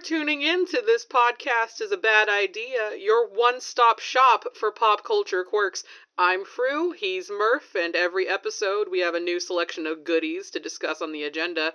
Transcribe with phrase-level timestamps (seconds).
[0.00, 4.70] for tuning in to This Podcast is a Bad Idea, your one stop shop for
[4.70, 5.84] pop culture quirks.
[6.16, 10.60] I'm Froo, he's Murph, and every episode we have a new selection of goodies to
[10.60, 11.72] discuss on the agenda.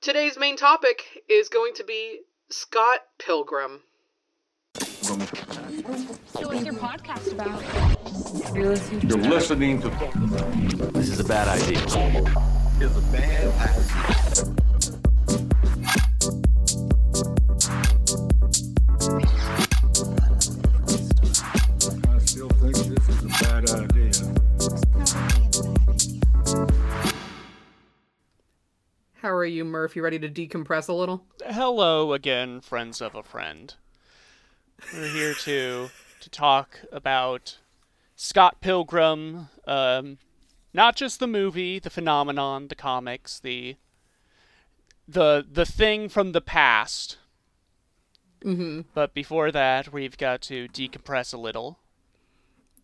[0.00, 2.20] Today's main topic is going to be
[2.50, 3.80] Scott Pilgrim.
[4.76, 5.14] So
[6.48, 7.62] what's your podcast about?
[8.54, 9.88] You're listening to
[10.92, 11.84] This is a bad idea.
[12.80, 13.71] is a bad
[29.22, 29.94] How are you, Murph?
[29.94, 31.24] You ready to decompress a little?
[31.46, 33.72] Hello again, friends of a friend.
[34.92, 35.90] We're here to
[36.20, 37.58] to talk about
[38.16, 40.18] Scott Pilgrim, um,
[40.74, 43.76] not just the movie, the phenomenon, the comics, the
[45.06, 47.18] the the thing from the past.
[48.44, 48.80] Mm-hmm.
[48.92, 51.78] But before that, we've got to decompress a little.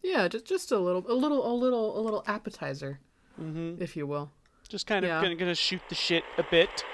[0.05, 3.01] Yeah, just just a little, a little, a little, a little appetizer,
[3.41, 3.83] Mm-hmm.
[3.83, 4.31] if you will.
[4.69, 5.23] Just kind of Yeah.
[5.23, 6.85] gonna, gonna shoot the shit a bit.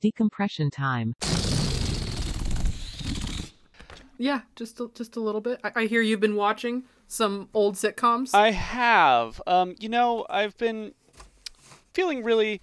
[0.00, 1.14] Decompression time.
[4.20, 5.60] Yeah, just a, just a little bit.
[5.62, 8.34] I, I hear you've been watching some old sitcoms.
[8.34, 9.40] I have.
[9.46, 10.92] Um, you know, I've been
[11.94, 12.60] feeling really,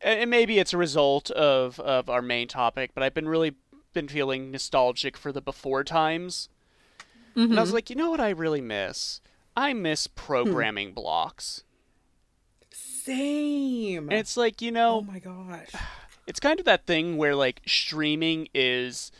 [0.00, 3.54] and maybe it's a result of of our main topic, but I've been really
[3.92, 6.48] been feeling nostalgic for the before times.
[7.36, 9.20] And I was like, you know what I really miss?
[9.56, 11.64] I miss programming blocks.
[13.04, 14.08] Same.
[14.08, 15.68] And it's like, you know, oh my gosh.
[16.26, 19.12] it's kind of that thing where like streaming is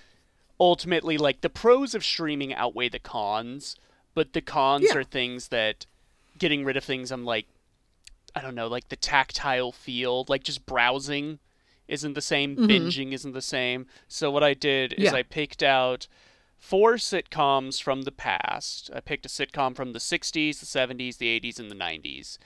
[0.58, 3.76] ultimately like the pros of streaming outweigh the cons,
[4.14, 4.98] but the cons Yeah.
[4.98, 5.86] are things that
[6.38, 7.46] getting rid of things I'm like
[8.36, 11.38] I don't know, like the tactile feel, like just browsing
[11.86, 12.64] isn't the same, mm-hmm.
[12.66, 13.86] binging isn't the same.
[14.08, 15.12] So what I did is Yeah.
[15.12, 16.08] I picked out
[16.58, 18.90] four sitcoms from the past.
[18.94, 22.38] I picked a sitcom from the 60s, the 70s, the 80s and the 90s.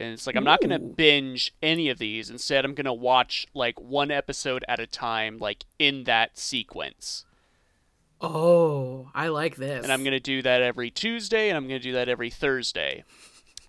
[0.00, 2.30] And it's like I'm not going to binge any of these.
[2.30, 7.24] Instead, I'm going to watch like one episode at a time like in that sequence.
[8.20, 9.82] Oh, I like this.
[9.82, 12.30] And I'm going to do that every Tuesday and I'm going to do that every
[12.30, 13.04] Thursday.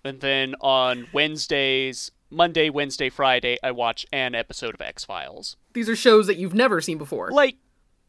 [0.04, 5.56] And then on Wednesdays, Monday, Wednesday, Friday, I watch an episode of X-Files.
[5.74, 7.30] These are shows that you've never seen before.
[7.30, 7.56] Like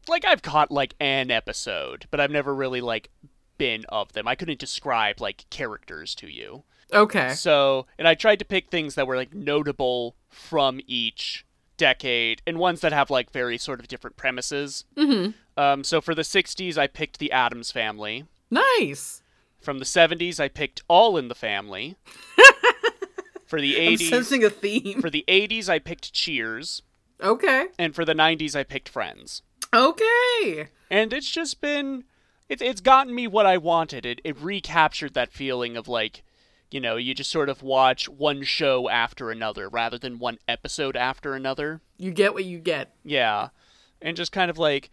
[0.08, 3.10] like I've caught like an episode, but I've never really like
[3.56, 4.28] been of them.
[4.28, 6.64] I couldn't describe like characters to you.
[6.94, 7.30] Okay.
[7.34, 11.44] So, and I tried to pick things that were like notable from each
[11.76, 14.84] decade and ones that have like very sort of different premises.
[14.96, 15.30] Mm-hmm.
[15.60, 18.24] Um, so for the 60s, I picked The Addams Family.
[18.50, 19.22] Nice.
[19.60, 21.96] From the 70s, I picked All in the Family.
[23.46, 25.00] for the I'm 80s, sensing a theme.
[25.00, 26.82] for the 80s, I picked Cheers,
[27.22, 27.66] Okay.
[27.78, 29.42] and for the 90s, I picked Friends.
[29.72, 30.68] Okay.
[30.90, 32.04] And it's just been,
[32.48, 34.04] it, it's gotten me what I wanted.
[34.06, 36.22] It it recaptured that feeling of like,
[36.74, 40.96] you know, you just sort of watch one show after another rather than one episode
[40.96, 41.80] after another.
[41.98, 42.96] You get what you get.
[43.04, 43.50] Yeah.
[44.02, 44.90] And just kind of like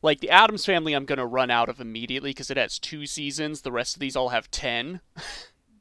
[0.00, 3.04] like the Addams family I'm going to run out of immediately because it has 2
[3.04, 3.60] seasons.
[3.60, 5.02] The rest of these all have 10.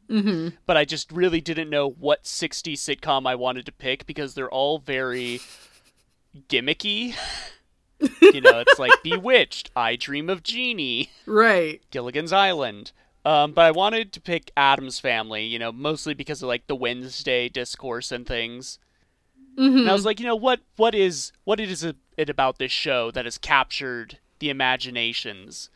[0.09, 0.49] Mm-hmm.
[0.65, 4.51] But I just really didn't know what 60 sitcom I wanted to pick because they're
[4.51, 5.39] all very
[6.49, 7.15] gimmicky.
[8.21, 11.81] you know, it's like Bewitched, I Dream of Jeannie, Right.
[11.89, 12.91] Gilligan's Island.
[13.25, 16.75] Um, but I wanted to pick Addams Family, you know, mostly because of like the
[16.75, 18.79] Wednesday discourse and things.
[19.57, 19.77] Mm-hmm.
[19.79, 21.83] And I was like, you know, what what is what is
[22.17, 25.69] it about this show that has captured the imaginations?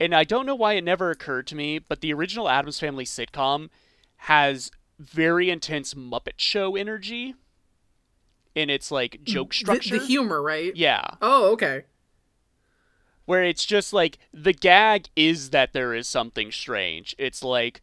[0.00, 3.04] And I don't know why it never occurred to me, but the original Addams Family
[3.04, 3.70] sitcom
[4.16, 7.34] has very intense Muppet Show energy
[8.54, 9.98] in its like joke The- structure.
[9.98, 10.74] The, humor, right?
[10.76, 11.84] yeah, Oh, okay.
[13.26, 17.14] Where it's just like the gag is that there is something strange.
[17.18, 17.80] It's like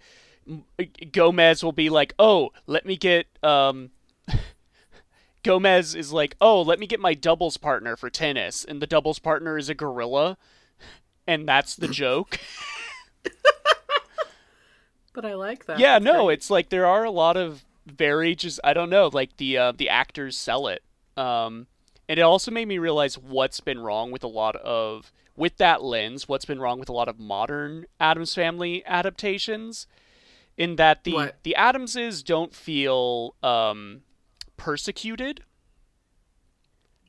[1.12, 3.92] Gomez will be like, "Oh, let me get um
[5.44, 9.19] Gomez is like, "Oh, let me get my doubles partner for tennis." And the doubles
[9.19, 10.38] partner is a gorilla.
[11.27, 12.39] And that's the joke.
[15.13, 15.77] But I like that.
[15.80, 16.36] yeah, That's no, great.
[16.36, 19.71] it's like there are a lot of very just I don't know, like the uh,
[19.74, 20.83] the actors sell it.
[21.18, 21.68] Um
[22.07, 25.12] and it also made me realize what's been wrong with a lot of
[25.42, 29.88] with that lens, what's been wrong with a lot of modern Addams Family adaptations
[30.56, 31.38] in that the What?
[31.42, 34.04] the Addamses don't feel um
[34.56, 35.44] persecuted.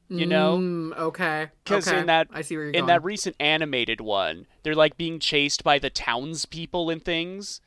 [0.09, 0.59] You know?
[0.59, 1.49] Mm, okay.
[1.65, 2.01] Because okay.
[2.01, 2.87] in that I see where you're in going.
[2.89, 7.61] that recent animated one, they're like being chased by the townspeople and things.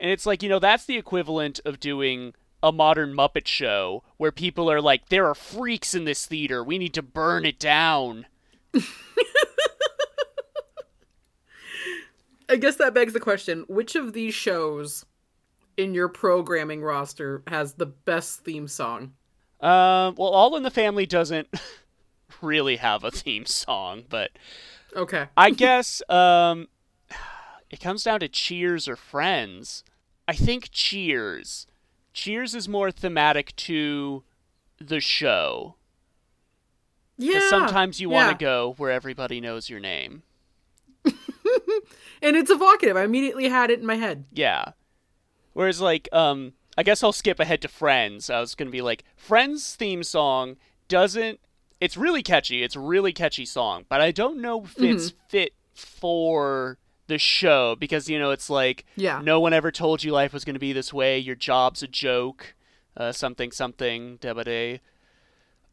[0.00, 4.32] And it's like, you know, that's the equivalent of doing a modern Muppet show where
[4.32, 6.62] people are like, there are freaks in this theater.
[6.62, 8.26] We need to burn it down.
[12.48, 15.04] I guess that begs the question: Which of these shows
[15.76, 19.12] in your programming roster has the best theme song?
[19.60, 21.48] Um, well, All in the Family doesn't
[22.42, 24.30] really have a theme song, but
[24.94, 25.26] Okay.
[25.36, 26.68] I guess um,
[27.70, 29.84] it comes down to Cheers or Friends.
[30.28, 31.66] I think Cheers.
[32.12, 34.22] Cheers is more thematic to
[34.78, 35.74] the show.
[37.16, 37.48] Yeah.
[37.48, 38.32] Sometimes you want yeah.
[38.32, 40.22] to go where everybody knows your name.
[41.04, 42.96] and it's evocative.
[42.96, 44.24] I immediately had it in my head.
[44.32, 44.72] Yeah.
[45.52, 48.30] Whereas, like, um, I guess I'll skip ahead to Friends.
[48.30, 50.56] I was gonna be like, Friends theme song
[50.88, 51.40] doesn't.
[51.80, 52.62] It's really catchy.
[52.62, 57.76] It's a really catchy song, but I don't know if it's fit for the show
[57.78, 59.20] because you know it's like Yeah.
[59.22, 61.18] no one ever told you life was gonna be this way.
[61.18, 62.54] Your job's a joke.
[62.96, 64.80] Uh, something something debate.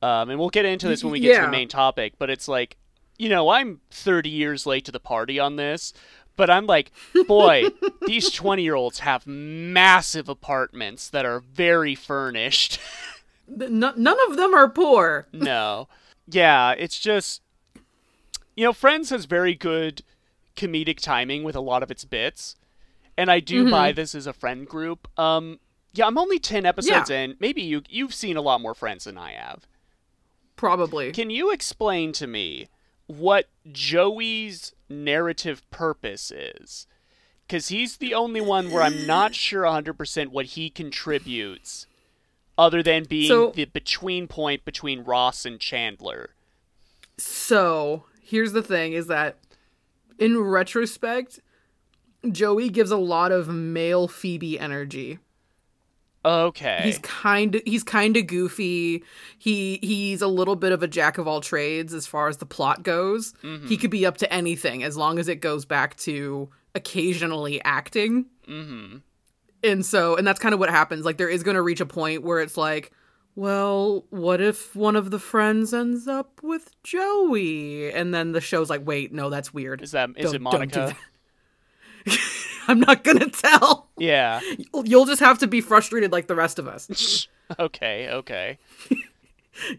[0.02, 2.14] Um, and we'll get into this when we get to the main topic.
[2.18, 2.78] But it's like,
[3.18, 5.94] you know, I'm 30 years late to the party on this,
[6.36, 6.92] but I'm like,
[7.28, 7.66] boy,
[8.08, 12.80] these 20 year olds have massive apartments that are very furnished.
[13.48, 15.28] No- none of them are poor.
[15.34, 15.88] no.
[16.28, 17.42] Yeah, it's just,
[18.56, 20.02] you know, Friends has very good
[20.56, 22.56] comedic timing with a lot of its bits.
[23.18, 23.72] And I do Mm-hmm.
[23.72, 25.08] buy this as a friend group.
[25.20, 25.60] Um,
[25.94, 27.36] yeah, I'm only 10 episodes in.
[27.40, 29.68] Maybe you, you've seen a lot more Friends than I have.
[30.62, 31.12] Probably.
[31.12, 32.68] Can you explain to me
[33.08, 36.86] what Joey's narrative purpose is?
[37.48, 41.88] Because he's the only one where I'm not sure 100% what he contributes,
[42.60, 46.36] other than being So- the between point between Ross and Chandler.
[47.18, 49.40] So here's the thing: is that
[50.20, 51.40] in retrospect,
[52.32, 55.18] Joey gives a lot of male Phoebe energy.
[56.24, 56.82] Okay.
[56.84, 59.04] He's kind of he's kind of goofy.
[59.40, 62.46] He he's a little bit of a jack of all trades as far as the
[62.46, 63.34] plot goes.
[63.68, 68.26] He could be up to anything as long as it goes back to occasionally acting.
[68.48, 68.98] mm-hmm.
[69.64, 71.06] And so and that's kind of what happens.
[71.06, 72.92] Like there is going to reach a point where it's like,
[73.36, 77.92] well, what if one of the friends ends up with Joey?
[77.92, 79.82] And then the show's like, wait, no, that's weird.
[79.82, 80.96] Is that is Don't- it Monica?
[82.68, 83.88] I'm not gonna tell.
[83.98, 84.40] Yeah.
[84.84, 87.28] You'll- just have to be frustrated like the rest of us.
[87.60, 88.08] Okay.
[88.10, 88.58] Okay.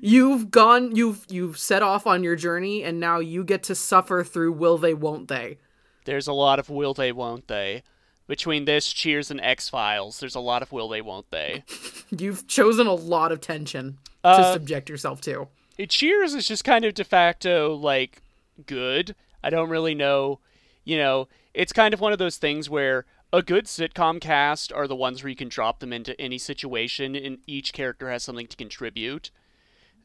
[0.01, 4.23] You've gone you've you've set off on your journey and now you get to suffer
[4.23, 5.57] through will they won't they.
[6.05, 7.83] There's a lot of will they won't they.
[8.27, 11.65] Between this, Cheers, and X Files, there's a lot of will they won't they.
[12.11, 15.49] You've chosen a lot of tension to Uh, subject yourself to.
[15.79, 18.21] it- Cheers is just kind of de facto like
[18.67, 19.15] good.
[19.43, 20.39] I don't really know,
[20.85, 24.87] you know, it's kind of one of those things where a good sitcom cast are
[24.87, 28.47] the ones where you can drop them into any situation and each character has something
[28.47, 29.31] to contribute.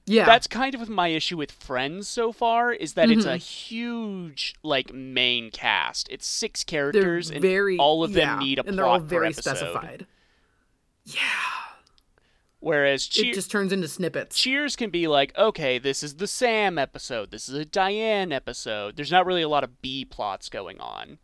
[0.05, 0.25] Yeah.
[0.25, 3.33] That's kind of my issue with Friends so far is that it's Mm-hmm.
[3.33, 6.07] a huge like main cast.
[6.09, 8.99] It's six they're characters and very all of them yeah, need a and they're all
[8.99, 10.07] plot per very specified.
[12.59, 14.37] Whereas It Cheers just turns into snippets.
[14.37, 18.95] Cheers can be like, okay, this is the Sam episode, this is a Diane episode.
[18.95, 21.19] There's not really a lot of B plots going on.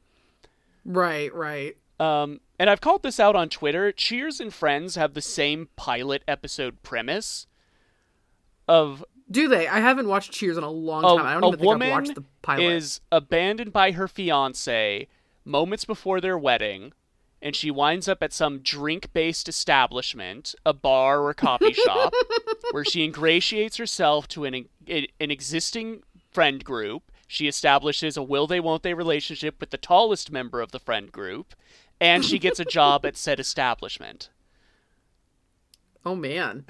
[0.85, 1.75] Right, right.
[1.99, 3.91] Um, and I've called this out on Twitter.
[3.91, 7.47] Cheers and Friends have the same pilot episode premise
[8.67, 9.67] of Do they?
[9.67, 11.25] I haven't watched Cheers in a long time.
[11.25, 12.63] I don't a even think woman I've watched the pilot.
[12.63, 15.07] is abandoned by her fiance
[15.45, 16.93] moments before their wedding,
[17.41, 22.13] and she winds up at some drink-based establishment, a bar or coffee shop,
[22.71, 27.11] where she ingratiates herself to an an existing friend group.
[27.33, 31.11] She establishes a will they won't they relationship with the tallest member of the friend
[31.11, 31.55] group,
[31.99, 34.29] and she gets a job at said establishment.
[36.05, 36.65] Oh man.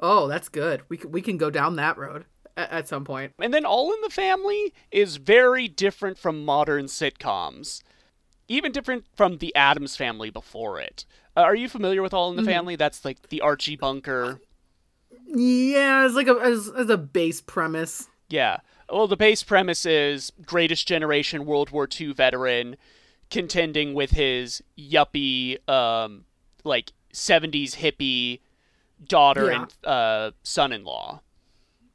[0.00, 0.82] Oh, that's good.
[0.88, 2.24] We can, we can go down that road
[2.56, 3.32] at, at some point.
[3.38, 7.84] And then All in the Family is very different from modern sitcoms,
[8.48, 11.04] even different from the Addams Family before it.
[11.36, 12.74] Uh, are you familiar with All in the Family?
[12.74, 14.40] That's like the Archie Bunker.
[15.28, 18.08] Yeah, it's like a as, as a base premise.
[18.28, 18.58] Yeah.
[18.92, 22.76] Well, the base premise is Greatest Generation World War II veteran
[23.30, 26.26] contending with his yuppie, um,
[26.62, 28.40] like 70s hippie
[29.02, 29.62] daughter Yeah.
[29.62, 31.22] and uh, son in law.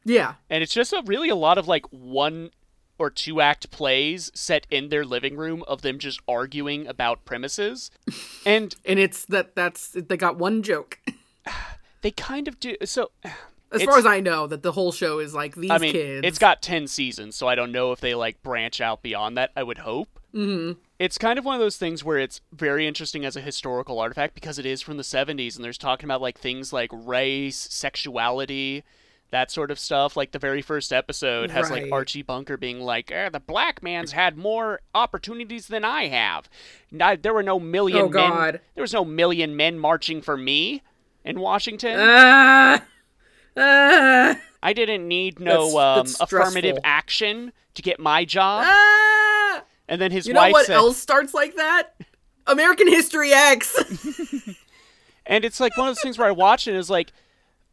[0.03, 0.35] Yeah.
[0.49, 2.49] and it's just a really a lot of like one
[2.97, 7.91] or two act plays set in their living room of them just arguing about premises
[8.45, 10.99] and And it's that that's they got one joke.
[12.01, 13.11] they kind of do so
[13.71, 15.91] As It's- far as I know, that the whole show is like these i mean
[15.91, 16.25] kids.
[16.25, 19.51] it's got 10 seasons so i don't know if they like branch out beyond that
[19.57, 20.79] i would hope mm-hmm.
[20.99, 24.33] it's kind of one of those things where it's very interesting as a historical artifact
[24.35, 28.83] because it is from the 70s and there's talking about like things like race, sexuality,
[29.31, 30.15] that sort of stuff.
[30.15, 34.13] Like the very first episode has like Archie Bunker being like, eh, "The black man's
[34.13, 36.49] had more opportunities than I have.
[36.91, 38.29] Not, there were no million Oh, men.
[38.29, 38.61] God.
[38.75, 40.81] There was no million men marching for me
[41.25, 41.97] in Washington.
[41.99, 42.81] Ah,
[43.57, 49.63] ah, I didn't need no That's- um, affirmative action to get my job." ah.
[49.89, 51.95] And then his You know what said, else starts like that?
[52.45, 53.75] American History X.
[55.25, 57.11] And it's like one of those things where I watch it and it's like,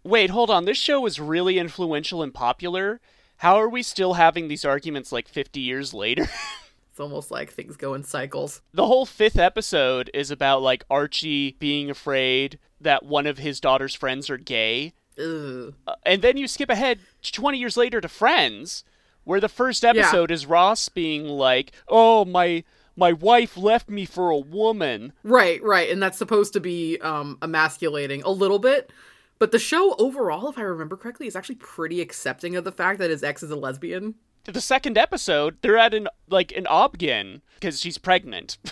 [0.03, 3.01] wait, hold on, this show was really influential and popular.
[3.39, 6.23] How are we still having these arguments like 50 years later?
[6.91, 8.61] it's almost like things go in cycles.
[8.73, 13.95] the whole fifth episode is about like Archie being afraid that one of his daughter's
[13.95, 14.93] friends are gay.
[15.19, 15.75] Ugh.
[15.87, 18.85] Uh, and then you skip ahead 20 years later to Friends,
[19.25, 22.65] where the first episode is Ross being like, "Oh, my
[22.97, 27.39] my wife left me for a woman." Right, right, and that's supposed to be um
[27.43, 28.91] emasculating a little bit.
[29.39, 32.99] But the show overall, if I remember correctly, is actually pretty accepting of the fact
[33.01, 34.15] that his ex is a lesbian.
[34.45, 38.59] The second episode, they're at an like an Obgyn because she's pregnant.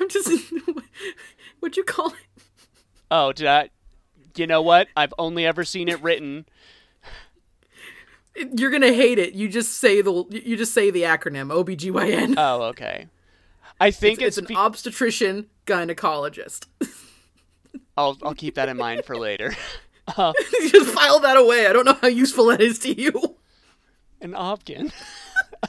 [0.00, 0.30] I'm just
[1.60, 2.42] what'd you call it?
[3.10, 3.70] Oh, did I?
[4.38, 4.88] You know what?
[4.96, 6.46] I've only ever seen it written.
[8.56, 9.34] You're gonna hate it.
[9.34, 12.34] You just say the you just say the acronym OBGYN.
[12.36, 13.08] Oh, okay.
[13.80, 16.66] I think it's, it's, an be- obstetrician gynecologist.
[17.96, 19.54] I'll I'll keep that in mind for later.
[20.18, 21.66] you just file that away.
[21.66, 23.36] I don't know how useful that is to you.
[24.20, 24.92] An Obgyn.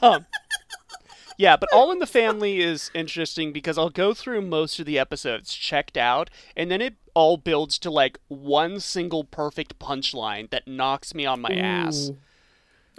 [0.02, 0.26] um,
[1.40, 5.00] yeah, but All in the Family is interesting because I'll go through most of the
[5.00, 10.68] episodes checked out, and then it all builds to like one single perfect punchline that
[10.68, 12.12] knocks me on my ass.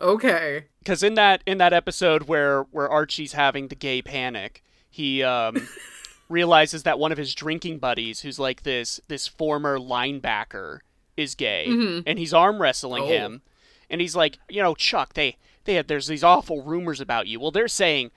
[0.01, 0.65] Okay.
[0.79, 5.69] because in that in that episode where where Archie's having the gay panic, he um,
[6.31, 10.79] realizes that one of his drinking buddies, who's like this this former linebacker,
[11.17, 11.67] is gay,
[12.07, 13.09] and he's arm wrestling Oh.
[13.09, 13.43] him,
[13.91, 17.39] and he's like, you know, Chuck, they they have, there's these awful rumors about you.
[17.39, 18.11] Well, they're saying,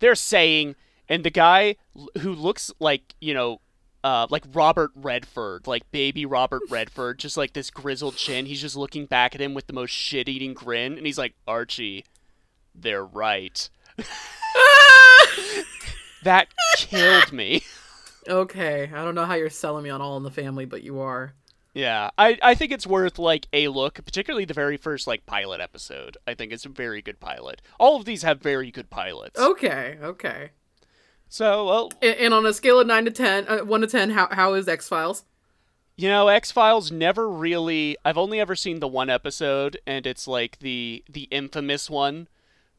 [0.00, 0.76] they're saying,
[1.08, 1.76] and the guy
[2.20, 3.60] who looks like you know.
[4.04, 8.46] Uh, like Robert Redford, like baby Robert Redford, just like this grizzled chin.
[8.46, 12.04] He's just looking back at him with the most shit-eating grin, and he's like, "Archie,
[12.76, 13.68] they're right."
[16.22, 17.62] that killed me.
[18.28, 18.90] Okay.
[18.94, 21.32] I don't know how you're selling me on All in the Family, but you are.
[21.78, 25.60] Yeah, I, I think it's worth like a look, particularly the very first like pilot
[25.60, 26.16] episode.
[26.26, 27.62] I think it's a very good pilot.
[27.78, 29.38] All of these have very good pilots.
[29.38, 29.96] Okay.
[30.02, 30.50] Okay.
[31.28, 34.10] So, well, And, and on a scale of nine to ten, uh, one to ten,
[34.10, 35.24] how how is X Files?
[35.96, 37.96] you know, X Files never really.
[38.04, 42.26] I've only ever seen the one episode, and it's like the the infamous one,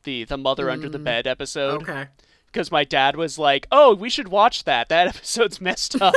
[0.03, 1.83] the the mother under the bed episode.
[1.83, 2.07] Okay.
[2.47, 4.89] because my dad was like, "Oh, we should watch that.
[4.89, 6.15] That episode's messed up."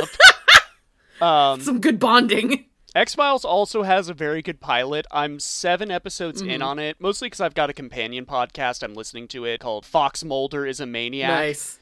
[1.21, 2.65] um, Some good bonding.
[2.95, 5.07] X Files also has a very good pilot.
[5.11, 6.61] I'm seven episodes in Mm-hmm.
[6.63, 10.23] on it, mostly because I've got a companion podcast I'm listening to it called Fox
[10.23, 11.29] Mulder is a Maniac.
[11.29, 11.79] Nice.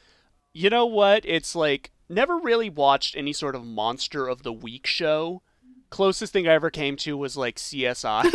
[0.54, 1.24] You know what?
[1.26, 5.42] It's like never really watched any sort of monster of the week show.
[5.90, 8.24] Closest thing I ever came to was like CSI.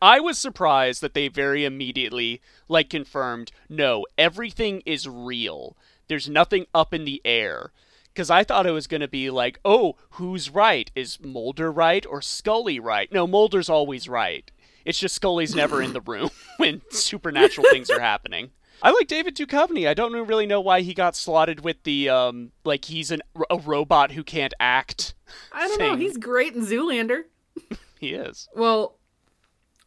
[0.00, 5.76] I was surprised that they very immediately like confirmed, no, everything is real.
[6.06, 7.72] There's nothing up in the air.
[8.18, 10.90] Cuz I thought it was going to be like, "Oh, who's right?
[10.96, 14.50] Is Mulder right or Scully right?" No, Mulder's always right.
[14.84, 18.50] It's just Scully's never in the room when supernatural things are happening.
[18.82, 19.86] I like David Duchovny.
[19.88, 23.58] I don't really know why he got slotted with the um like he's an, a
[23.58, 25.14] robot who can't act.
[25.52, 25.96] I don't know.
[25.96, 27.24] He's great in Zoolander.
[28.00, 28.48] He is.
[28.54, 28.96] Well,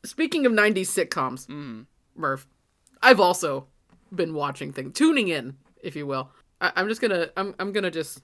[0.03, 1.85] speaking of 90s sitcoms, Mm.
[2.15, 2.45] Murph,
[3.01, 3.67] I've also
[4.13, 6.29] been watching things, tuning in, if you will.
[6.61, 8.21] I- I'm just gonna, I'm, I'm gonna just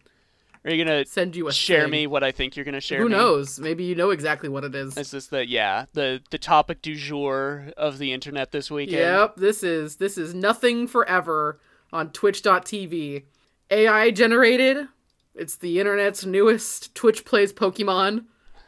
[0.64, 1.92] Are you going to send you a share thing.
[1.92, 3.16] me what I think you're going to share Who me?
[3.16, 3.60] knows?
[3.60, 4.96] Maybe you know exactly what it is.
[4.98, 9.00] Is this the yeah the the topic du jour of the internet this weekend?
[9.00, 11.60] Yep, this is this is nothing forever
[11.92, 13.24] on Twitch.tv.
[13.72, 14.88] AI generated.
[15.36, 18.26] It's the internet's newest Twitch plays Pokemon,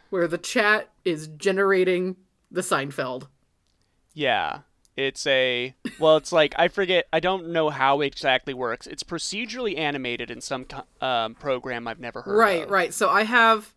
[0.09, 2.15] where the chat is generating
[2.51, 3.27] the Seinfeld.
[4.13, 4.59] Yeah.
[4.99, 7.07] It's a well, it's like I forget.
[7.13, 8.85] I don't know how it exactly works.
[8.85, 10.65] It's procedurally animated in some
[10.99, 12.69] um, program I've never heard Right, of.
[12.69, 12.93] right.
[12.93, 13.73] So I have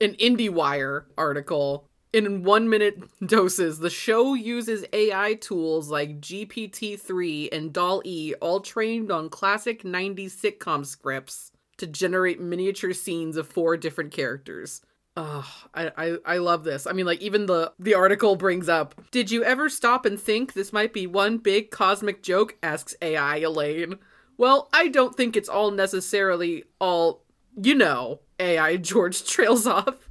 [0.00, 1.88] an IndieWire article.
[2.12, 8.34] In one minute doses, the show uses AI tools like GPT 3 and DAL E,
[8.40, 14.80] all trained on classic 90s sitcom scripts, to generate miniature scenes of four different characters.
[15.16, 16.86] Oh, I, I I love this.
[16.86, 19.00] I mean, like even the the article brings up.
[19.12, 22.56] Did you ever stop and think this might be one big cosmic joke?
[22.62, 23.98] Asks AI Elaine.
[24.36, 27.22] Well, I don't think it's all necessarily all.
[27.56, 30.10] You know, AI George trails off.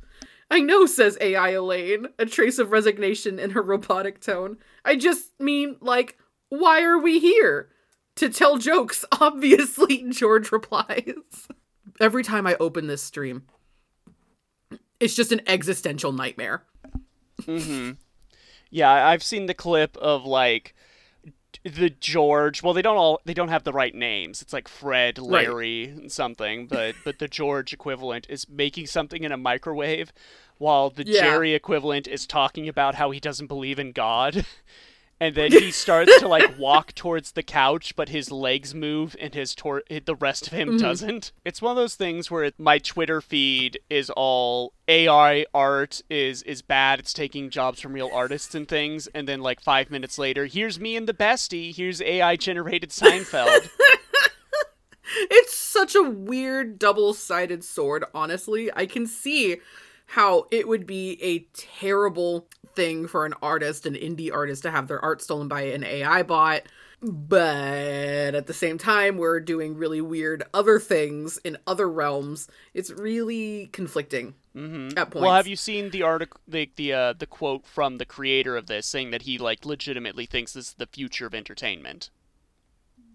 [0.50, 4.57] I know, says AI Elaine, a trace of resignation in her robotic tone.
[4.86, 6.17] I just mean, like,
[6.50, 7.69] why are we here?
[8.17, 11.48] To tell jokes, obviously, George replies.
[12.00, 13.43] Every time I open this stream,
[15.03, 16.63] it's just an existential nightmare.
[17.41, 17.91] Mm-hmm.
[18.69, 20.74] Yeah, I- I've seen the clip of like
[21.63, 22.63] the George.
[22.63, 24.41] Well, they don't all they don't have the right names.
[24.41, 25.48] It's like Fred, Right.
[25.48, 30.12] Larry, and something, but but the George equivalent is making something in a microwave
[30.57, 31.22] while the Yeah.
[31.22, 34.45] Jerry equivalent is talking about how he doesn't believe in God.
[35.23, 39.33] And then he starts to like walk towards the couch, but his legs move and
[39.33, 40.77] his tor- the rest of him Mm-hmm.
[40.77, 41.31] doesn't.
[41.45, 46.43] It's one of those things where it, my Twitter feed is all AI art is
[46.43, 46.99] is bad.
[46.99, 50.77] It's taking jobs from real artists and things, and then like five minutes later, here's
[50.77, 51.73] me and the bestie.
[51.73, 53.69] Here's AI generated Seinfeld.
[55.29, 58.71] It's such a weird double sided sword, honestly.
[58.75, 59.57] I can see
[60.07, 64.87] how it would be a terrible thing for an artist, an indie artist, to have
[64.87, 66.61] their art stolen by an AI bot.
[67.01, 72.47] But at the same time, we're doing really weird other things in other realms.
[72.73, 74.89] It's really conflicting Mm-hmm.
[74.99, 75.23] at points.
[75.23, 78.67] well, have you seen the article, the the uh, the quote from the creator of
[78.67, 82.11] this, saying that he like legitimately thinks this is the future of entertainment?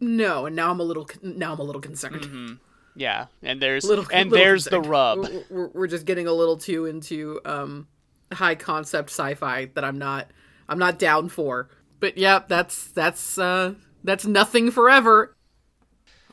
[0.01, 2.23] No, and now I'm a little now I'm a little concerned.
[2.23, 2.55] Mm-hmm.
[2.97, 5.19] Yeah, and there's Little, and little there's the rub.
[5.21, 7.87] We're, we're, we're just getting a little too into um
[8.33, 10.31] high concept sci-fi that I'm not
[10.69, 11.69] I'm not down for.
[12.01, 15.35] But yeah, that's that's uh that's nothing forever.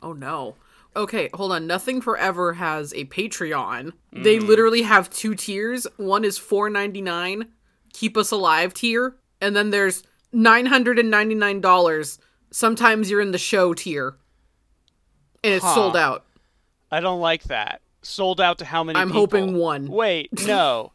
[0.02, 0.56] Oh no.
[0.98, 1.68] Okay, hold on.
[1.68, 3.92] Nothing Forever has a Patreon.
[4.14, 5.86] They literally have two tiers.
[5.98, 7.50] One is four ninety nine,
[7.92, 12.18] keep us alive tier, and then there's nine hundred and ninety nine dollars.
[12.50, 14.16] Sometimes you're in the show tier,
[15.44, 15.76] and it's Huh.
[15.76, 16.26] sold out.
[16.90, 17.82] I don't like that.
[18.02, 18.98] Sold out to how many?
[18.98, 19.22] I'm people?
[19.22, 19.88] hoping one.
[19.88, 20.94] Wait, no.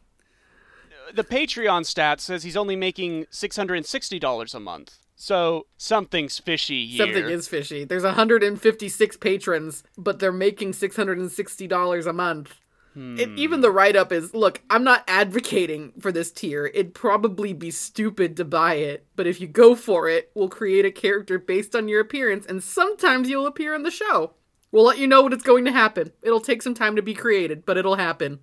[1.15, 4.97] the Patreon stat says he's only making six hundred and sixty dollars a month.
[5.15, 7.05] So something's fishy here.
[7.05, 7.83] Something is fishy.
[7.83, 12.55] There's 156 patrons, but they're making $660 a month.
[12.95, 16.65] It, even the write up is look, I'm not advocating for this tier.
[16.65, 20.85] It'd probably be stupid to buy it, but if you go for it, we'll create
[20.85, 24.33] a character based on your appearance, and sometimes you'll appear in the show.
[24.71, 26.11] We'll let you know when it's going to happen.
[26.21, 28.39] It'll take some time to be created, but it'll happen.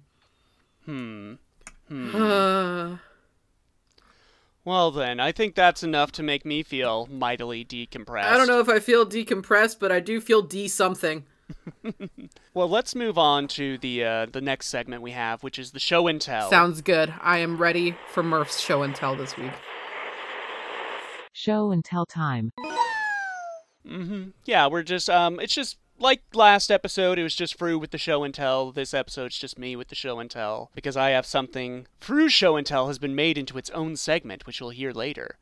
[0.87, 1.35] Hmm.
[1.90, 2.96] Uh,
[4.64, 8.24] Well then, I think that's enough to make me feel mightily decompressed.
[8.24, 11.24] I don't know if I feel decompressed, but I do feel de something.
[12.55, 15.79] Well, let's move on to the uh, the next segment we have, which is the
[15.79, 16.51] show and tell.
[16.51, 17.14] Sounds good.
[17.20, 19.53] I am ready for Murph's show and tell this week.
[21.33, 22.51] Show and tell time.
[23.87, 24.31] Mm-hmm.
[24.44, 27.19] Yeah, we're just um, it's just like last episode.
[27.19, 28.71] It was just Froo with the show and tell.
[28.73, 31.87] This episode's just me with the show and tell because I have something.
[32.01, 35.37] Froo's show and tell has been made into its own segment, which you'll hear later.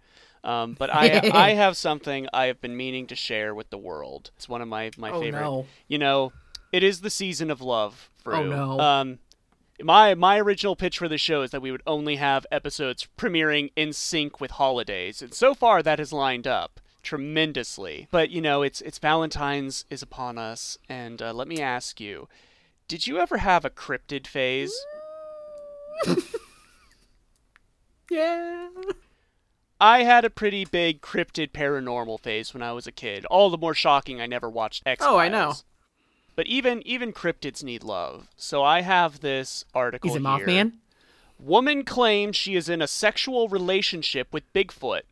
[0.44, 4.30] Um, but I I have something I have been meaning to share with the world.
[4.36, 5.40] It's one of my my Oh, favorite.
[5.40, 5.66] no.
[5.88, 6.32] You know,
[6.72, 8.10] it is the season of love.
[8.24, 8.34] Froo.
[8.38, 8.80] Oh, no.
[8.80, 9.18] Um,
[9.82, 13.70] my my original pitch for the show is that we would only have episodes premiering
[13.76, 18.08] in sync with holidays, and so far that has lined up tremendously.
[18.10, 22.28] But you know, it's it's Valentine's is upon us, and uh, let me ask you,
[22.88, 24.74] did you ever have a cryptid phase?
[28.10, 28.68] Yeah.
[29.80, 33.26] I had a pretty big cryptid paranormal phase when I was a kid.
[33.26, 35.04] All the more shocking I never watched X.
[35.06, 35.54] Oh, I know.
[36.34, 38.28] But even even cryptids need love.
[38.36, 40.20] So I have this article He's a.
[40.20, 40.72] Mothman.
[41.38, 45.02] Woman claims she is in a sexual relationship with Bigfoot.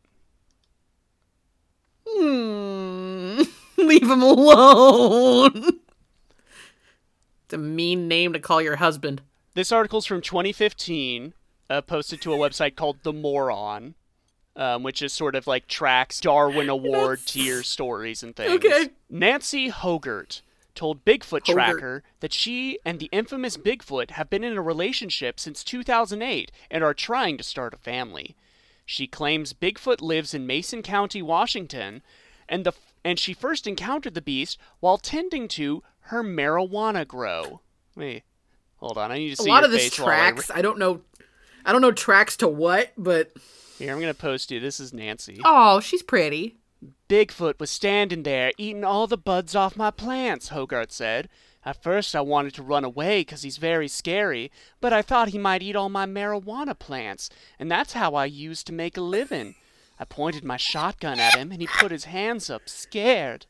[2.17, 3.41] Hmm.
[3.77, 5.79] Leave him alone.
[7.45, 9.21] it's a mean name to call your husband.
[9.53, 11.33] This article's from 2015,
[11.69, 13.95] uh, posted to a website called The Moron,
[14.55, 18.51] um, which is sort of like tracks Darwin Award tier stories and things.
[18.51, 18.89] Okay.
[19.09, 20.41] Nancy Hogert
[20.75, 21.53] told Bigfoot Hogert.
[21.53, 26.83] Tracker that she and the infamous Bigfoot have been in a relationship since 2008 and
[26.83, 28.35] are trying to start a family.
[28.85, 32.03] She claims Bigfoot lives in Mason County, Washington,
[32.47, 37.61] and the and she first encountered the beast while tending to her marijuana grow.
[37.95, 38.23] Wait,
[38.77, 40.51] hold on, I need to see A lot of this while I tracks.
[40.53, 41.01] I don't know.
[41.65, 43.31] I don't know tracks to what, but
[43.79, 44.59] Here, I'm gonna post you.
[44.59, 45.41] This is Nancy.
[45.43, 46.57] oh, she's pretty.
[47.09, 51.29] Bigfoot was standing there eating all the buds off my plants, Hogarth said.
[51.65, 55.39] At first, I wanted to run away 'cause he's very scary, but I thought he
[55.39, 59.55] might eat all my marijuana plants, and that's how I used to make a living.
[59.99, 63.47] I pointed my shotgun at him, and he put his hands up, scared.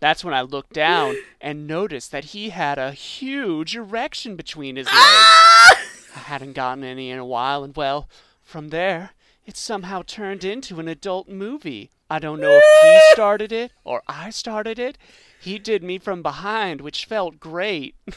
[0.00, 4.86] That's when I looked down and noticed that he had a huge erection between his
[4.86, 4.96] legs.
[4.96, 5.80] Ah!
[6.14, 8.08] I hadn't gotten any in a while, and well,
[8.42, 9.10] from there,
[9.44, 11.90] it somehow turned into an adult movie.
[12.08, 14.96] I don't know if he started it or I started it.
[15.40, 17.94] He did me from behind, which felt great.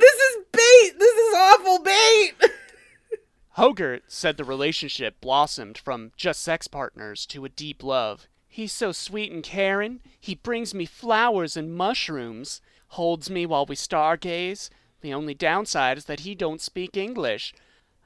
[0.00, 0.98] This is bait.
[0.98, 2.34] This is awful bait.
[3.56, 8.28] Hogert said the relationship blossomed from just sex partners to a deep love.
[8.48, 10.00] He's so sweet and caring.
[10.20, 14.68] He brings me flowers and mushrooms, holds me while we stargaze.
[15.00, 17.54] The only downside is that he don't speak English.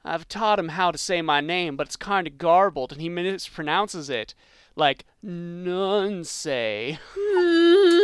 [0.05, 3.09] I've taught him how to say my name, but it's kind of garbled and he
[3.09, 4.33] mispronounces it.
[4.75, 6.45] Like Nunse.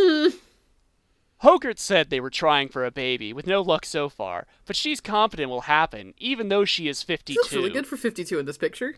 [1.44, 5.02] Hogert said they were trying for a baby, with no luck so far, but she's
[5.02, 7.38] confident it will happen, even though she is 52.
[7.38, 8.96] Looks really good for 52 in this picture.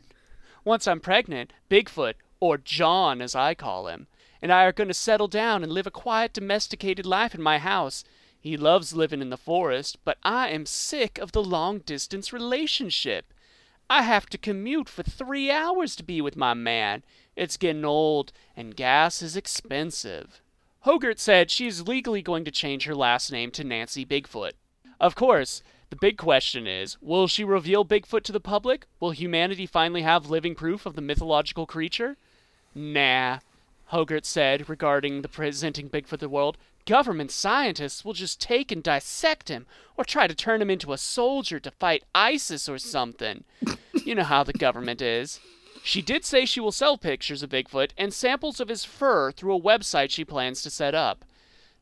[0.63, 4.05] Once I'm pregnant, Bigfoot, or John as I call him,
[4.43, 7.57] and I are going to settle down and live a quiet, domesticated life in my
[7.57, 8.03] house.
[8.39, 13.33] He loves living in the forest, but I am sick of the long distance relationship.
[13.89, 17.01] I have to commute for three hours to be with my man.
[17.35, 20.41] It's getting old, and gas is expensive.
[20.85, 24.51] Hogert said she is legally going to change her last name to Nancy Bigfoot.
[24.99, 28.85] Of course, the big question is will she reveal Bigfoot to the public?
[28.99, 32.17] Will humanity finally have living proof of the mythological creature?
[32.75, 33.39] Nah,
[33.85, 36.55] Hogart said regarding the presenting Bigfoot to the world.
[36.85, 39.65] Government scientists will just take and dissect him,
[39.97, 43.43] or try to turn him into a soldier to fight ISIS or something.
[44.05, 45.39] you know how the government is.
[45.85, 49.55] She did say she will sell pictures of Bigfoot and samples of his fur through
[49.55, 51.23] a website she plans to set up.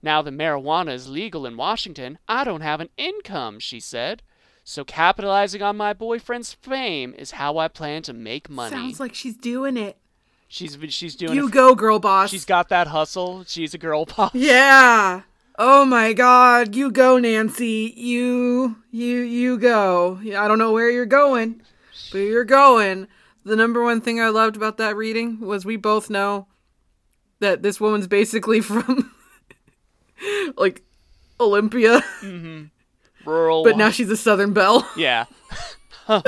[0.02, 4.22] Now that marijuana is legal in Washington, I don't have an income, she said.
[4.66, 8.76] So capitalizing on my boyfriend's fame is how I plan to make money.
[8.76, 9.96] Sounds like she's doing it.
[10.50, 12.30] she's she's doing You go, girl boss.
[12.30, 13.46] She's got that hustle.
[13.48, 14.36] She's a girl boss.
[14.36, 15.22] Yeah.
[15.58, 17.94] Oh my god, you go, Nancy.
[17.96, 20.20] You you you go.
[20.22, 21.62] I don't know where you're going,
[22.12, 23.08] but you're going.
[23.46, 26.48] The number one thing I loved about that reading was we both know
[27.40, 29.14] that this woman's basically from
[30.58, 30.82] like
[31.40, 32.04] Olympia,
[33.26, 33.64] Rural.
[33.64, 34.88] but now she's a Southern Belle.
[34.96, 35.26] Yeah.
[36.08, 36.24] um,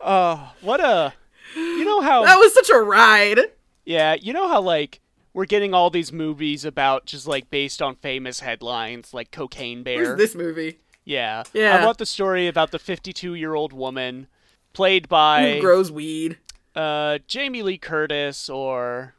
[0.00, 1.12] oh, what a.
[1.54, 2.24] You know how.
[2.24, 3.40] That was such a ride.
[3.84, 5.00] Yeah, you know how, like,
[5.34, 9.96] we're getting all these movies about just, like, based on famous headlines, like Cocaine Bear.
[9.96, 10.78] Where's this movie?
[11.04, 11.42] Yeah.
[11.52, 11.76] Yeah.
[11.76, 14.28] I want the story about the 52 year old woman
[14.72, 16.38] played by Who grows weed?
[16.74, 19.14] uh, Jamie Lee Curtis or.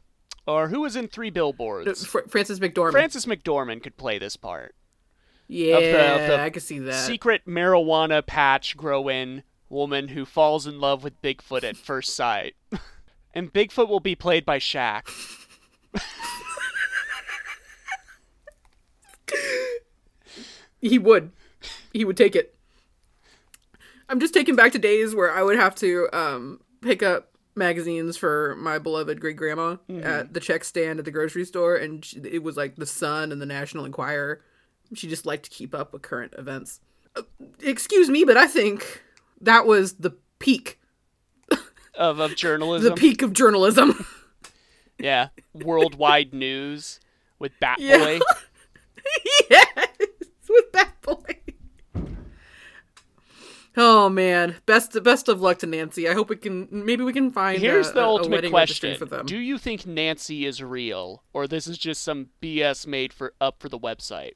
[0.46, 2.04] Or who was in Three Billboards?
[2.04, 2.90] Fr- Frances McDormand.
[2.92, 4.74] Frances McDormand could play this part.
[5.46, 6.94] yeah, of the I could see that.
[7.06, 12.56] secret marijuana patch growing woman who falls in love with Bigfoot at first sight.
[13.34, 15.02] and Bigfoot will be played by Shaq.
[20.80, 21.30] He would.
[21.92, 22.51] He would take it.
[24.08, 28.16] I'm just taken back to days where I would have to um, pick up magazines
[28.16, 32.18] for my beloved great grandma at the check stand at the grocery store, and she,
[32.18, 34.40] it was like the Sun and the National Enquirer.
[34.94, 36.80] She just liked to keep up with current events.
[37.16, 37.22] Uh,
[37.60, 39.02] excuse me, but I think
[39.40, 40.80] that was the peak,
[41.94, 42.88] Of, of journalism.
[42.90, 44.04] the peak of journalism.
[44.98, 45.28] Yeah.
[45.52, 47.00] Worldwide news
[47.40, 48.20] with Batboy.
[48.20, 48.20] Yeah.
[49.50, 49.88] Yes,
[50.48, 51.38] with Bat Boy.
[53.76, 56.08] Oh man, best best of luck to Nancy.
[56.08, 57.58] I hope we can maybe we can find.
[57.60, 58.98] Here's a- the ultimate question.
[59.24, 61.22] Do you think Nancy is real?
[61.32, 64.32] Or this is just some BS made for up for the website?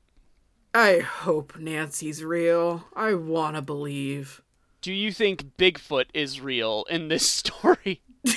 [0.75, 2.85] I hope Nancy's real.
[2.94, 4.42] I wanna believe.
[4.81, 8.03] Do you think Bigfoot is real in this story?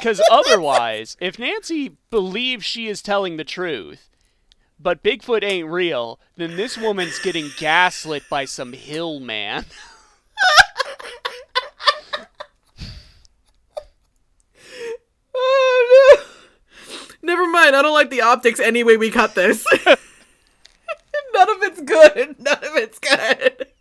[0.00, 4.10] Because otherwise, if Nancy believes she is telling the truth,
[4.78, 9.64] but Bigfoot ain't real, then this woman's getting gaslit by some hill man.
[15.36, 16.24] Oh no!
[17.22, 17.74] Never mind.
[17.74, 18.60] I don't like the optics.
[18.60, 19.66] Anyway, we cut this.
[19.86, 19.96] None
[21.50, 22.38] of it's good.
[22.38, 23.66] None of it's good.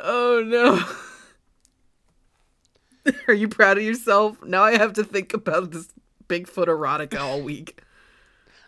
[0.00, 0.84] Oh no.
[3.26, 4.40] Are you proud of yourself?
[4.44, 5.88] Now I have to think about this
[6.28, 7.80] Bigfoot erotica all week.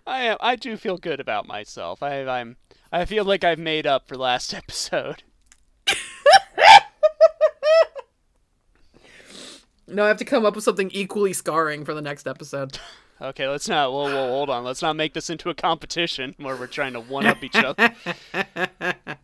[0.07, 2.03] I am, I do feel good about myself.
[2.03, 2.57] I, I'm
[2.91, 5.23] I feel like I've made up for last episode.
[9.87, 12.79] No, I have to come up with something equally scarring for the next episode.
[13.21, 13.93] Okay, let's not.
[13.93, 14.63] Whoa, whoa, hold on.
[14.65, 17.95] Let's not make this into a competition where we're trying to one up each other.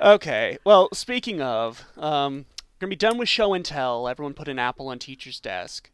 [0.00, 0.56] Okay.
[0.64, 4.08] Well, speaking of, um, we're gonna be done with show and tell.
[4.08, 5.90] Everyone put an apple on teacher's desk,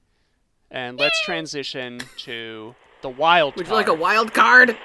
[0.70, 3.57] and let's transition to the wild.
[3.57, 4.76] Would you like a wild card?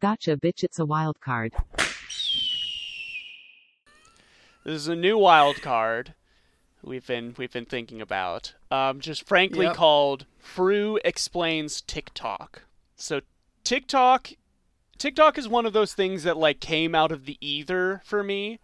[0.00, 0.64] Gotcha, bitch.
[0.64, 1.52] It's a wild card.
[4.64, 6.14] This is a new wild card
[6.82, 8.54] we've been we've been thinking about.
[8.70, 9.76] Um, just frankly Yep.
[9.76, 12.62] called Froo explains TikTok.
[12.96, 13.20] So
[13.64, 14.30] TikTok,
[14.98, 18.58] TikTok is one of those things that like came out of the ether for me.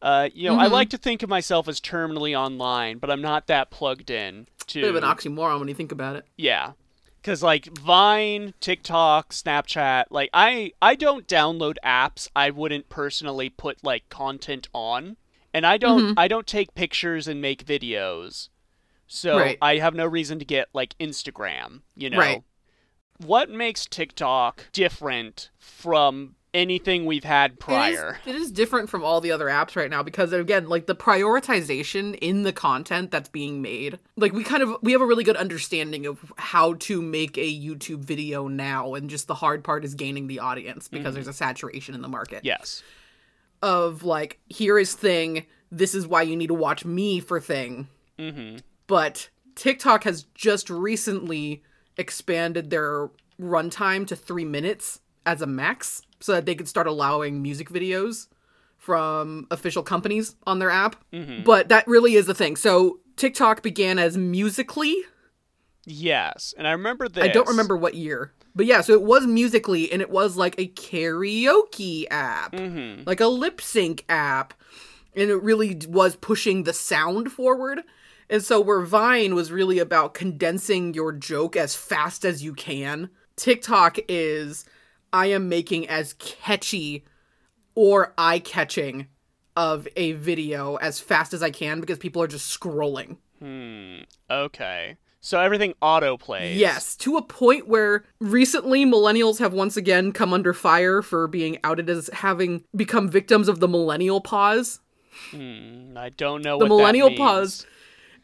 [0.00, 0.72] Uh, you know, I Mhm.
[0.72, 4.80] like to think of myself as terminally online, but I'm not that plugged in to.
[4.82, 6.24] Bit of an oxymoron when you think about it.
[6.36, 6.72] Yeah.
[7.24, 13.82] Cuz like Vine, TikTok, Snapchat, like I I don't download apps I wouldn't personally put
[13.82, 15.16] like content on.
[15.52, 16.18] And I don't Mm-hmm.
[16.18, 18.50] I don't take pictures and make videos.
[19.08, 19.58] So Right.
[19.60, 22.18] I have no reason to get like Instagram, you know.
[22.18, 22.42] Right.
[23.18, 28.18] What makes TikTok different from anything we've had prior?
[28.26, 30.86] It is, it is different from all the other apps right now because again, like
[30.86, 33.98] the prioritization in the content that's being made.
[34.16, 37.60] Like we kind of we have a really good understanding of how to make a
[37.60, 41.32] YouTube video now and just the hard part is gaining the audience because there's a
[41.32, 42.44] saturation in the market.
[42.44, 42.82] Yes.
[43.62, 47.88] Of like here is thing, this is why you need to watch me for thing.
[48.18, 48.60] Mhm.
[48.86, 51.62] But TikTok has just recently
[51.96, 57.42] expanded their runtime to 3 minutes as a max so that they could start allowing
[57.42, 58.26] music videos
[58.76, 60.96] from official companies on their app.
[61.44, 62.56] But that really is the thing.
[62.56, 65.02] So TikTok began as Musical.ly.
[65.84, 66.54] Yes.
[66.58, 67.24] And I remember this.
[67.24, 68.32] I don't remember what year.
[68.54, 73.06] But yeah, so it was Musical.ly and it was like a karaoke app, Mhm.
[73.06, 74.54] like a lip sync app.
[75.14, 77.82] And it really was pushing the sound forward.
[78.30, 83.08] And so where Vine was really about condensing your joke as fast as you can,
[83.36, 84.64] TikTok is
[85.12, 87.04] I am making as catchy
[87.74, 89.06] or eye catching
[89.56, 93.16] of a video as fast as I can because people are just scrolling.
[93.40, 94.00] Hmm.
[94.30, 94.96] Okay.
[95.20, 96.56] So everything auto plays.
[96.56, 101.58] Yes, to a point where recently millennials have once again come under fire for being
[101.64, 104.80] outed as having become victims of the millennial pause.
[105.30, 105.96] Hmm.
[105.96, 107.66] I don't know The what that millennial pause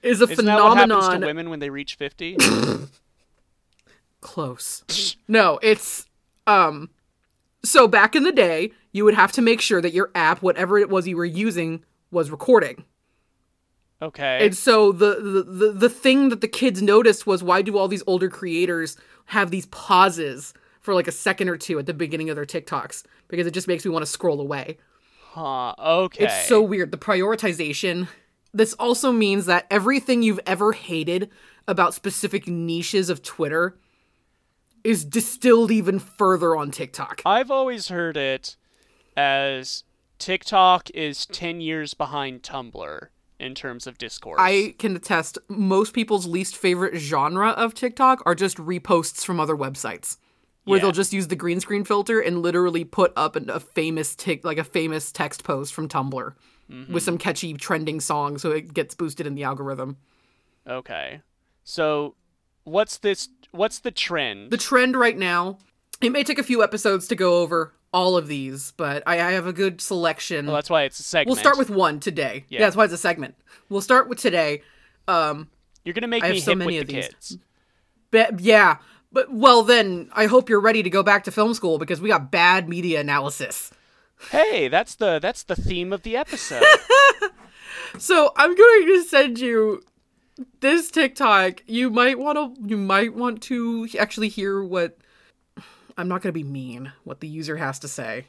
[0.02, 2.36] is a Isn't that what happens to women when they reach 50?
[4.20, 5.16] Close.
[5.28, 6.06] no, it's
[6.46, 6.90] um
[7.64, 10.78] so back in the day, you would have to make sure that your app, whatever
[10.78, 12.84] it was you were using, was recording.
[14.02, 14.44] Okay.
[14.44, 17.88] And so the, the the the thing that the kids noticed was why do all
[17.88, 22.28] these older creators have these pauses for like a second or two at the beginning
[22.28, 23.04] of their TikToks?
[23.28, 24.76] Because it just makes me want to scroll away.
[25.30, 25.74] Huh.
[25.78, 26.24] Okay.
[26.24, 26.90] It's so weird.
[26.90, 28.08] The prioritization.
[28.52, 31.30] This also means that everything you've ever hated
[31.66, 33.76] about specific niches of Twitter
[34.84, 37.22] is distilled even further on TikTok.
[37.26, 38.56] I've always heard it
[39.16, 39.84] as
[40.18, 43.08] TikTok is 10 years behind Tumblr
[43.40, 44.38] in terms of discourse.
[44.40, 49.56] I can attest most people's least favorite genre of TikTok are just reposts from other
[49.56, 50.18] websites.
[50.64, 50.82] Where Yeah.
[50.84, 54.56] they'll just use the green screen filter and literally put up a famous tick like
[54.56, 56.34] a famous text post from Tumblr
[56.70, 56.94] Mm-hmm.
[56.94, 59.98] with some catchy trending song so it gets boosted in the algorithm.
[60.66, 61.20] Okay.
[61.62, 62.14] So
[62.64, 64.50] what's this what's the trend?
[64.50, 65.58] The trend right now,
[66.00, 69.32] it may take a few episodes to go over all of these, but I, I
[69.32, 70.46] have a good selection.
[70.46, 71.28] well, that's why it's a segment.
[71.28, 72.44] we'll start with one today.
[72.48, 72.58] Yeah.
[72.58, 72.66] Yeah.
[72.66, 73.36] that's why it's a segment.
[73.68, 74.62] We'll start with today.
[75.06, 75.48] Um,
[75.84, 77.08] You're going to make I me so many with the these.
[77.08, 77.38] kids.
[78.40, 78.76] Yeah,
[79.12, 82.08] but well then I hope you're ready to go back to film school because we
[82.08, 83.72] got bad media analysis.
[84.30, 86.62] Hey, that's the that's the theme of the episode.
[87.98, 89.82] So I'm going to send you
[90.60, 91.62] this TikTok.
[91.66, 94.98] You might want to you might want to actually hear what
[95.96, 98.26] I'm not going to be mean what the user has to say.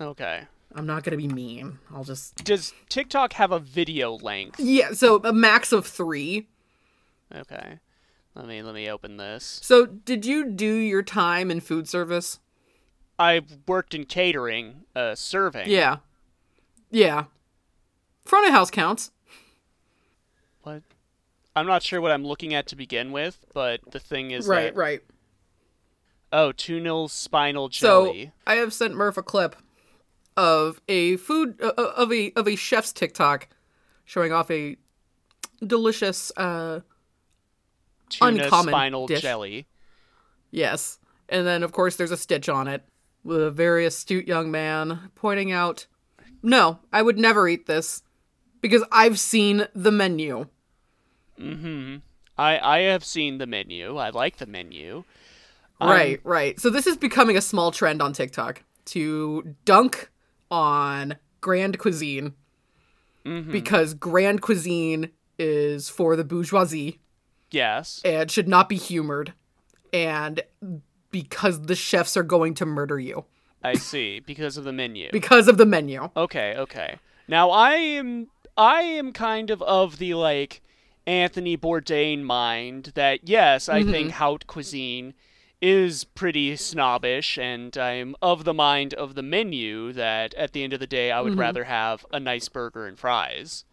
[0.00, 0.42] okay.
[0.72, 1.80] I'm not going to be mean.
[1.92, 4.60] I'll just Does TikTok have a video length?
[4.60, 6.46] Yeah, so a max of 3.
[7.34, 7.80] Okay.
[8.36, 9.58] Let me let me open this.
[9.62, 12.38] So did you do your time in food service?
[13.18, 15.68] I worked in catering, uh serving.
[15.68, 15.96] Yeah.
[16.90, 17.24] Yeah.
[18.24, 19.10] Front of house counts.
[20.62, 20.82] What?
[21.56, 24.72] I'm not sure what I'm looking at to begin with, but the thing is Right,
[24.72, 25.00] that right.
[26.32, 28.26] oh, tunil spinal jelly.
[28.26, 28.32] So.
[28.46, 29.56] I have sent Murph a clip
[30.36, 33.48] of a food uh, uh, of a of a chef's TikTok
[34.04, 34.76] showing off a
[35.66, 36.80] delicious uh
[38.08, 39.20] tuna uncommon spinal dish.
[39.20, 39.66] jelly.
[40.50, 40.98] yes.
[41.28, 42.82] And then of course there's a stitch on it
[43.22, 45.86] with a very astute young man pointing out,
[46.42, 48.02] "No, I would never eat this.
[48.62, 50.46] because I've seen the menu.
[51.40, 51.96] Mm-hmm.
[52.38, 53.96] I I have seen the menu.
[53.96, 55.04] I like the menu.
[55.80, 56.60] I'm- Right, right.
[56.60, 60.10] So this is becoming a small trend on TikTok to dunk
[60.50, 62.34] on grand cuisine
[63.26, 63.52] Mm-hmm.
[63.52, 66.98] because grand cuisine is for the bourgeoisie
[67.50, 68.00] Yes.
[68.02, 69.34] and should not be humored
[69.92, 70.42] and
[71.10, 73.26] because the chefs are going to murder you
[73.62, 74.20] I see.
[74.20, 75.10] Because of the menu.
[75.12, 76.08] because of the menu.
[76.16, 76.96] Okay, okay.
[77.28, 80.62] Now I am I am kind of of the like
[81.10, 84.22] Anthony Bourdain mind that yes, I think mm-hmm.
[84.22, 85.12] haute cuisine
[85.60, 90.72] is pretty snobbish and I'm of the mind of the menu that at the end
[90.72, 91.40] of the day I would mm-hmm.
[91.40, 93.64] rather have a nice burger and fries.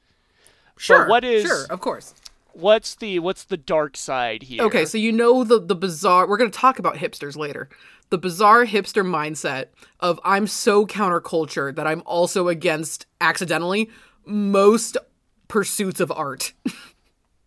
[0.78, 1.08] Sure.
[1.08, 2.16] what is- Sure, of course.
[2.54, 4.64] What's the what's the dark side here?
[4.64, 6.28] Okay, so you know the the bizarre.
[6.28, 7.70] We're going to talk about hipsters later.
[8.10, 9.68] The bizarre hipster mindset
[10.00, 13.92] of I'm so counterculture that I'm also against accidentally
[14.26, 14.98] most
[15.48, 16.54] pursuits of art.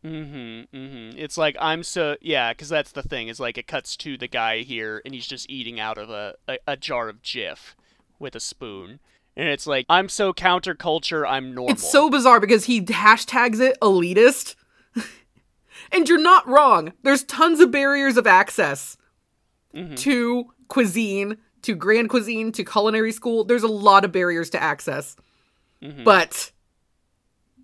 [0.05, 1.19] Mm-hmm, mm-hmm.
[1.19, 3.29] It's like I'm so yeah, because that's the thing.
[3.29, 6.35] Is like it cuts to the guy here, and he's just eating out of a,
[6.49, 7.75] a, a jar of Jif
[8.19, 9.01] with a spoon,
[9.37, 11.29] and it's like I'm so counterculture.
[11.29, 11.75] I'm normal.
[11.75, 14.55] It's so bizarre because he hashtags it elitist.
[15.93, 16.93] and you're not wrong.
[17.03, 18.97] There's tons of barriers of access
[19.97, 23.45] to cuisine, to grand cuisine, to culinary school.
[23.45, 25.15] There's a lot of barriers to access.
[26.05, 26.53] But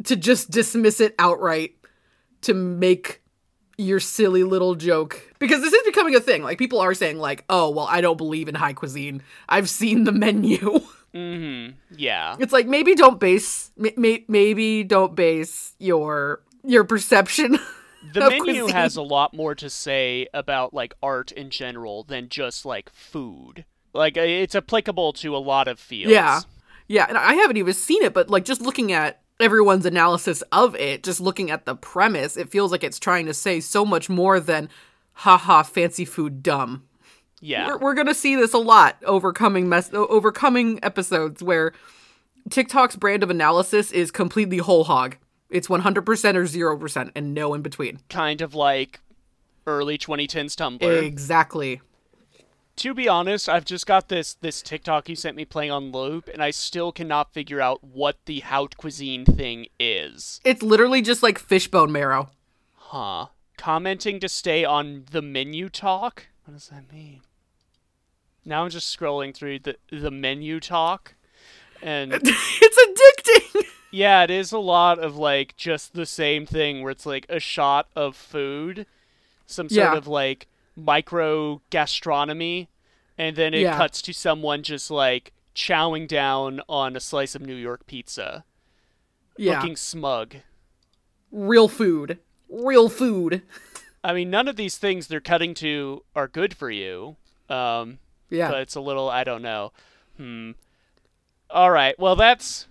[0.05, 1.75] to just dismiss it outright
[2.42, 3.22] to make
[3.79, 6.42] your silly little joke because this is becoming a thing.
[6.42, 9.22] Like people are saying like, "Oh, well, I don't believe in high cuisine.
[9.49, 10.59] I've seen the menu."
[11.14, 11.75] mm-hmm.
[11.96, 12.37] Yeah.
[12.38, 17.59] It's like maybe don't base may, may, maybe don't base your your perception.
[18.12, 18.68] The menu cuisine.
[18.68, 23.64] has a lot more to say about like art in general than just like food.
[23.92, 26.12] Like it's applicable to a lot of fields.
[26.12, 26.42] Yeah.
[26.87, 30.75] Yeah, and I haven't even seen it, but like just looking at everyone's analysis of
[30.77, 34.09] it, just looking at the premise, it feels like it's trying to say so much
[34.09, 34.68] more than
[35.12, 36.85] haha fancy food dumb.
[37.40, 37.68] Yeah.
[37.68, 41.72] We're, we're going to see this a lot overcoming mess overcoming episodes where
[42.51, 45.16] TikTok's brand of analysis is completely whole hog.
[45.51, 48.01] It's 100% or 0% and no in between.
[48.09, 49.01] Kind of like
[49.66, 51.03] early 2010s Tumblr.
[51.03, 51.81] Exactly.
[52.77, 56.29] To be honest, I've just got this this TikTok you sent me playing on loop,
[56.29, 60.41] and I still cannot figure out what the haute cuisine thing is.
[60.45, 62.31] It's literally just like fishbone marrow.
[62.75, 63.27] Huh?
[63.57, 66.27] Commenting to stay on the menu talk.
[66.45, 67.23] What does that mean?
[68.45, 71.15] Now I'm just scrolling through the the menu talk,
[71.83, 73.65] and it's addicting.
[73.91, 77.41] yeah, it is a lot of like just the same thing where it's like a
[77.41, 78.87] shot of food,
[79.47, 79.97] some sort Yeah.
[79.97, 82.69] of like micro gastronomy,
[83.19, 83.77] and then it Yeah.
[83.77, 88.45] cuts to someone just like chowing down on a slice of New York pizza,
[89.39, 89.59] Yeah.
[89.59, 90.37] looking smug.
[91.33, 92.19] Real food.
[92.49, 93.43] Real food.
[94.05, 97.17] I mean, none of these things they're cutting to are good for you.
[97.49, 97.99] Um,
[98.31, 98.51] Yeah.
[98.51, 99.73] but it's a little I don't know.
[100.17, 100.53] Hmm.
[101.51, 101.99] All right.
[101.99, 102.67] Well, that's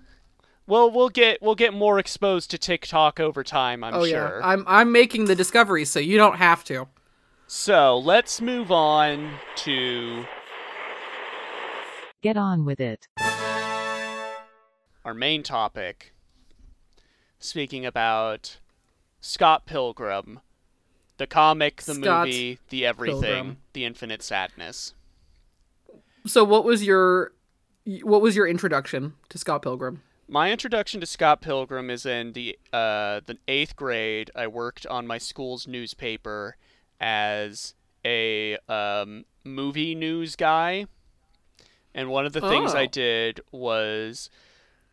[0.68, 4.40] well we'll get we'll get more exposed to TikTok over time, I'm oh sure.
[4.40, 4.48] yeah.
[4.48, 6.88] I'm I'm making the discovery so you don't have to.
[7.48, 10.26] So, let's move on to
[12.22, 13.08] Get on with it.
[15.06, 16.14] our main topic.
[17.38, 18.58] Speaking about
[19.22, 20.40] Scott Pilgrim,
[21.18, 23.58] the comic, the Scott movie, the everything, Pilgrim.
[23.74, 24.96] the infinite sadness.
[26.26, 27.32] So what was your
[28.02, 30.02] what was your introduction to Scott Pilgrim?
[30.28, 34.32] My introduction to Scott Pilgrim is in the uh, the eighth grade.
[34.36, 36.58] I worked on my school's newspaper
[37.00, 37.74] as
[38.06, 40.86] a um, movie news guy,
[41.94, 42.88] and one of the things I Oh.
[42.88, 44.30] did was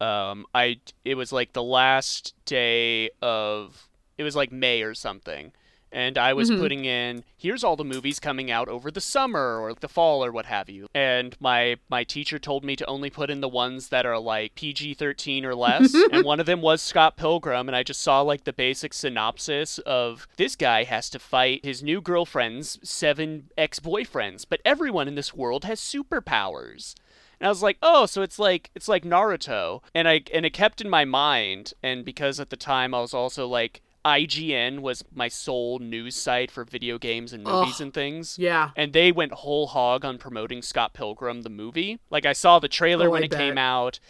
[0.01, 3.89] um, I it was like the last day of
[4.19, 5.53] it was like May or something.
[5.93, 6.59] And I was Mhm.
[6.59, 10.33] putting in here's all the movies coming out over the summer or the fall or
[10.33, 10.87] what have you.
[10.95, 14.55] And my my teacher told me to only put in the ones that are like
[14.55, 15.93] PG-13 or less.
[16.13, 19.79] and one of them was Scott Pilgrim and I just saw like the basic synopsis
[19.81, 25.35] of this guy has to fight his new girlfriend's seven ex-boyfriends, but everyone in this
[25.35, 26.95] world has superpowers.
[27.41, 30.53] And I was like, "Oh, so it's like it's like Naruto." And I and it
[30.53, 35.05] kept in my mind and because at the time I was also like IGN was
[35.15, 37.83] my sole news site for video games and movies Ugh.
[37.83, 38.37] and things.
[38.39, 38.71] Yeah.
[38.77, 41.99] And they went whole hog on promoting Scott Pilgrim the movie.
[42.11, 44.01] Like I saw the trailer Oh, when I it came out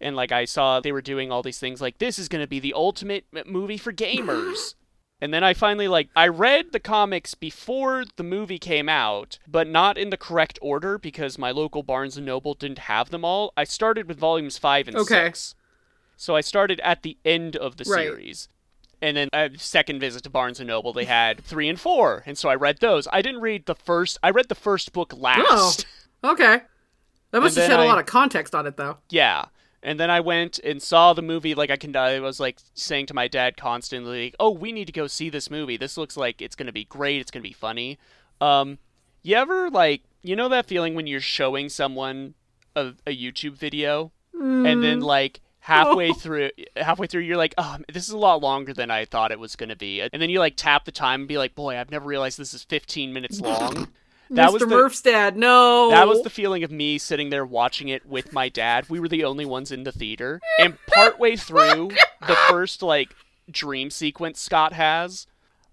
[0.00, 2.48] and like I saw they were doing all these things like this is going to
[2.48, 4.74] be the ultimate movie for gamers.
[5.18, 9.66] And then I finally like I read the comics before the movie came out, but
[9.66, 13.50] not in the correct order because my local Barnes and Noble didn't have them all.
[13.56, 15.24] I started with volumes 5 and Okay.
[15.28, 15.54] 6.
[16.18, 18.08] So I started at the end of the Right.
[18.08, 18.48] series.
[19.02, 22.36] And then a second visit to Barnes and Noble, they had three and four, and
[22.38, 23.06] so I read those.
[23.12, 24.18] I didn't read the first.
[24.22, 25.86] I read the first book last.
[26.24, 26.60] Oh, Okay.
[27.30, 28.96] That must have shed a I- lot of context on it, though.
[29.10, 29.46] Yeah.
[29.82, 31.54] And then I went and saw the movie.
[31.54, 34.92] Like I can, I was like saying to my dad constantly, "Oh, we need to
[34.92, 35.76] go see this movie.
[35.76, 37.20] This looks like it's gonna be great.
[37.20, 37.98] It's gonna be funny."
[38.40, 38.78] Um,
[39.22, 42.34] you ever like, you know that feeling when you're showing someone
[42.74, 48.04] a, a YouTube video, and then like halfway through, halfway through, you're like, "Oh, this
[48.04, 50.54] is a lot longer than I thought it was gonna be," and then you like
[50.56, 53.88] tap the time and be like, "Boy, I've never realized this is 15 minutes long."
[54.30, 54.52] That Mr.
[54.52, 55.90] was the, Murph's dad, no.
[55.90, 58.90] that was the feeling of me sitting there watching it with my dad.
[58.90, 60.40] We were the only ones in the theater.
[60.58, 61.92] And partway through
[62.26, 63.14] the first like
[63.48, 65.28] dream sequence Scott has,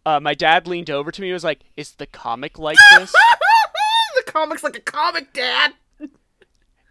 [0.06, 3.12] uh, my dad leaned over to me and was like, Is the comic like this?
[4.16, 5.74] the comic's like a comic, dad.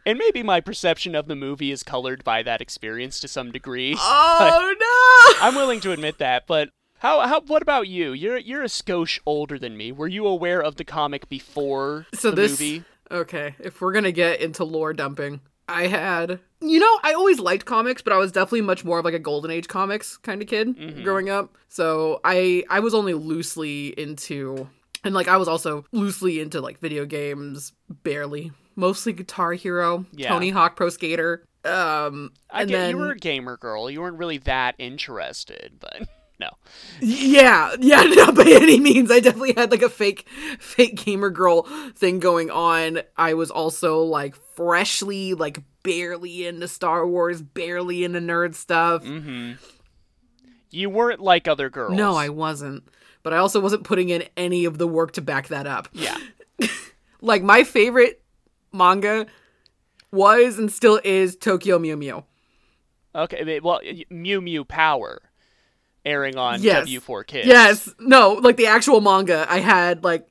[0.07, 3.97] And maybe my perception of the movie is colored by that experience to some degree.
[4.45, 4.75] Oh
[5.39, 5.47] no!
[5.47, 8.13] I'm willing to admit that, but how how what about you?
[8.13, 9.93] You're you're a skosh older than me.
[9.93, 12.85] Were you aware of the comic before So the this movie?
[13.11, 13.55] okay.
[13.59, 18.03] If we're gonna get into lore dumping, I had you know I always liked comics,
[18.03, 20.77] but I was definitely much more of like a golden age comics kind of kid
[20.77, 21.03] Mm-hmm.
[21.03, 21.57] growing up.
[21.69, 24.69] So I I was only loosely into
[25.05, 27.73] and like I was also loosely into like video games,
[28.05, 28.53] barely.
[28.77, 30.29] Mostly Guitar Hero, Yeah.
[30.29, 31.45] Tony Hawk Pro Skater.
[31.65, 33.89] Um, I get then you were a gamer girl.
[33.91, 36.09] You weren't really that interested, but
[36.41, 36.49] no.
[37.01, 39.11] Yeah, yeah, not by any means.
[39.11, 41.63] I definitely had like a fake, fake gamer girl
[41.95, 43.01] thing going on.
[43.17, 49.05] I was also like freshly, like barely into Star Wars, barely into nerd stuff.
[49.05, 49.53] Mm-hmm.
[50.71, 51.93] You weren't like other girls.
[51.93, 52.85] No, I wasn't.
[53.23, 55.89] But I also wasn't putting in any of the work to back that up.
[55.93, 56.17] Yeah.
[57.25, 58.22] Like my favorite
[58.73, 59.27] manga
[60.11, 62.25] was and still is Tokyo Mew Mew.
[63.15, 63.61] Okay.
[63.61, 65.21] Well, Mew Mew Power,
[66.05, 66.89] airing on Yes.
[66.89, 67.47] W4 Kids.
[67.49, 69.47] Yes, no, like the actual manga.
[69.49, 70.27] I had like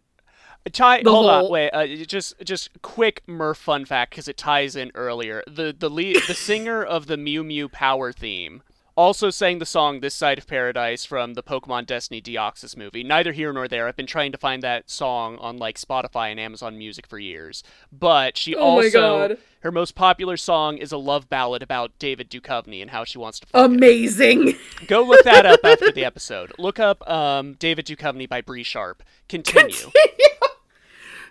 [0.71, 1.71] Tie, hold on, wait.
[1.71, 5.43] Uh, just, just quick Murph fun fact because it ties in earlier.
[5.47, 8.61] The the lead, the singer of the Mew Mew Power theme
[8.95, 13.03] also sang the song "This Side of Paradise" from the Pokemon Destiny Deoxys movie.
[13.03, 13.87] Neither here nor there.
[13.87, 17.63] I've been trying to find that song on like Spotify and Amazon Music for years.
[17.91, 22.81] But she Oh also her most popular song is a love ballad about David Duchovny
[22.81, 23.75] and how she wants to fuck him.
[23.75, 24.55] amazing.
[24.87, 26.51] Go look that up after the episode.
[26.57, 29.03] Look up um, David Duchovny by Bree Sharp.
[29.29, 29.91] Continue.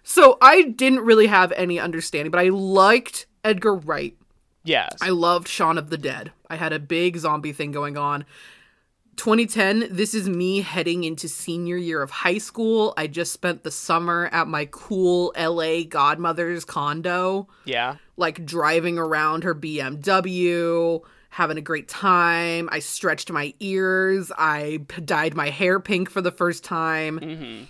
[0.03, 4.17] So I didn't really have any understanding, but I liked Edgar Wright.
[4.65, 4.97] Yes.
[5.01, 6.33] I loved Shaun of the Dead.
[6.49, 8.25] I had a big zombie thing going on.
[9.17, 12.95] 2010, this is me heading into senior year of high school.
[12.97, 17.97] I just spent the summer at my cool LA godmother's condo, yeah.
[18.17, 22.71] like driving around her BMW, having a great time.
[22.73, 24.33] I stretched my ears.
[24.39, 27.19] I dyed my hair pink for the first time.
[27.19, 27.65] hmm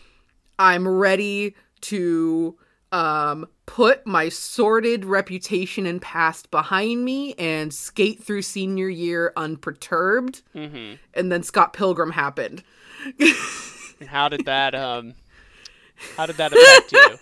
[0.57, 2.57] I'm ready to
[2.93, 10.43] um put my sordid reputation and past behind me and skate through senior year unperturbed.
[10.53, 12.64] hmm And then Scott Pilgrim happened.
[14.09, 15.14] How did that um
[16.16, 17.16] how did that affect you?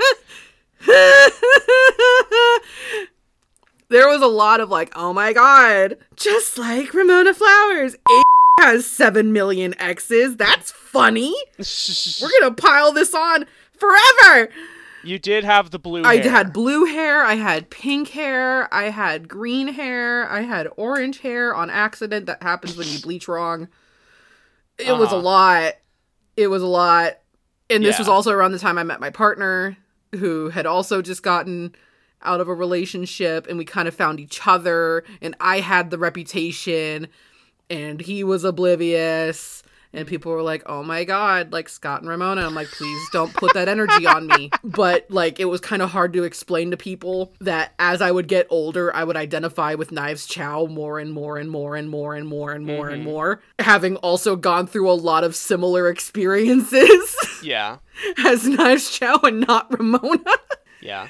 [3.91, 8.23] there was a lot of like, oh my god, just like Ramona Flowers, A
[8.63, 10.37] has 7 million exes.
[10.37, 11.35] That's funny.
[12.23, 13.45] We're gonna pile this on
[13.77, 14.49] forever.
[15.05, 16.13] You did have the blue hair.
[16.13, 16.31] I hair.
[16.31, 21.55] had blue hair, I had pink hair, I had green hair, I had orange hair
[21.55, 22.27] on accident.
[22.27, 23.69] That happens when you bleach wrong.
[24.79, 25.21] It was a Uh-huh.
[25.21, 25.73] lot.
[26.37, 27.19] It was a lot.
[27.71, 28.03] And this Yeah.
[28.03, 29.77] was also around the time I met my partner,
[30.15, 31.75] who had also just gotten
[32.23, 35.05] out of a relationship, and we kind of found each other.
[35.21, 37.09] And I had the reputation,
[37.71, 39.63] and he was oblivious.
[39.93, 42.43] And people were like, oh my God, like Scott and Ramona.
[42.43, 44.51] I'm like, please don't put that energy on me.
[44.65, 48.29] But like, it was kind of hard to explain to people that as I would
[48.29, 52.15] get older, I would identify with Knives Chow more and more and more and more
[52.15, 53.11] and more and more and mm-hmm.
[53.11, 53.43] more.
[53.59, 57.79] Having also gone through a lot of similar experiences Yeah.
[58.25, 60.35] as Knives Chow and not Ramona.
[60.81, 61.09] Yeah.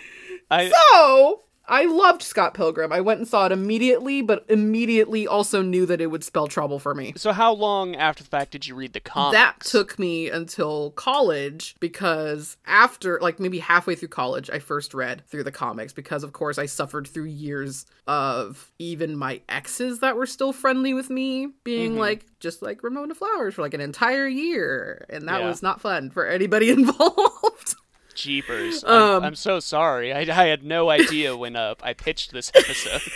[0.50, 2.92] I So I loved Scott Pilgrim.
[2.92, 6.78] I went and saw it immediately, but immediately also knew that it would spell trouble
[6.78, 7.12] for me.
[7.16, 9.36] so how long after the fact did you read the comics?
[9.38, 15.22] That took me until college because after, like, maybe halfway through college, I first read
[15.28, 20.16] through the comics because, of course, I suffered through years of even my exes that
[20.16, 21.98] were still friendly with me being Mhm.
[21.98, 25.04] like, just like Ramona Flowers for like an entire year.
[25.10, 25.48] And that Yeah.
[25.48, 27.74] was not fun for anybody involved.
[28.18, 28.84] Jeepers.
[28.84, 30.12] Um, I'm, I'm so sorry.
[30.12, 33.00] I, I had no idea when uh, I pitched this episode.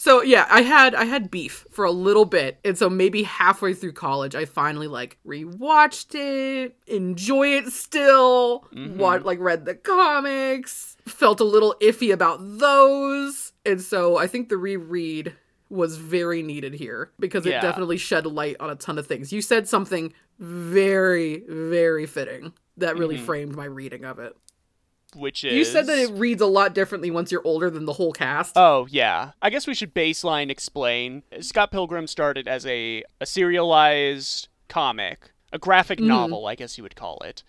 [0.00, 3.74] So yeah, I had I had beef for a little bit, and so maybe halfway
[3.74, 8.64] through college, I finally like rewatched it, enjoy it still,
[8.94, 14.50] what like read the comics, felt a little iffy about those, and so I think
[14.50, 15.34] the reread
[15.68, 17.60] was very needed here because it Yeah.
[17.60, 19.32] definitely shed light on a ton of things.
[19.32, 23.24] You said something very very fitting that really mm-hmm.
[23.24, 24.36] framed my reading of it.
[25.16, 27.94] Which is You said that it reads a lot differently once you're older than the
[27.94, 28.52] whole cast.
[28.56, 29.30] Oh, yeah.
[29.40, 31.22] I guess we should baseline explain.
[31.40, 36.08] Scott Pilgrim started as a, a serialized comic, a graphic mm-hmm.
[36.08, 37.42] novel, I guess you would call it,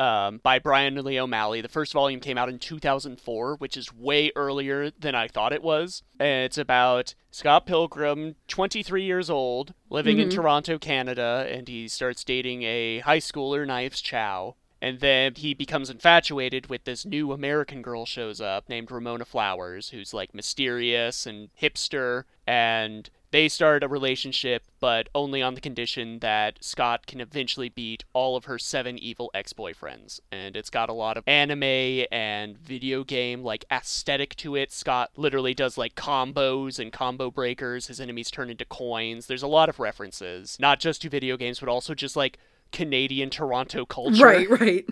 [0.00, 1.60] um, by Bryan Lee O'Malley.
[1.60, 5.62] The first volume came out in 2004, which is way earlier than I thought it
[5.62, 6.02] was.
[6.18, 12.24] And it's about Scott Pilgrim, 23 years old, living in Toronto, Canada, and he starts
[12.24, 14.56] dating a high schooler, Knives Chow.
[14.82, 19.90] And then he becomes infatuated with this new American girl shows up named Ramona Flowers,
[19.90, 26.18] who's like mysterious and hipster, and they start a relationship, but only on the condition
[26.18, 30.20] that Scott can eventually beat all of her seven evil ex-boyfriends.
[30.32, 34.72] And it's got a lot of anime and video game like aesthetic to it.
[34.72, 37.86] Scott literally does like combos and combo breakers.
[37.86, 39.26] His enemies turn into coins.
[39.26, 42.38] There's a lot of references, not just to video games, but also just like
[42.72, 44.24] Canadian Toronto culture.
[44.24, 44.86] Right, right.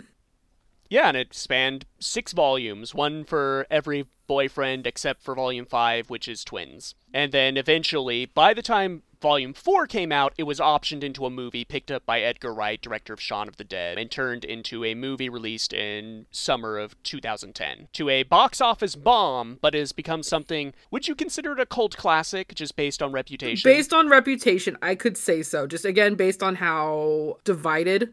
[0.88, 6.28] Yeah, and it spanned six volumes, one for every boyfriend except for volume five, which
[6.28, 6.94] is twins.
[7.12, 11.30] And then eventually, by the time volume four came out, it was optioned into a
[11.30, 14.84] movie picked up by Edgar Wright, director of Shaun of the Dead, and turned into
[14.84, 17.88] a movie released in summer of 2010.
[17.94, 20.72] To a box office bomb, but has become something.
[20.90, 23.68] Would you consider it a cult classic, just based on reputation?
[23.68, 25.66] Based on reputation, I could say so.
[25.66, 28.12] Just again, based on how divided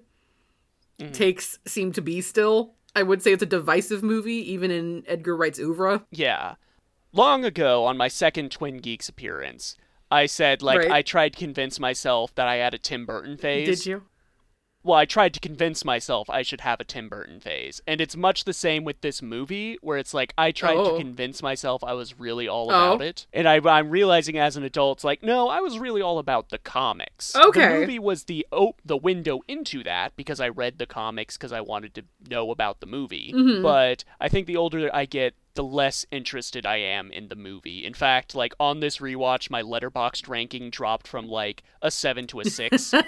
[0.99, 1.11] Mm-hmm.
[1.11, 2.73] takes seem to be still.
[2.95, 6.05] I would say it's a divisive movie, even in Edgar Wright's oeuvre.
[6.11, 6.55] Yeah.
[7.11, 9.75] Long ago, on my second Twin Geeks appearance,
[10.09, 10.91] I said, like, Right.
[10.91, 13.79] I tried to convince myself that I had a Tim Burton phase.
[13.79, 14.03] Did you?
[14.85, 17.81] Well, I tried to convince myself I should have a Tim Burton phase.
[17.87, 20.91] And it's much the same with this movie, where it's like, I tried Oh.
[20.91, 22.93] to convince myself I was really all Oh.
[22.93, 23.25] about it.
[23.33, 26.49] And I, I'm realizing as an adult, it's like, no, I was really all about
[26.49, 27.35] the comics.
[27.35, 27.67] Okay.
[27.67, 31.51] The movie was the, oh, the window into that, because I read the comics because
[31.51, 33.33] I wanted to know about the movie.
[33.35, 33.63] Mm-hmm.
[33.63, 37.85] But I think the older I get, the less interested I am in the movie.
[37.85, 42.39] In fact, like on this rewatch, my Letterboxd ranking dropped from like a seven to
[42.41, 42.83] a six.
[42.93, 43.03] See,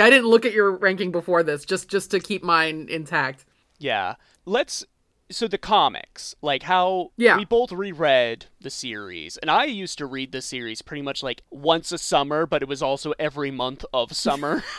[0.00, 3.44] I didn't look at your ranking before this, just just to keep mine intact.
[3.78, 4.14] yeah.
[4.44, 4.84] Let's.
[5.30, 7.38] So the comics, like how Yeah.
[7.38, 11.42] we both reread the series, and I used to read the series pretty much like
[11.50, 14.62] once a summer, but it was also every month of summer.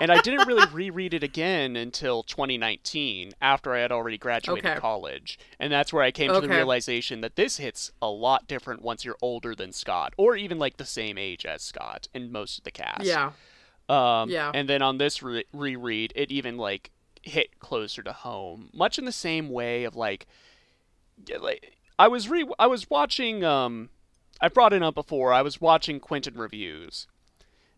[0.00, 4.78] and I didn't really reread it again until 2019 after I had already graduated Okay.
[4.80, 5.38] college.
[5.58, 9.04] And that's where I came to the realization that this hits a lot different once
[9.04, 12.64] you're older than Scott, or even like the same age as Scott and most of
[12.64, 13.04] the cast.
[13.04, 13.32] Yeah.
[13.88, 14.50] Um, Yeah.
[14.54, 16.90] And then on this re- reread, it even like
[17.22, 20.26] hit closer to home, much in the same way of like,
[21.38, 23.44] like I was re I was watching.
[23.44, 23.90] Um,
[24.40, 25.32] I brought it up before.
[25.32, 27.06] I was watching Quinton Reviews,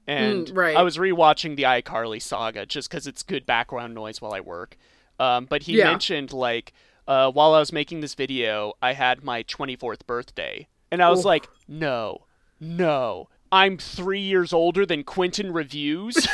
[0.07, 0.77] and Mm, right.
[0.77, 4.77] I was rewatching the iCarly saga just because it's good background noise while I work.
[5.19, 5.85] Um, but he Yeah.
[5.85, 6.73] mentioned like
[7.09, 11.21] uh, while I was making this video, I had my 24th birthday, and I was
[11.21, 11.25] Oof.
[11.27, 12.27] like, no,
[12.59, 13.29] no.
[13.53, 16.17] I'm three years older than Quinton Reviews.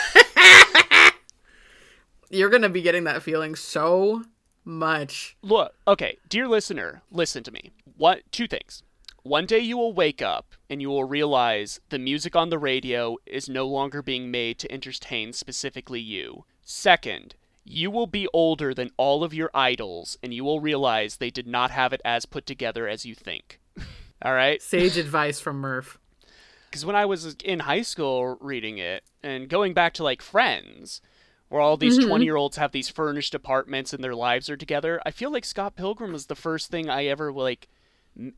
[2.30, 4.22] You're gonna be getting that feeling so
[4.64, 5.36] much.
[5.42, 7.72] Look, okay, dear listener, listen to me.
[7.96, 8.82] What two things.
[9.22, 13.16] One day you will wake up and you will realize the music on the radio
[13.24, 16.44] is no longer being made to entertain specifically you.
[16.62, 21.30] Second, you will be older than all of your idols and you will realize they
[21.30, 23.60] did not have it as put together as you think.
[24.24, 24.60] All right?
[24.60, 25.98] Sage advice from Murph.
[26.68, 31.00] because when I was in high school reading it and going back to like Friends,
[31.48, 32.08] where all these Mm-hmm.
[32.08, 35.44] 20 year olds have these furnished apartments and their lives are together, I feel like
[35.44, 37.68] Scott Pilgrim was the first thing I ever like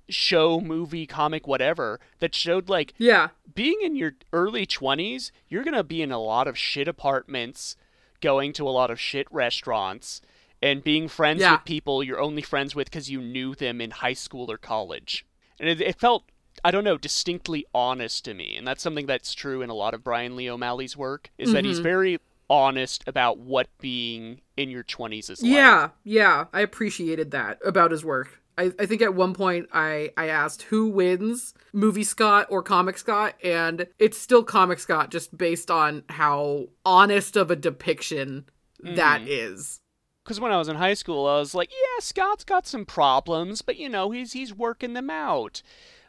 [0.09, 3.29] show, movie, comic, whatever that showed like Yeah.
[3.55, 7.77] being in your early 20s, you're going to be in a lot of shit apartments,
[8.20, 10.20] going to a lot of shit restaurants,
[10.62, 11.53] and being friends Yeah.
[11.53, 15.27] with people you're only friends with because you knew them in high school or college.
[15.61, 16.25] And it, it felt,
[16.64, 18.57] I don't know, distinctly honest to me.
[18.57, 21.59] And that's something that's true in a lot of Bryan Lee O'Malley's work, is that
[21.64, 21.68] Mm-hmm.
[21.68, 22.18] he's very
[22.49, 25.51] honest about what being in your 20s is like.
[25.51, 26.45] Yeah, yeah.
[26.53, 28.41] I appreciated that about his work.
[28.57, 32.98] I, I think at one point I, I asked who wins, movie Scott or comic
[32.98, 38.46] Scott, and it's still comic Scott just based on how honest of a depiction
[38.82, 39.30] that mm-hmm.
[39.30, 39.80] is.
[40.22, 43.62] because when I was in high school, I was like, yeah, Scott's got some problems,
[43.62, 45.62] but you know, he's he's working them out.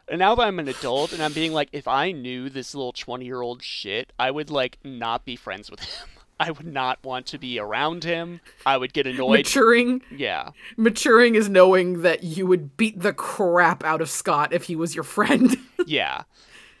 [0.08, 2.92] And now that I'm an adult and I'm being like, if I knew this little
[2.92, 6.08] 20 year old shit, I would like not be friends with him.
[6.38, 8.40] I would not want to be around him.
[8.66, 9.38] I would get annoyed.
[9.38, 10.50] Maturing, yeah.
[10.76, 14.94] maturing is knowing that you would beat the crap out of Scott if he was
[14.94, 15.56] your friend.
[15.88, 16.22] Yeah.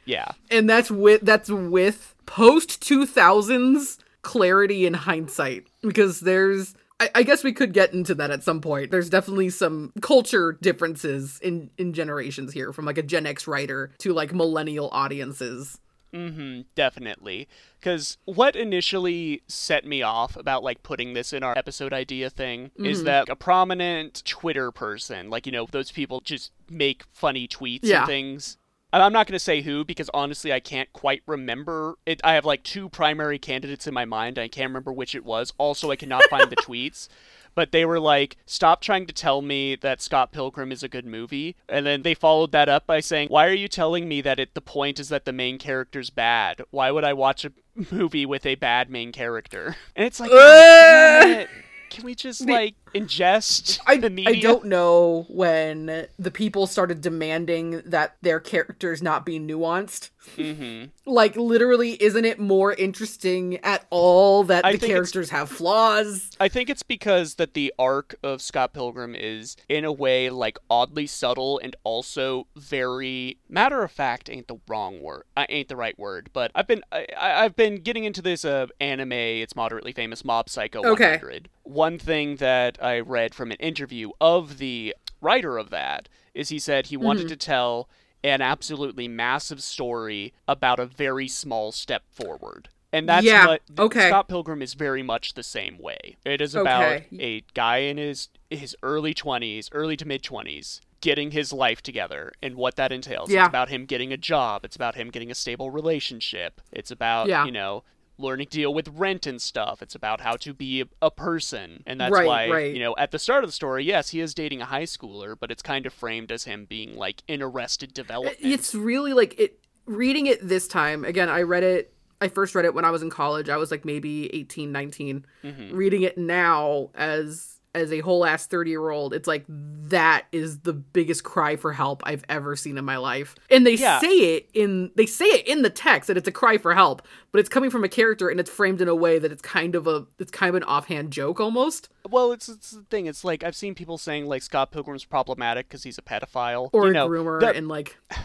[0.04, 0.32] Yeah.
[0.50, 7.44] and that's with that's with post 2000s clarity and hindsight because there's I, I guess
[7.44, 11.92] we could get into that at some point there's definitely some culture differences in in
[11.92, 15.78] generations here from like a gen x writer to like millennial audiences
[16.14, 17.48] Mm-hmm, definitely.
[17.78, 22.70] Because what initially set me off about like putting this in our episode idea thing
[22.76, 27.80] is that a prominent Twitter person, like you know, those people just make funny tweets
[27.82, 27.98] Yeah.
[28.00, 28.56] and things.
[28.92, 32.20] And I'm not going to say who because honestly, I can't quite remember it.
[32.24, 34.38] I have like two primary candidates in my mind.
[34.38, 35.52] I can't remember which it was.
[35.58, 37.08] Also, I cannot find the tweets.
[37.56, 41.06] But they were like, stop trying to tell me that Scott Pilgrim is a good
[41.06, 41.56] movie.
[41.68, 44.54] And then they followed that up by saying, why are you telling me that it,
[44.54, 46.62] the point is that the main character's bad?
[46.70, 47.52] Why would I watch a
[47.90, 49.74] movie with a bad main character?
[49.96, 51.48] And it's like, it.
[51.88, 53.94] can we just like ingest I?
[54.30, 60.10] I don't know when the people started demanding that their characters not be nuanced.
[60.36, 60.86] Mm-hmm.
[61.08, 66.30] Like, literally, isn't it more interesting at all that I the characters have flaws?
[66.40, 70.58] I think it's because that the arc of Scott Pilgrim is, in a way, like
[70.68, 74.28] oddly subtle and also very matter of fact.
[74.28, 75.24] Ain't the wrong word.
[75.36, 76.30] I ain't the right word.
[76.32, 79.12] But I've been I, I've been getting into this uh, anime.
[79.12, 81.12] It's moderately famous Mob Psycho Okay.
[81.12, 81.48] 100.
[81.62, 86.58] One thing that I read from an interview of the writer of that is he
[86.58, 87.28] said he wanted hmm.
[87.28, 87.88] to tell
[88.22, 92.68] an absolutely massive story about a very small step forward.
[92.92, 94.08] And that's Yeah, what okay.
[94.08, 96.16] Scott Pilgrim is very much the same way.
[96.24, 97.06] It is about Okay.
[97.18, 102.32] a guy in his his early 20s, early to mid 20s, getting his life together
[102.42, 103.30] and what that entails.
[103.30, 103.42] Yeah.
[103.42, 106.60] It's about him getting a job, it's about him getting a stable relationship.
[106.72, 107.44] It's about, Yeah.
[107.44, 107.84] you know,
[108.18, 109.82] learning to deal with rent and stuff.
[109.82, 111.82] It's about how to be a, person.
[111.86, 112.74] And that's Right, why, right.
[112.74, 115.34] you know, at the start of the story, yes, he is dating a high schooler,
[115.38, 118.36] but it's kind of framed as him being like in arrested development.
[118.40, 119.60] It's really like it.
[119.86, 121.94] Reading it this time again, I read it.
[122.20, 123.48] I first read it when I was in college.
[123.48, 125.24] I was like maybe 18, 19.
[125.44, 125.76] Mm-hmm.
[125.76, 130.60] Reading it now as as a whole ass 30 year old, it's like that is
[130.60, 133.34] the biggest cry for help I've ever seen in my life.
[133.50, 134.00] And they Yeah.
[134.00, 137.02] say it in they say it in the text that it's a cry for help,
[137.30, 139.74] but it's coming from a character and it's framed in a way that it's kind
[139.74, 141.88] of a it's kind of an offhand joke almost.
[142.08, 143.06] Well, it's, it's the thing.
[143.06, 146.84] It's like I've seen people saying like Scott Pilgrim's problematic because he's a pedophile Or
[146.84, 147.96] you a know, groomer and like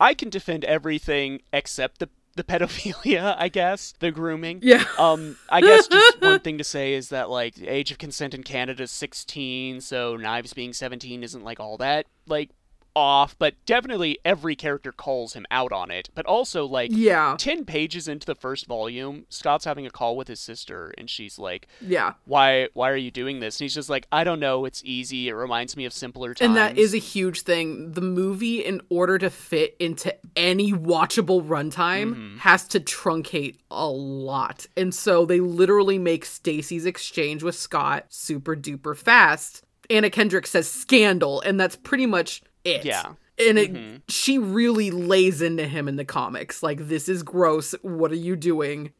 [0.00, 2.08] I can defend everything except the
[2.38, 4.60] the pedophilia, I guess, the grooming.
[4.62, 4.84] Yeah.
[4.98, 8.32] Um, I guess just one thing to say is that like the age of consent
[8.32, 12.50] in Canada is 16, so Knives being 17 isn't like all that like
[12.98, 16.08] off, but definitely every character calls him out on it.
[16.14, 17.36] But also like Yeah.
[17.38, 21.38] 10 pages into the first volume, Scott's having a call with his sister and she's
[21.38, 22.14] like, Yeah.
[22.24, 25.28] "Why why are you doing this?" And he's just like, "I don't know, it's easy.
[25.28, 27.92] It reminds me of simpler times." And that is a huge thing.
[27.92, 32.38] The movie, in order to fit into any watchable runtime, Mm-hmm.
[32.38, 34.66] has to truncate a lot.
[34.76, 39.62] And so they literally make Stacy's exchange with Scott super duper fast.
[39.90, 42.84] Anna Kendrick says scandal, and that's pretty much it.
[42.84, 43.12] Yeah.
[43.38, 43.96] And it, Mm-hmm.
[44.08, 46.62] she really lays into him in the comics.
[46.62, 47.72] Like, this is gross.
[47.82, 48.92] What are you doing?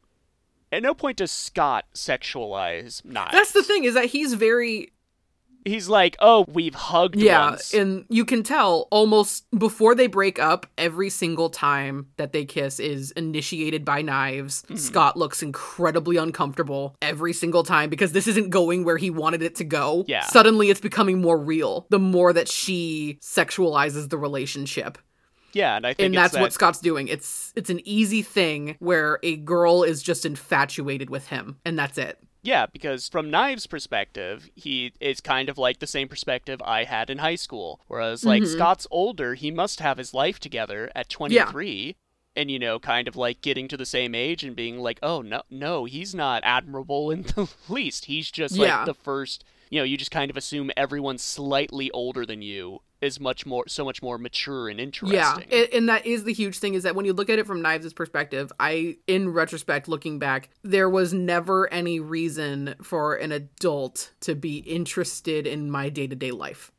[0.71, 3.33] At no point does Scott sexualize Knives.
[3.33, 4.93] That's the thing, is that he's very
[5.65, 10.39] He's like, "Oh, we've hugged Yeah, once." and you can tell almost before they break
[10.39, 14.63] up, every single time that they kiss is initiated by knives.
[14.63, 14.77] Mm-hmm.
[14.77, 19.55] Scott looks incredibly uncomfortable every single time because this isn't going where he wanted it
[19.57, 20.05] to go.
[20.09, 20.25] Yeah.
[20.27, 24.99] Suddenly it's becoming more real the more that she sexualizes the relationship.
[25.53, 27.09] yeah, and I think And that's that, what Scott's doing.
[27.09, 31.99] It's it's an easy thing where a girl is just infatuated with him and that's
[31.99, 32.19] it.
[32.49, 37.11] Yeah, because from Knives' perspective, he is kind of like the same perspective I had
[37.11, 37.81] in high school.
[37.89, 38.53] Whereas, like, Mm-hmm.
[38.57, 41.97] Scott's older, he must have his life together at 23.
[42.37, 45.21] And, you know, kind of like getting to the same age and being like, oh,
[45.23, 48.07] no, no, he's not admirable in the least.
[48.07, 48.85] He's just like Yeah.
[48.87, 53.21] the first, you know, you just kind of assume everyone's slightly older than you is
[53.21, 55.17] much more, so much more mature and interesting.
[55.19, 55.37] Yeah,
[55.73, 57.93] and that is the huge thing is that when you look at it from Knives'
[57.93, 64.35] perspective, I, in retrospect, looking back, there was never any reason for an adult to
[64.35, 66.73] be interested in my day to day life.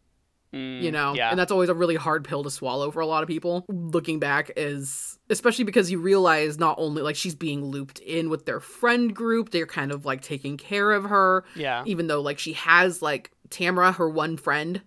[0.52, 1.30] you know Mm, yeah.
[1.30, 4.18] and that's always a really hard pill to swallow for a lot of people looking
[4.18, 8.60] back is especially because you realize not only like she's being looped in with their
[8.60, 11.84] friend group they're kind of like taking care of her Yeah.
[11.86, 14.82] even though like she has like tamara her one friend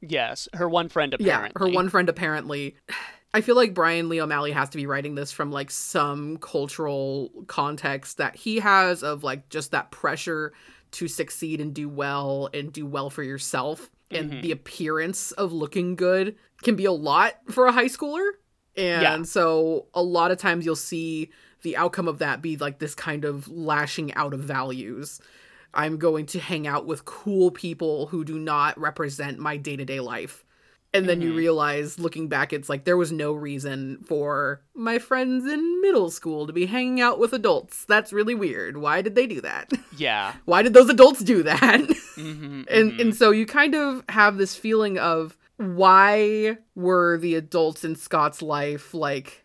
[0.00, 1.50] Yes, her one friend apparently.
[1.50, 2.76] yeah her one friend apparently
[3.34, 7.30] i feel like bryan lee o'malley has to be writing this from like some cultural
[7.46, 10.52] context that he has of like just that pressure
[10.92, 14.42] to succeed and do well and do well for yourself and Mhm.
[14.42, 18.30] the appearance of looking good can be a lot for a high schooler
[18.76, 19.22] and Yeah.
[19.24, 21.30] so a lot of times you'll see
[21.62, 25.20] the outcome of that be like this kind of lashing out of values
[25.74, 30.44] i'm going to hang out with cool people who do not represent my day-to-day life.
[30.94, 31.36] And then you Mhm.
[31.36, 36.46] realize looking back it's like there was no reason for my friends in middle school
[36.46, 37.84] to be hanging out with adults.
[37.84, 38.78] That's really weird.
[38.78, 39.70] Why did they do that?
[39.98, 40.32] Yeah.
[40.46, 41.80] why did those adults do that?
[42.14, 47.84] Hmm and and so you kind of have this feeling of why were the adults
[47.84, 49.44] in Scott's life like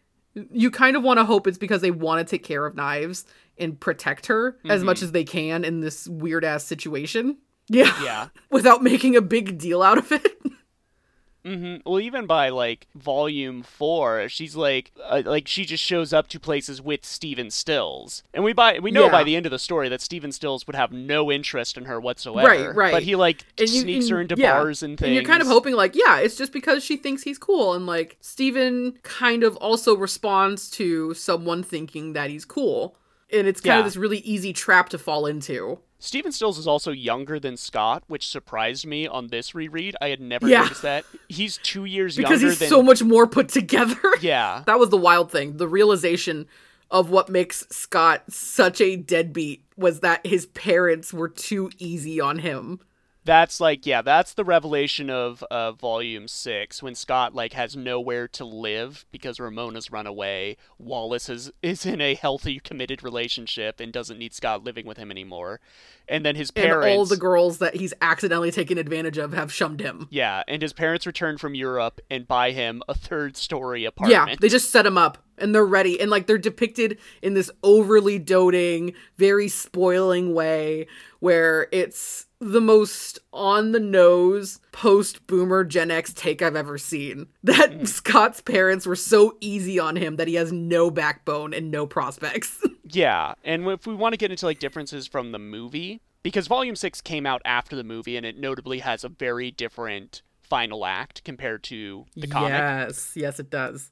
[0.52, 3.26] you kind of want to hope it's because they want to take care of knives
[3.58, 4.86] and protect her as Mm-hmm.
[4.86, 7.38] much as they can in this weird ass situation
[7.70, 8.28] yeah Yeah.
[8.50, 10.26] without making a big deal out of it
[11.46, 16.30] hmm Well, even by like volume four, she's like, uh, like she just shows up
[16.30, 19.12] to places with Stephen Stills, and we by we know Yeah.
[19.12, 22.00] by the end of the story that Stephen Stills would have no interest in her
[22.00, 22.48] whatsoever.
[22.48, 22.92] Right, right.
[22.94, 24.54] But he like And you- sneaks her into yeah.
[24.54, 25.08] bars and things.
[25.08, 27.74] And you're kind of hoping, like, yeah, it's just because she thinks he's cool.
[27.74, 32.96] And, like, Stephen kind of also responds to someone thinking that he's cool.
[33.34, 33.80] And it's kind Yeah.
[33.80, 35.80] of this really easy trap to fall into.
[36.00, 39.96] Stephen Stills is also younger than Scott, which surprised me on this reread.
[40.02, 40.64] I had never Yeah.
[40.64, 41.06] noticed that.
[41.30, 42.70] He's two years Because younger he's than.
[42.70, 43.96] so much more put together.
[44.22, 44.64] Yeah.
[44.66, 45.58] that was the wild thing.
[45.58, 46.46] The realization
[46.92, 52.40] of what makes Scott such a deadbeat was that his parents were too easy on
[52.40, 52.80] him.
[53.26, 58.28] That's like yeah, that's the revelation of uh, volume six when Scott like has nowhere
[58.30, 60.58] to live because Ramona's run away.
[60.78, 65.10] Wallace is is in a healthy, committed relationship and doesn't need Scott living with him
[65.12, 65.60] anymore.
[66.08, 69.54] And then his parents, And all the girls that he's accidentally taken advantage of have
[69.54, 70.08] shunned him.
[70.12, 74.30] yeah, and his parents return from Europe and buy him a third story apartment.
[74.30, 76.00] Yeah, they just set him up and they're ready.
[76.00, 80.88] And like they're depicted in this overly doting, very spoiling way
[81.20, 87.28] where it's the most on the nose post boomer Gen X take I've ever seen.
[87.44, 87.88] That mm.
[87.88, 92.62] Scott's parents were so easy on him that he has no backbone and no prospects.
[92.86, 96.76] Yeah, and if we want to get into like differences from the movie, because Volume
[96.76, 101.24] Six came out after the movie, and it notably has a very different final act
[101.24, 102.50] compared to the comic.
[102.50, 103.90] Yes, yes, it does.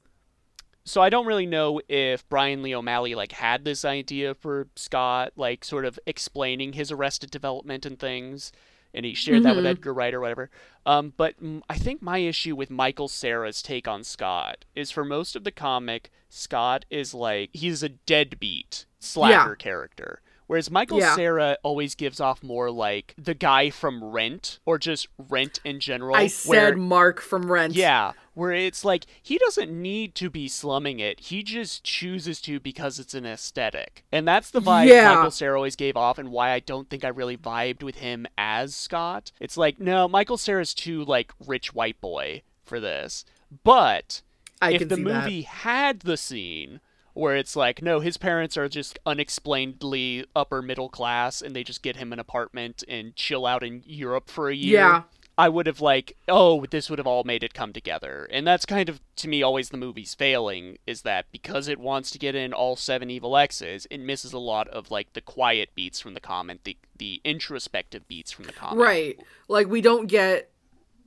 [0.84, 5.32] So I don't really know if Bryan Lee O'Malley like had this idea for Scott,
[5.36, 8.50] like sort of explaining his arrested development and things,
[8.92, 9.68] and he shared that with Mhm.
[9.70, 10.50] Edgar Wright or whatever.
[10.84, 11.34] Um, but
[11.70, 15.52] I think my issue with Michael Cera's take on Scott is for most of the
[15.52, 20.20] comic, Scott is like he's a deadbeat slacker character.
[20.48, 21.14] Whereas Michael Yeah.
[21.14, 26.14] Cera always gives off more like the guy from Rent or just Rent in general.
[26.14, 27.74] I where- said Mark from Rent.
[27.74, 31.20] yeah, where it's like he doesn't need to be slumming it.
[31.20, 34.04] He just chooses to because it's an aesthetic.
[34.10, 35.14] And that's the vibe Yeah.
[35.14, 38.26] Michael Cera always gave off and why I don't think I really vibed with him
[38.38, 39.32] as Scott.
[39.40, 43.24] It's like, no, Michael Cera's too like rich white boy for this.
[43.64, 44.22] But
[44.60, 46.80] I if the movie had the scene
[47.14, 51.82] where it's like, no, his parents are just unexplainedly upper middle class and they just
[51.82, 54.80] get him an apartment and chill out in Europe for a year.
[54.80, 55.02] Yeah.
[55.38, 58.28] I would have like, oh, this would have all made it come together.
[58.30, 62.10] And that's kind of to me always the movie's failing is that because it wants
[62.10, 65.70] to get in all seven evil X's, it misses a lot of like the quiet
[65.74, 68.84] beats from the comic, the the introspective beats from the comic.
[68.84, 69.20] Right.
[69.48, 70.50] Like we don't get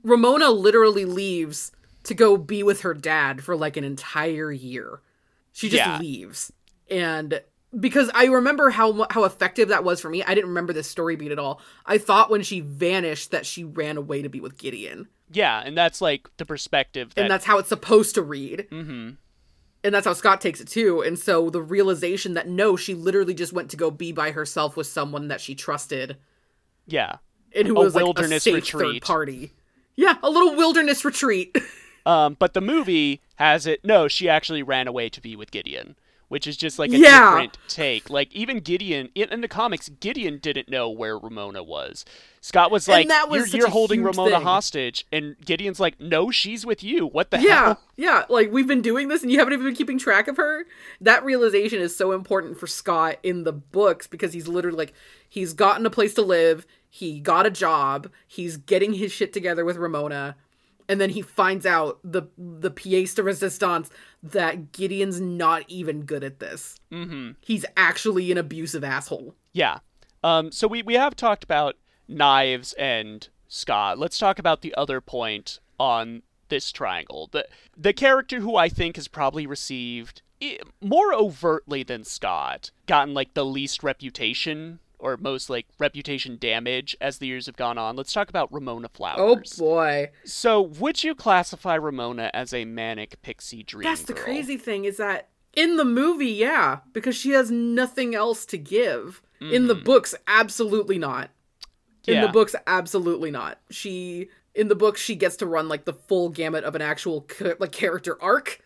[0.02, 1.72] Ramona literally leaves
[2.04, 5.00] to go be with her dad for like an entire year.
[5.52, 5.98] She just Yeah.
[5.98, 6.52] leaves.
[6.90, 7.40] And
[7.78, 11.16] because I remember how how effective that was for me, I didn't remember this story
[11.16, 11.60] beat at all.
[11.84, 15.08] I thought when she vanished that she ran away to be with Gideon.
[15.30, 18.66] Yeah, and that's like the perspective that And that's how it's supposed to read.
[18.70, 19.10] hmm
[19.84, 21.00] And that's how Scott takes it too.
[21.02, 24.76] And so the realization that no, she literally just went to go be by herself
[24.76, 26.16] with someone that she trusted
[26.86, 27.16] Yeah.
[27.54, 29.02] and who A was like a wilderness safe third retreat.
[29.02, 29.52] party.
[29.96, 31.56] Yeah, a little wilderness retreat.
[32.06, 33.84] Um, but the movie has it.
[33.84, 35.96] No, she actually ran away to be with Gideon,
[36.28, 37.30] which is just like a Yeah.
[37.30, 38.10] different take.
[38.10, 42.04] Like even Gideon in, in the comics, Gideon didn't know where Ramona was.
[42.40, 44.42] Scott was like, was "You're, you're holding Ramona thing.
[44.42, 47.06] hostage," and Gideon's like, "No, she's with you.
[47.06, 48.24] What the yeah, hell?" yeah.
[48.28, 50.64] Like we've been doing this and you haven't even been keeping track of her.
[51.00, 54.92] That realization is so important for Scott in the books because he's literally like
[55.28, 59.64] he's gotten a place to live, he got a job, he's getting his shit together
[59.64, 60.36] with Ramona,
[60.88, 63.90] and then he finds out the the pièce de resistance
[64.32, 66.78] that Gideon's not even good at this.
[66.92, 67.32] Mm-hmm.
[67.40, 69.34] He's actually an abusive asshole.
[69.52, 69.78] Yeah.
[70.22, 71.76] Um, so we, we have talked about
[72.08, 73.98] Knives and Scott.
[73.98, 77.28] Let's talk about the other point on this triangle.
[77.32, 77.46] The
[77.76, 80.22] the character who I think has probably received
[80.80, 87.18] more overtly than Scott gotten like the least reputation or most like reputation damage as
[87.18, 87.96] the years have gone on.
[87.96, 89.54] Let's talk about Ramona Flowers.
[89.58, 90.10] Oh boy.
[90.24, 94.96] So, would you classify Ramona as a manic pixie dream That's the crazy thing is
[94.96, 99.22] that in the movie, yeah, because she has nothing else to give.
[99.40, 99.84] In the mm.
[99.84, 101.30] books, absolutely not.
[102.06, 102.26] In Yeah.
[102.26, 103.58] the books, absolutely not.
[103.70, 107.26] She in the books she gets to run like the full gamut of an actual
[107.58, 108.60] like character arc,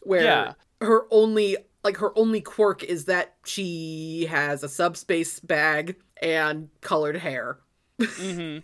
[0.00, 0.52] where Yeah.
[0.80, 7.16] her only like her only quirk is that she has a subspace bag and colored
[7.16, 7.58] hair.
[8.00, 8.60] Mm-hmm.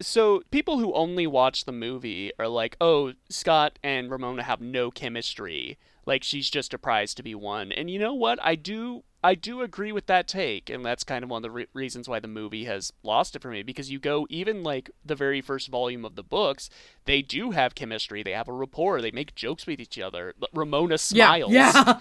[0.00, 4.90] So people who only watch the movie are like, "Oh, Scott and Ramona have no
[4.90, 5.78] chemistry.
[6.04, 8.38] Like she's just a prize to be won." And you know what?
[8.42, 11.50] I do I do agree with that take, and that's kind of one of the
[11.50, 14.90] re- reasons why the movie has lost it for me because you go even like
[15.04, 16.68] the very first volume of the books,
[17.04, 18.24] they do have chemistry.
[18.24, 19.00] They have a rapport.
[19.00, 20.34] They make jokes with each other.
[20.52, 21.52] Ramona smiles.
[21.52, 21.72] Yeah.
[21.74, 22.00] yeah.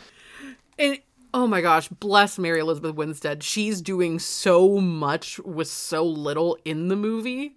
[0.79, 0.99] And
[1.33, 3.43] oh my gosh, bless Mary Elizabeth Winstead.
[3.43, 7.55] She's doing so much with so little in the movie.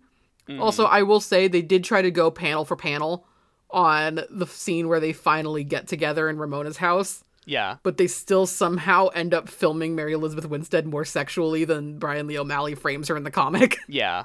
[0.49, 0.61] Mm-hmm.
[0.61, 3.27] Also, I will say they did try to go panel for panel
[3.71, 7.79] on the scene where they finally get together in Ramona's house, Yeah.
[7.83, 12.39] but they still somehow end up filming Mary Elizabeth Winstead more sexually than Bryan Lee
[12.39, 13.79] O'Malley frames her in the comic.
[13.89, 14.25] Yeah.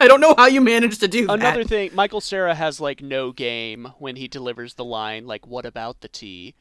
[0.00, 1.34] I don't know how you managed to do that.
[1.34, 5.66] Another thing, Michael Cera has like no game when he delivers the line like "What
[5.66, 6.54] about the tea?"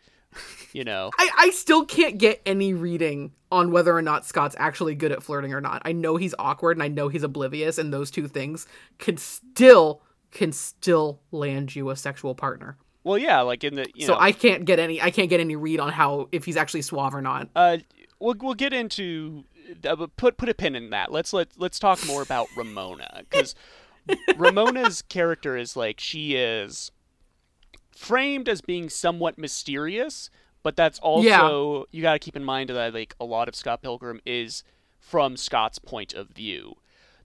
[0.74, 1.12] You know.
[1.18, 5.22] I, I still can't get any reading on whether or not Scott's actually good at
[5.22, 5.82] flirting or not.
[5.86, 8.66] I know he's awkward and I know he's oblivious, and those two things
[8.98, 12.78] can still can still land you a sexual partner.
[13.04, 15.40] Well, yeah, like in the you so know, I can't get any I can't get
[15.40, 17.50] any read on how if he's actually suave or not.
[17.56, 17.78] uh,
[18.20, 19.44] we'll we'll get into
[19.86, 21.12] uh, put put a pin in that.
[21.12, 23.56] Let's let let's talk more about Ramona because
[24.38, 26.92] Ramona's character is like she is
[27.96, 30.30] framed as being somewhat mysterious,
[30.64, 33.82] but that's also you got to keep in mind that like a lot of Scott
[33.82, 34.64] Pilgrim is
[35.00, 36.76] from Scott's point of view.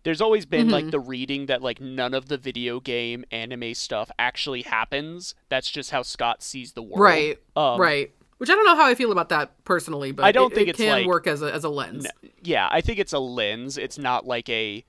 [0.04, 0.70] There's always been Mm-hmm.
[0.72, 5.34] like the reading that like none of the video game anime stuff actually happens.
[5.48, 7.00] That's just how Scott sees the world.
[7.00, 7.38] Right.
[7.56, 8.12] Um, right.
[8.38, 10.68] Which I don't know how I feel about that personally, but I don't it, think
[10.68, 12.06] it it's can like- work as a as a lens.
[12.42, 13.76] yeah, I think it's a lens.
[13.76, 14.84] It's not like a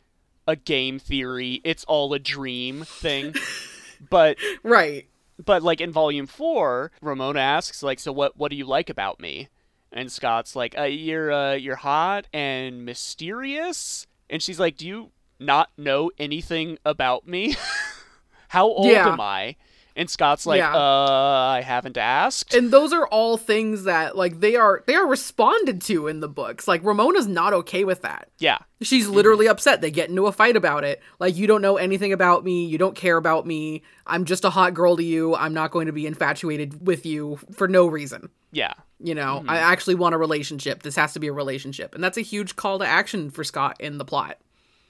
[0.47, 1.59] a game theory.
[1.63, 3.33] It's all a dream thing.
[4.09, 5.08] but Right.
[5.43, 9.19] But like in volume 4, Ramona asks like so what what do you like about
[9.19, 9.49] me?
[9.91, 14.05] And Scott's like uh, you're uh, you're hot and mysterious.
[14.29, 17.55] And she's like, "Do you not know anything about me?
[18.49, 19.13] How old Yeah.
[19.13, 19.55] am I?"
[19.99, 20.73] And Scott's like, Yeah.
[20.73, 25.05] "Uh, I haven't asked." and those are all things that like they are they are
[25.05, 26.67] responded to in the books.
[26.67, 28.29] Like ramona's not okay with that.
[28.39, 28.59] Yeah.
[28.81, 29.81] she's literally upset.
[29.81, 31.01] They get into a fight about it.
[31.19, 32.65] Like you don't know anything about me.
[32.65, 33.83] You don't care about me.
[34.07, 35.35] I'm just a hot girl to you.
[35.35, 38.29] I'm not going to be infatuated with you for no reason.
[38.51, 38.73] Yeah.
[38.99, 40.81] you know i actually want a relationship.
[40.81, 41.93] This has to be a relationship.
[41.93, 44.37] And that's a huge call to action for scott in the plot.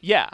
[0.01, 0.29] Yeah,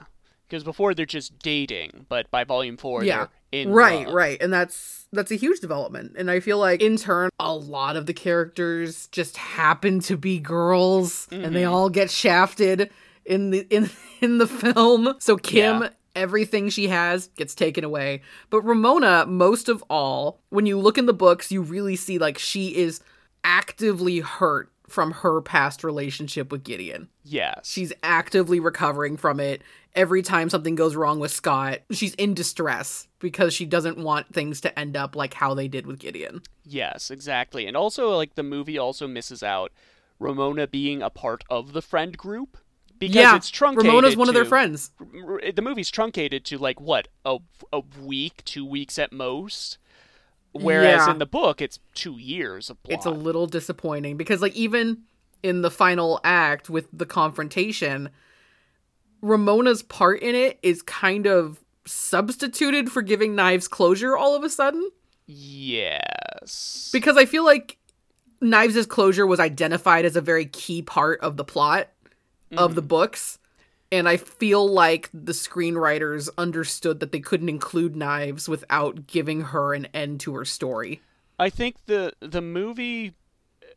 [0.47, 3.17] because before they're just dating, but by volume four, yeah.
[3.17, 3.29] they're
[3.61, 4.13] in right love.
[4.15, 7.95] right and that's that's a huge development and i feel like in turn a lot
[7.95, 11.53] of the characters just happen to be girls and Mm-hmm.
[11.53, 12.89] they all get shafted
[13.25, 13.89] in the in
[14.21, 15.89] in the film so kim Yeah.
[16.15, 21.05] everything she has gets taken away but ramona most of all when you look in
[21.05, 22.99] the books you really see like she is
[23.43, 27.67] actively hurt from her past relationship with gideon Yes.
[27.69, 29.63] She's actively recovering from it.
[29.95, 34.61] Every time something goes wrong with Scott, she's in distress because she doesn't want things
[34.61, 36.41] to end up like how they did with Gideon.
[36.63, 37.65] yes, exactly.
[37.65, 39.71] And also, like the movie also misses out
[40.19, 42.57] Ramona being a part of the friend group
[42.99, 43.87] because yeah, it's truncated.
[43.87, 44.91] Ramona's one of their to- friends.
[45.27, 47.39] r- The movie's truncated to like what a
[47.73, 49.77] a week, two weeks at most.
[50.55, 51.11] Whereas Yeah.
[51.11, 52.95] in the book, it's two years of plot.
[52.95, 55.03] It's a little disappointing because like even
[55.43, 58.09] in the final act with the confrontation,
[59.21, 64.49] Ramona's part in it is kind of substituted for giving Knives closure all of a
[64.49, 64.89] sudden.
[65.27, 66.89] yes.
[66.93, 67.77] because I feel like
[68.41, 71.89] Knives' closure was identified as a very key part of the plot
[72.55, 72.87] of the mm-hmm.
[72.87, 73.39] books.
[73.91, 79.73] And I feel like the screenwriters understood that they couldn't include Knives without giving her
[79.73, 81.01] an end to her story.
[81.37, 83.13] I think the the movie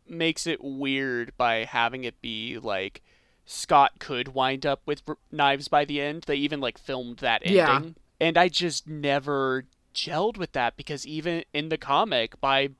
[0.08, 3.02] makes it weird by having it be like
[3.44, 6.24] Scott could wind up with r- knives by the end.
[6.26, 7.56] They even like filmed that ending.
[7.56, 7.82] Yeah.
[8.20, 12.70] and I just never gelled with that because even in the comic, by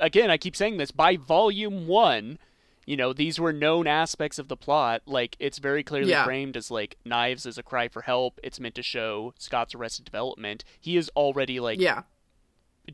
[0.00, 2.38] again, I keep saying this, by volume one,
[2.86, 5.02] you know, these were known aspects of the plot.
[5.06, 6.24] Like, it's very clearly Yeah.
[6.24, 8.38] framed as like Knives is a cry for help.
[8.42, 10.64] It's meant to show Scott's arrested development.
[10.80, 12.02] He is already like Yeah.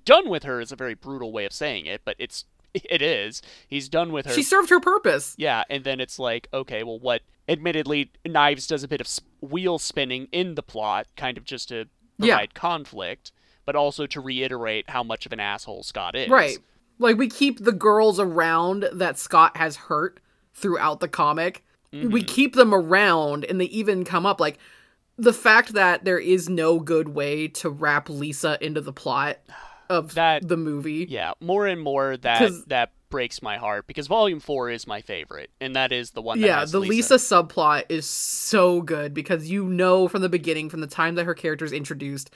[0.04, 3.42] done with her is a very brutal way of saying it, but it's it is.
[3.66, 4.32] He's done with her.
[4.32, 5.34] She served her purpose.
[5.36, 7.22] Yeah, and then it's like, okay, well, what?
[7.48, 9.08] Admittedly, Knives does a bit of
[9.40, 11.88] wheel spinning in the plot, kind of just to
[12.18, 12.34] Yeah.
[12.36, 13.32] provide conflict,
[13.66, 16.28] but also to reiterate how much of an asshole Scott is.
[16.28, 16.58] Right.
[17.00, 20.20] Like we keep the girls around that Scott has hurt
[20.54, 21.64] throughout the comic.
[21.92, 22.10] Mm-hmm.
[22.10, 24.58] We keep them around and they even come up like
[25.18, 29.38] the fact that there is no good way to wrap Lisa into the plot
[29.88, 31.06] of That- the movie.
[31.08, 35.50] Yeah, more and more that that breaks my heart because Volume Four is my favorite,
[35.60, 36.40] and that is the one.
[36.40, 37.16] That Yeah, the Lisa.
[37.16, 41.34] subplot is so good because you know from the beginning, from the time that her
[41.34, 42.30] character is introduced,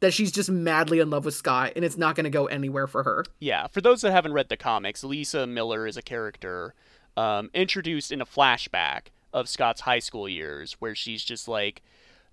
[0.00, 2.86] that she's just madly in love with Scott and it's not going to go anywhere
[2.86, 3.24] for her.
[3.38, 6.74] Yeah, for those that haven't read the comics, Lisa Miller is a character
[7.16, 11.82] um, introduced in a flashback of Scott's high school years, where she's just like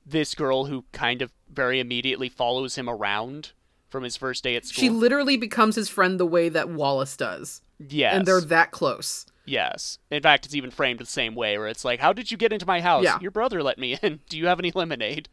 [0.05, 3.51] this girl who kind of very immediately follows him around
[3.89, 4.81] from his first day at school.
[4.81, 7.61] She literally becomes his friend the way that Wallace does.
[7.79, 9.25] yes, And they're that close.
[9.45, 9.99] yes.
[10.09, 12.51] In fact, it's even framed the same way, where it's like, "How did you get
[12.53, 13.03] into my house?
[13.03, 13.19] Yeah.
[13.21, 14.19] Your brother let me in.
[14.29, 15.27] Do you have any lemonade?"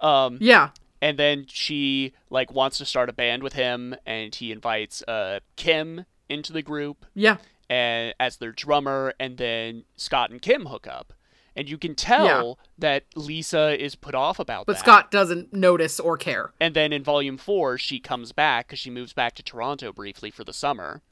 [0.00, 0.70] Um, Yeah.
[1.02, 5.40] And then she like wants to start a band with him, and he invites uh,
[5.56, 7.04] Kim into the group.
[7.14, 7.36] Yeah.
[7.68, 11.12] and as their drummer, and then Scott and Kim hook up,
[11.56, 14.72] and you can tell that Lisa is put off about that.
[14.72, 14.78] But.
[14.78, 16.52] Scott doesn't notice or care.
[16.60, 20.30] and then in Volume Four, she comes back because she moves back to Toronto briefly
[20.30, 21.02] for the summer,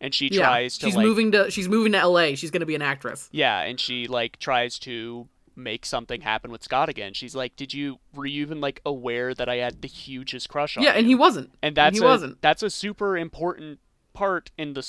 [0.00, 0.40] and she Yeah.
[0.42, 2.34] tries to she's like, moving to she's moving to LA.
[2.34, 3.28] She's going to be an actress.
[3.32, 7.14] yeah, and she like tries to make something happen with Scott again.
[7.14, 10.76] She's like, "Did you were you even like aware that I had the hugest crush
[10.76, 11.52] on Yeah, you?" and he wasn't.
[11.62, 12.40] and that's he a, wasn't.
[12.42, 13.80] that's a super important
[14.12, 14.82] part in the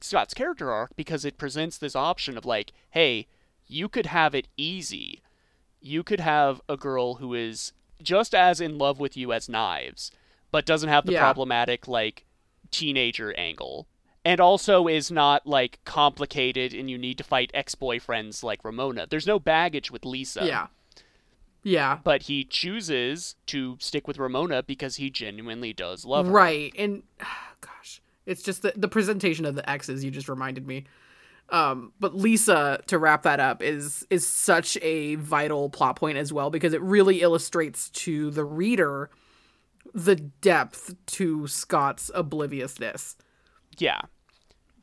[0.00, 3.26] Scott's character arc because it presents this option of like, hey,
[3.66, 5.20] you could have it easy.
[5.80, 10.10] You could have a girl who is just as in love with you as Knives,
[10.50, 11.20] but doesn't have the Yeah.
[11.20, 12.24] problematic like
[12.70, 13.86] teenager angle.
[14.24, 19.06] And also is not like complicated and you need to fight ex-boyfriends like Ramona.
[19.08, 20.66] There's no baggage with Lisa Yeah.
[21.64, 21.98] Yeah.
[22.02, 26.32] but he chooses to stick with Ramona because he genuinely does love her.
[26.32, 26.72] Right.
[26.78, 27.02] And
[27.60, 30.84] gosh, it's just the the presentation of the exes you just reminded me.
[31.50, 36.32] Um, but Lisa, to wrap that up, is is such a vital plot point as
[36.32, 39.10] well because it really illustrates to the reader
[39.92, 43.16] the depth to Scott's obliviousness.
[43.78, 44.00] Yeah.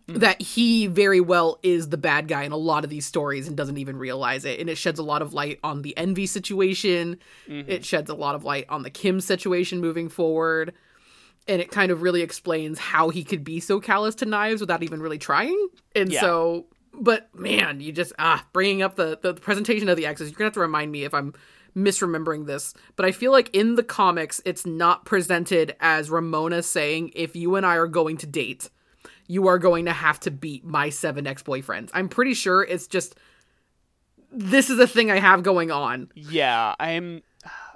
[0.07, 3.55] that he very well is the bad guy in a lot of these stories and
[3.55, 4.59] doesn't even realize it.
[4.59, 7.19] And it sheds a lot of light on the envy situation.
[7.47, 10.73] It sheds a lot of light on the Kim situation moving forward.
[11.47, 14.81] And it kind of really explains how he could be so callous to knives without
[14.81, 15.67] even really trying.
[15.95, 16.21] And Yeah.
[16.21, 20.37] so, but man, you just, ah, bringing up the, the presentation of the X's, you're
[20.37, 21.33] going to have to remind me if I'm
[21.75, 22.73] misremembering this.
[22.95, 27.55] But I feel like in the comics, it's not presented as Ramona saying, if you
[27.55, 28.69] and I are going to date,
[29.29, 31.89] you are going to have to beat my seven ex boyfriends.
[31.93, 33.15] I'm pretty sure it's just
[34.31, 36.09] this is a thing I have going on.
[36.15, 37.21] Yeah, I'm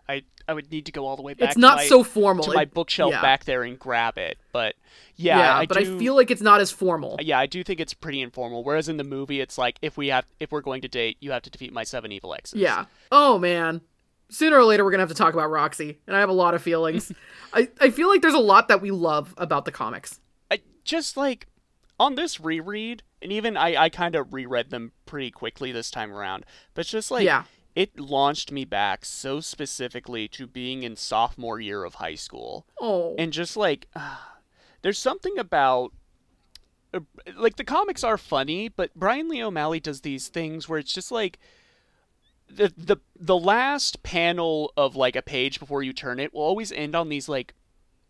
[0.10, 2.04] I I would need to go all the way back It's to not my, so
[2.04, 2.44] formal.
[2.46, 3.22] to my It- bookshelf yeah.
[3.22, 4.38] back there and grab it.
[4.52, 4.76] But
[5.16, 7.18] yeah, Yeah, I but do, I feel like it's not as formal.
[7.22, 8.64] yeah, I do think it's pretty informal.
[8.64, 11.32] Whereas in the movie it's like if we have if we're going to date, you
[11.32, 12.60] have to defeat my seven evil exes.
[12.60, 12.86] Yeah.
[13.12, 13.82] Oh man.
[14.30, 16.56] Sooner or later we're gonna have to talk about Roxy, and I have a lot
[16.56, 17.12] of feelings.
[17.54, 20.20] I, I feel like there's a lot that we love about the comics.
[20.84, 21.48] Just like
[22.00, 26.12] on this reread, and even I, I kind of reread them pretty quickly this time
[26.12, 26.46] around.
[26.74, 27.44] But just like Yeah.
[27.76, 33.16] it launched me back so specifically to being in sophomore year of high school, Oh.
[33.18, 33.88] and just like
[34.82, 35.94] there's something about
[36.94, 37.00] uh,
[37.36, 41.12] like the comics are funny, but Bryan Lee O'Malley does these things where it's just
[41.12, 41.40] like
[42.50, 46.72] the the the last panel of like a page before you turn it will always
[46.72, 47.56] end on these like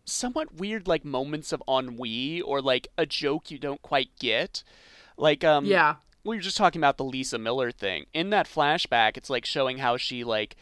[0.04, 4.62] somewhat weird like moments of ennui or like a joke you don't quite get.
[5.16, 5.96] Like um yeah.
[6.24, 8.06] we were just talking about the Lisa Miller thing.
[8.12, 10.56] In that flashback, it's like showing how she like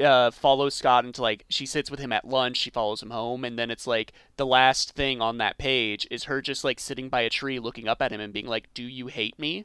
[0.00, 3.44] uh, follows Scott into like she sits with him at lunch, she follows him home,
[3.44, 7.08] and then it's like the last thing on that page is her just like sitting
[7.08, 9.64] by a tree looking up at him and being like, "Do you hate me?"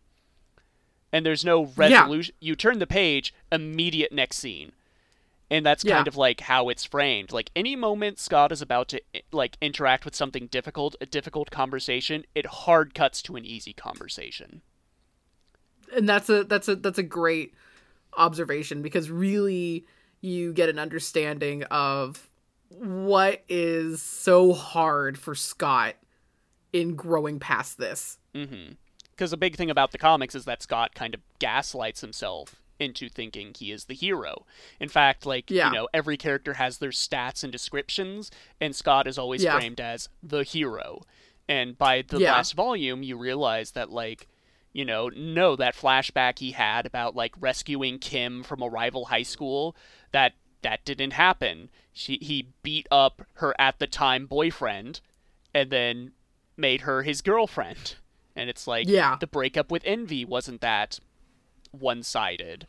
[1.11, 2.35] And there's no resolution.
[2.39, 4.71] You turn the page, immediate next scene.
[5.51, 7.31] And that's kind of like how it's framed.
[7.31, 12.23] Like any moment Scott is about to like interact with something difficult, a difficult conversation,
[12.33, 14.61] it hard cuts to an easy conversation.
[15.93, 17.53] and that's a that's a that's a great
[18.17, 19.85] observation because really
[20.21, 22.29] you get an understanding of
[22.69, 25.95] what is so hard for Scott
[26.71, 28.17] in growing past this.
[28.33, 28.73] Mm-hmm.
[29.11, 33.07] Because the big thing about the comics is that Scott kind of gaslights himself into
[33.09, 34.45] thinking he is the hero.
[34.79, 35.67] In fact, like, Yeah.
[35.69, 39.57] you know, every character has their stats and descriptions, and Scott is always Yeah.
[39.57, 41.03] framed as the hero.
[41.47, 42.33] And by the Yeah.
[42.33, 44.27] last volume, you realize that, like,
[44.73, 49.23] you know, no, that flashback he had about, like, rescuing Kim from a rival high
[49.23, 49.75] school,
[50.11, 51.69] that that didn't happen.
[51.91, 55.01] She he beat up her at the time boyfriend
[55.55, 56.11] and then
[56.55, 57.95] made her his girlfriend.
[58.35, 59.17] And it's like Yeah.
[59.19, 60.99] the breakup with Envy wasn't that
[61.71, 62.67] one sided.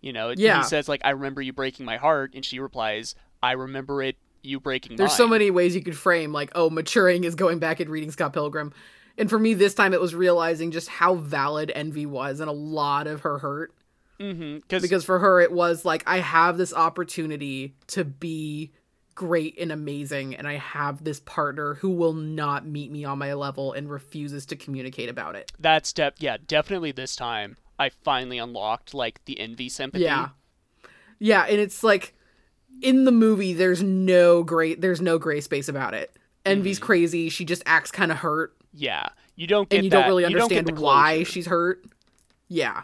[0.00, 0.58] You know, Yeah.
[0.58, 4.16] he says like I remember you breaking my heart and she replies, I remember it
[4.42, 5.16] you breaking There's mine.
[5.16, 8.32] so many ways you could frame like, oh, maturing is going back and reading Scott
[8.34, 8.72] Pilgrim.
[9.16, 12.52] And for me this time it was realizing just how valid envy was and a
[12.52, 13.72] lot of her hurt.
[14.20, 18.72] mm-hmm, Because for her it was like I have this opportunity to be
[19.14, 23.32] great and amazing and I have this partner who will not meet me on my
[23.34, 25.52] level and refuses to communicate about it.
[25.58, 30.04] that's de- yeah, definitely this time I finally unlocked like the envy sympathy.
[30.04, 30.30] Yeah.
[31.18, 32.14] Yeah, and it's like
[32.82, 36.16] in the movie there's no great there's no gray space about it.
[36.44, 36.86] Envy's mm-hmm.
[36.86, 39.08] crazy, she just acts kind of hurt Yeah.
[39.36, 41.84] You don't get and you that- don't really you don't understand why she's hurt.
[42.48, 42.82] Yeah.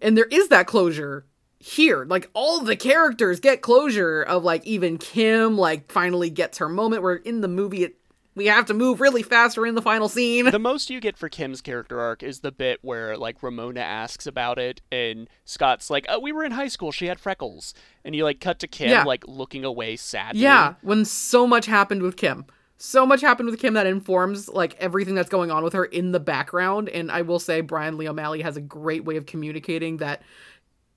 [0.00, 1.26] And there is that closure
[1.58, 2.04] here.
[2.04, 7.02] Like all the characters get closure of like even Kim like finally gets her moment
[7.02, 7.96] where in the movie it
[8.36, 9.56] we have to move really fast.
[9.58, 10.44] We're in the final scene.
[10.50, 14.26] the most you get for Kim's character arc is the bit where like Ramona asks
[14.26, 16.92] about it and Scott's like, "Oh, we were in high school.
[16.92, 17.74] She had freckles."
[18.04, 19.02] And you like cut to Kim Yeah.
[19.02, 20.42] like looking away sadly.
[20.42, 22.44] Yeah, when so much happened with Kim.
[22.78, 26.12] So much happened with Kim that informs like everything that's going on with her in
[26.12, 26.90] the background.
[26.90, 30.20] And I will say Bryan Lee O'Malley has a great way of communicating that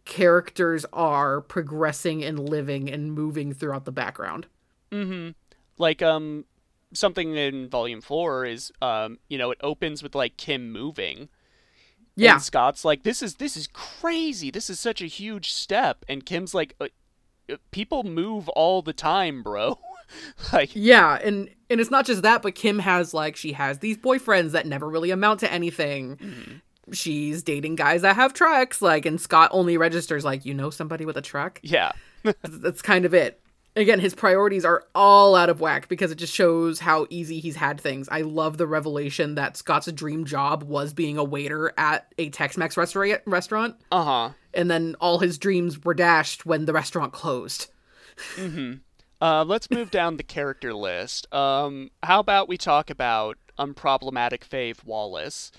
[0.05, 4.47] characters are progressing and living and moving throughout the background.
[4.91, 5.35] Mhm.
[5.77, 6.45] Like um
[6.93, 11.29] something in volume 4 is um you know, it opens with like Kim moving.
[12.15, 12.33] Yeah.
[12.33, 14.51] And Scott's like, "This is this is crazy.
[14.51, 16.87] This is such a huge step." And Kim's like, uh,
[17.49, 19.79] uh, "People move all the time, bro."
[20.53, 23.97] like Yeah, and and it's not just that, but Kim has like she has these
[23.97, 26.61] boyfriends that never really amount to anything.
[26.91, 31.05] She's dating guys that have trucks, like, and Scott only registers like, you know, somebody
[31.05, 31.59] with a truck.
[31.61, 31.91] yeah.
[32.43, 33.39] That's kind of it.
[33.75, 37.55] Again, his priorities are all out of whack because it just shows how easy he's
[37.55, 38.09] had things.
[38.11, 42.75] I love the revelation that Scott's dream job was being a waiter at a Tex-Mex
[42.75, 44.31] restaurant, restaurant, Uh-huh.
[44.53, 47.67] and then all his dreams were dashed when the restaurant closed.
[49.21, 51.31] Uh, let's move down the character list.
[51.33, 55.51] Um, how about we talk about unproblematic fave Wallace?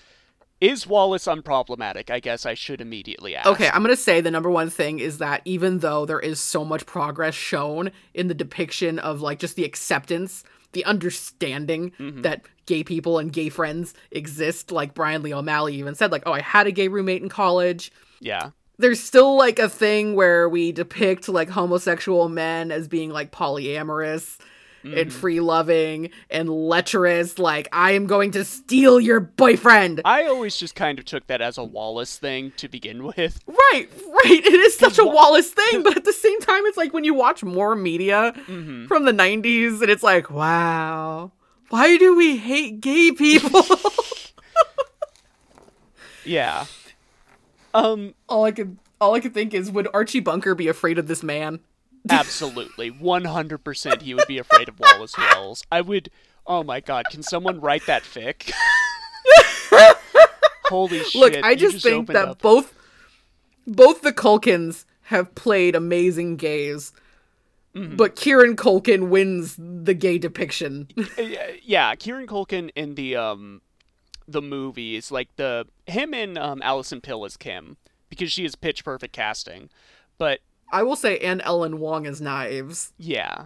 [0.61, 2.11] Is Wallace unproblematic?
[2.11, 3.47] I guess I should immediately ask.
[3.47, 6.63] Okay, I'm gonna say the number one thing is that even though there is so
[6.63, 10.43] much progress shown in the depiction of like just the acceptance,
[10.73, 12.21] the understanding mm-hmm.
[12.21, 16.33] that gay people and gay friends exist, like Bryan Lee O'Malley even said, like, oh,
[16.33, 17.91] I had a gay roommate in college.
[18.19, 18.51] Yeah.
[18.77, 24.37] There's still like a thing where we depict like homosexual men as being like polyamorous
[24.83, 30.01] and free loving and lecherous, like, I am going to steal your boyfriend.
[30.05, 33.39] I always just kind of took that as a Wallace thing to begin with.
[33.47, 34.41] Right, right.
[34.45, 37.13] It is such a Wallace thing, but at the same time, it's like when you
[37.13, 41.31] watch more media from the 90s, and it's like, wow,
[41.69, 43.63] why do we hate gay people?
[46.23, 46.65] Yeah.
[47.73, 51.07] Um, all I could all I could think is would Archie Bunker be afraid of
[51.07, 51.59] this man?
[52.09, 52.91] Absolutely.
[52.91, 55.63] 100% he would be afraid of Wallace Wells.
[55.71, 56.09] I would.
[56.47, 58.51] Oh my god, can someone write that fic?
[60.65, 61.21] Holy shit.
[61.21, 62.73] Look, I you just, think that up- both
[63.67, 66.93] both the Culkins have played amazing gays.
[67.73, 70.89] But Kieran Culkin wins the gay depiction.
[71.63, 73.61] Yeah, Kieran Culkin in the um
[74.27, 77.77] the movies, like the him and um Alison Pill as Kim
[78.09, 79.69] because she is pitch perfect casting.
[80.17, 80.41] But
[80.71, 82.93] I will say, and Ellen Wong as Knives.
[82.97, 83.45] yeah.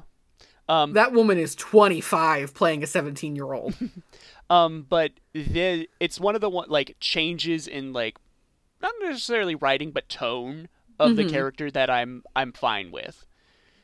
[0.69, 3.75] Um That woman is 25 playing a 17 year old.
[4.49, 8.17] um but the it's one of the one like changes in like
[8.81, 10.67] not necessarily writing but tone
[10.99, 11.15] of Mm-hmm.
[11.17, 13.25] the character that I'm I'm fine with.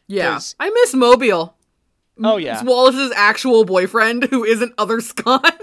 [0.08, 0.40] Yeah.
[0.60, 1.56] I miss Mobile.
[2.24, 2.56] Oh yeah.
[2.56, 5.60] It's Wallace's actual boyfriend who isn't Other Scott.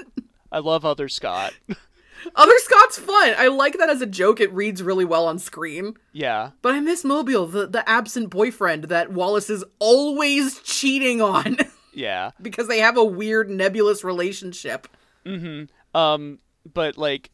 [0.52, 1.52] I love other Scott.
[2.34, 3.34] Other Scott's fun.
[3.38, 4.40] I like that as a joke.
[4.40, 5.94] It reads really well on screen.
[6.12, 6.50] yeah.
[6.62, 11.56] But I miss Mobile, the, the absent boyfriend that Wallace is always cheating on
[11.92, 12.30] Yeah.
[12.40, 14.88] because they have a weird nebulous relationship.
[15.26, 15.68] Mhm.
[15.94, 16.38] Um,
[16.72, 17.30] but like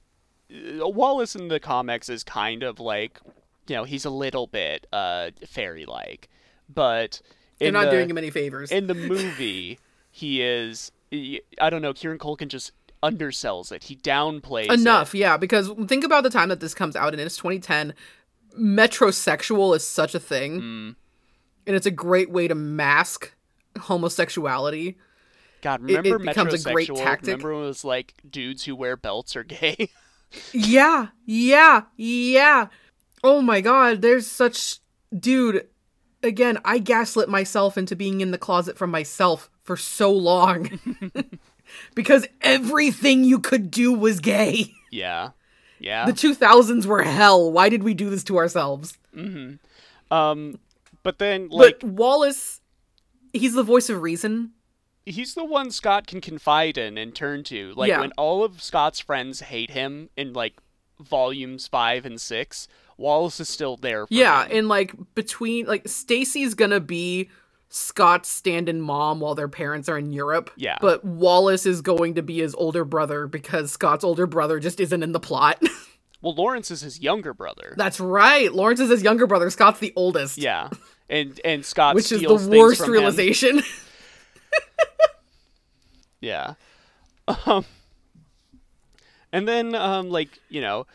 [0.53, 3.21] uh, Wallace in the comics is kind of like,
[3.67, 6.29] you know, he's a little bit uh fairy like,
[6.73, 7.21] but
[7.59, 8.71] They're in not the- doing him any favors.
[8.71, 9.79] in the movie,
[10.11, 10.93] he is.
[11.13, 11.93] I don't know.
[11.93, 12.73] Kieran Culkin just
[13.05, 13.85] undersells it.
[13.85, 14.81] He downplays it.
[14.81, 17.95] Enough, yeah, because think about the time that this comes out and it's 2010.
[18.59, 20.61] Metrosexual is such a thing.
[20.61, 20.97] Mm.
[21.67, 23.35] And it's a great way to mask
[23.79, 24.97] homosexuality.
[25.63, 27.27] God, it remember becomes a great tactic.
[27.27, 29.91] Remember when it was like dudes who wear belts are gay?
[30.53, 32.67] Yeah, yeah, yeah.
[33.23, 34.81] Oh my god, there's such.
[35.17, 35.69] Dude,
[36.25, 40.81] again, I gaslit myself into being in the closet from myself for so long.
[41.95, 44.73] because everything you could do was gay.
[44.91, 45.31] yeah,
[45.79, 46.07] yeah.
[46.07, 47.51] The 2000s were hell.
[47.53, 48.97] Why did we do this to ourselves?
[50.11, 50.59] um,
[51.03, 52.61] but then like but Wallace,
[53.33, 54.53] he's the voice of reason.
[55.07, 57.73] he's the one Scott can confide in and turn to.
[57.77, 58.01] Like Yeah.
[58.01, 60.55] when all of Scott's friends hate him in like
[61.01, 64.07] volumes five and six, Wallace is still there.
[64.07, 64.59] For Yeah, him.
[64.59, 67.29] and like between like Stacy's gonna be
[67.75, 70.51] Scott's stand-in mom while their parents are in Europe.
[70.57, 70.79] Yeah.
[70.81, 75.03] But Wallace is going to be his older brother because Scott's older brother just isn't
[75.03, 75.61] in the plot.
[76.23, 77.75] well, Lawrence is his younger brother.
[77.77, 78.53] That's right.
[78.55, 79.51] Lawrence is his younger brother.
[79.51, 80.39] Scott's the oldest.
[80.39, 80.69] yeah,
[81.11, 83.61] and and Scott Which is the worst realization.
[86.21, 86.55] Yeah.
[87.47, 87.65] Um
[89.33, 90.87] And then um like, you know,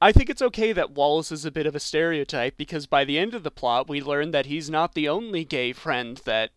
[0.00, 3.18] I think it's okay that Wallace is a bit of a stereotype because by the
[3.18, 6.50] end of the plot we learn that he's not the only gay friend that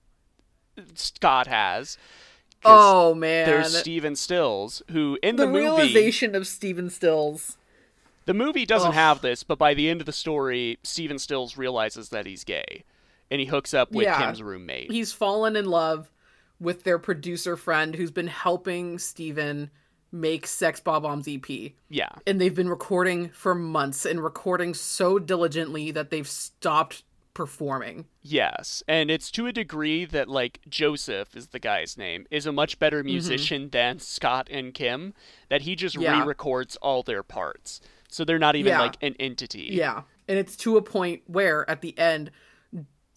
[0.96, 1.98] Scott has.
[2.64, 3.46] oh man.
[3.46, 7.58] There's Stephen Stills, who in the, the, movie realization of Stephen Stills.
[8.26, 8.94] the movie doesn't Ugh.
[8.94, 12.84] have this, but by the end of the story, Stephen Stills realizes that he's gay.
[13.30, 14.20] And he hooks up with Yeah.
[14.20, 14.92] Kim's roommate.
[14.92, 16.12] He's fallen in love
[16.60, 19.72] with their producer friend who's been helping Stephen
[20.14, 21.72] make Sex Bob-Omb's EP.
[21.90, 22.10] yeah.
[22.28, 27.04] and they've been recording for months and recording so diligently that they've stopped
[27.34, 28.06] performing.
[28.22, 32.52] Yes, and it's to a degree that like Joseph is the guy's name is a
[32.52, 35.16] much better musician than Scott and Kim
[35.50, 36.04] that he just Mm-hmm.
[36.04, 36.20] Yeah.
[36.22, 37.82] re-records all their parts.
[38.08, 38.82] So they're not even Yeah.
[38.82, 39.70] like an entity.
[39.72, 40.04] Yeah.
[40.28, 42.30] And it's to a point where at the end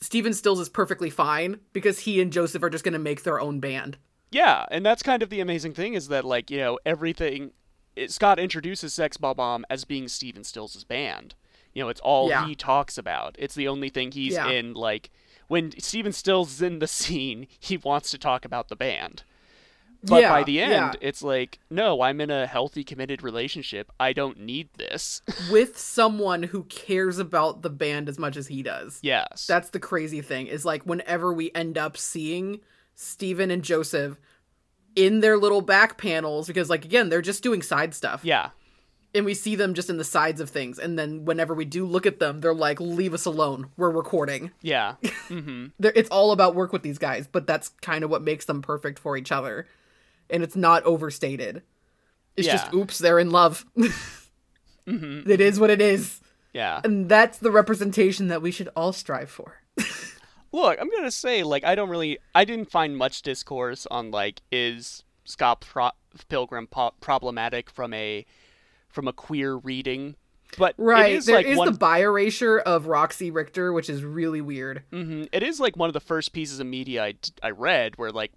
[0.01, 3.39] Stephen Stills is perfectly fine because he and Joseph are just going to make their
[3.41, 3.99] own band.
[4.31, 7.53] Yeah, and that's kind of the amazing thing is that like, you know, everything
[7.95, 11.35] it, Scott introduces Sex Bob-Omb as being Stephen Stills' band.
[11.73, 12.47] You know, it's all Yeah.
[12.47, 13.37] he talks about.
[13.39, 14.49] It's the only thing he's Yeah.
[14.51, 15.11] in like
[15.49, 19.23] when Stephen Stills is in the scene, he wants to talk about the band.
[20.03, 20.93] But by the end, yeah.
[21.01, 23.91] it's like, no, I'm in a healthy, committed relationship.
[23.99, 25.23] I don't need this.
[25.51, 28.99] with someone who cares about the band as much as he does.
[29.03, 29.47] yes.
[29.47, 32.61] That's the crazy thing is like whenever we end up seeing
[32.97, 34.19] Stephen and Joseph
[34.97, 38.25] in their little back panels because like again they're just doing side stuff.
[38.25, 38.51] Yeah.
[39.15, 40.79] and we see them just in the sides of things.
[40.79, 43.69] And then whenever we do look at them they're like leave us alone.
[43.77, 44.51] We're recording.
[44.63, 44.95] Yeah.
[45.29, 48.63] hmm it's all about work with these guys but that's kind of what makes them
[48.63, 49.67] perfect for each other.
[50.31, 51.63] And it's not overstated.
[52.37, 53.65] It's just oops they're in love.
[54.89, 56.21] Hmm it is what it is.
[56.53, 56.81] Yeah.
[56.85, 59.57] and that's the representation that we should all strive for
[60.53, 64.41] Look, I'm gonna say, like, I don't really, I didn't find much discourse on like,
[64.53, 65.91] is Scott Pro-
[66.29, 68.25] Pilgrim po- problematic from a,
[68.89, 70.15] from a queer reading,
[70.57, 73.91] but right it is There like is one, the bi erasure of roxy richter which
[73.91, 75.29] is really weird Mhm.
[75.33, 78.31] it is like one of the first pieces of media I, I read where like,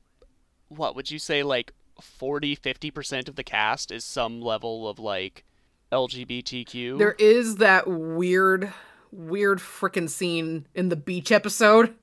[0.70, 1.72] what would you say, like
[2.02, 5.46] 40, 50 percent of the cast is some level of like
[5.92, 6.98] LGBTQ.
[6.98, 8.74] there is that weird
[9.12, 11.96] weird freaking scene in the beach episode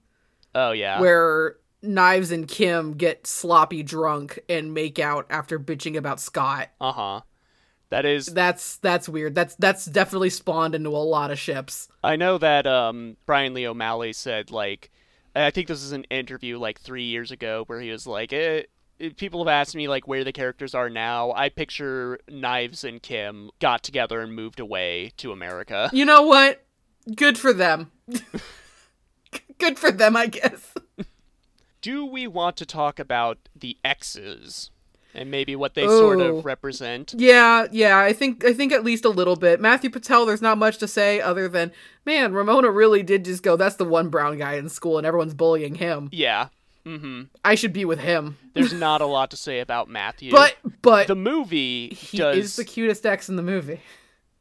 [0.55, 1.01] oh yeah.
[1.01, 6.69] where Knives and Kim get sloppy drunk and make out after bitching about Scott.
[6.81, 7.20] Uh huh.
[7.91, 9.35] That is That's that's weird.
[9.35, 11.89] That's that's definitely spawned into a lot of ships.
[12.03, 14.91] I know that um, Bryan Lee O'Malley said like,
[15.37, 18.62] I think this is an interview like three years ago where he was like, eh,
[18.99, 21.33] eh, people have asked me like where the characters are now.
[21.33, 25.89] I picture Knives and Kim got together and moved away to America.
[25.93, 26.65] You know what?
[27.15, 27.91] Good for them.
[29.59, 30.74] Good for them, I guess.
[31.81, 34.70] Do we want to talk about the X's
[35.15, 36.39] and maybe what they sort Oh.
[36.39, 37.15] of represent?
[37.16, 39.61] Yeah, yeah, I think I think at least a little bit.
[39.61, 41.73] Matthew Patel, there's not much to say other than,
[42.05, 45.35] man, Ramona really did just go, that's the one brown guy in school and everyone's
[45.35, 46.09] bullying him.
[46.12, 46.49] Yeah.
[46.85, 47.23] Mm-hmm.
[47.45, 48.37] I should be with him.
[48.55, 50.33] There's not a lot to say about Matthew.
[50.33, 53.81] But but the movie he does is the cutest X in the movie.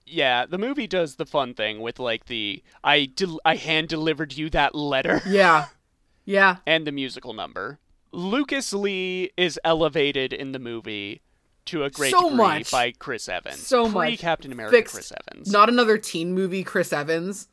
[0.05, 4.33] Yeah, the movie does the fun thing with like the I del- I hand delivered
[4.37, 5.65] you that letter Yeah.
[6.25, 6.57] Yeah.
[6.67, 7.79] and the musical number.
[8.11, 11.21] Lucas Lee is elevated in the movie
[11.65, 12.71] to a great So degree much.
[12.71, 13.65] by Chris Evans.
[13.65, 14.19] So Pre much.
[14.19, 14.93] Captain America Fixed.
[14.93, 15.51] Chris Evans.
[15.51, 17.47] Not another teen movie, Chris Evans.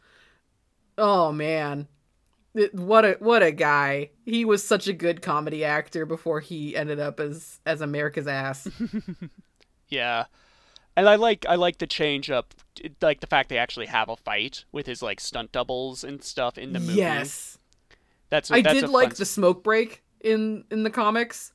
[0.99, 1.89] Oh man.
[2.55, 4.11] It- what a what a guy.
[4.27, 8.69] He was such a good comedy actor before he ended up as as America's ass.
[9.89, 10.25] Yeah.
[10.97, 12.55] And I like I like the change up
[13.01, 16.59] like the fact they actually have a fight with his like stunt doubles and stuff
[16.59, 16.95] in the movie.
[16.95, 17.59] yes.
[18.31, 21.53] That's a, I that's did like the smoke break in in the comics.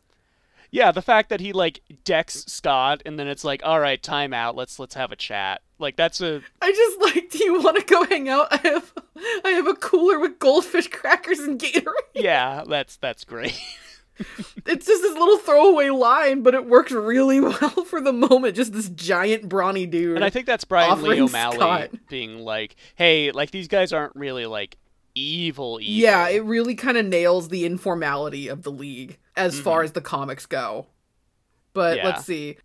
[0.69, 4.33] Yeah, the fact that he like decks Scott and then it's like, all right, time
[4.33, 4.55] out.
[4.55, 5.61] Let's let's have a chat.
[5.79, 8.47] Like that's a I just like, do you want to go hang out?
[8.51, 8.93] I have
[9.45, 11.93] I have a cooler with goldfish crackers and Gatorade.
[12.13, 12.63] yeah.
[12.67, 13.59] That's that's great.
[14.65, 18.55] It's just this little throwaway line, but it worked really well for the moment.
[18.55, 20.15] Just this giant brawny dude.
[20.15, 21.89] and I think that's Bryan Lee O'Malley Scott.
[22.09, 24.77] being like, hey, like these guys aren't really like
[25.15, 25.79] evil.
[25.81, 25.93] evil.
[25.93, 30.01] yeah, it really kind of nails the informality of the league as far as the
[30.01, 30.87] comics go.
[31.73, 32.05] But Mm-hmm.
[32.07, 32.11] Yeah.
[32.11, 32.57] let's see.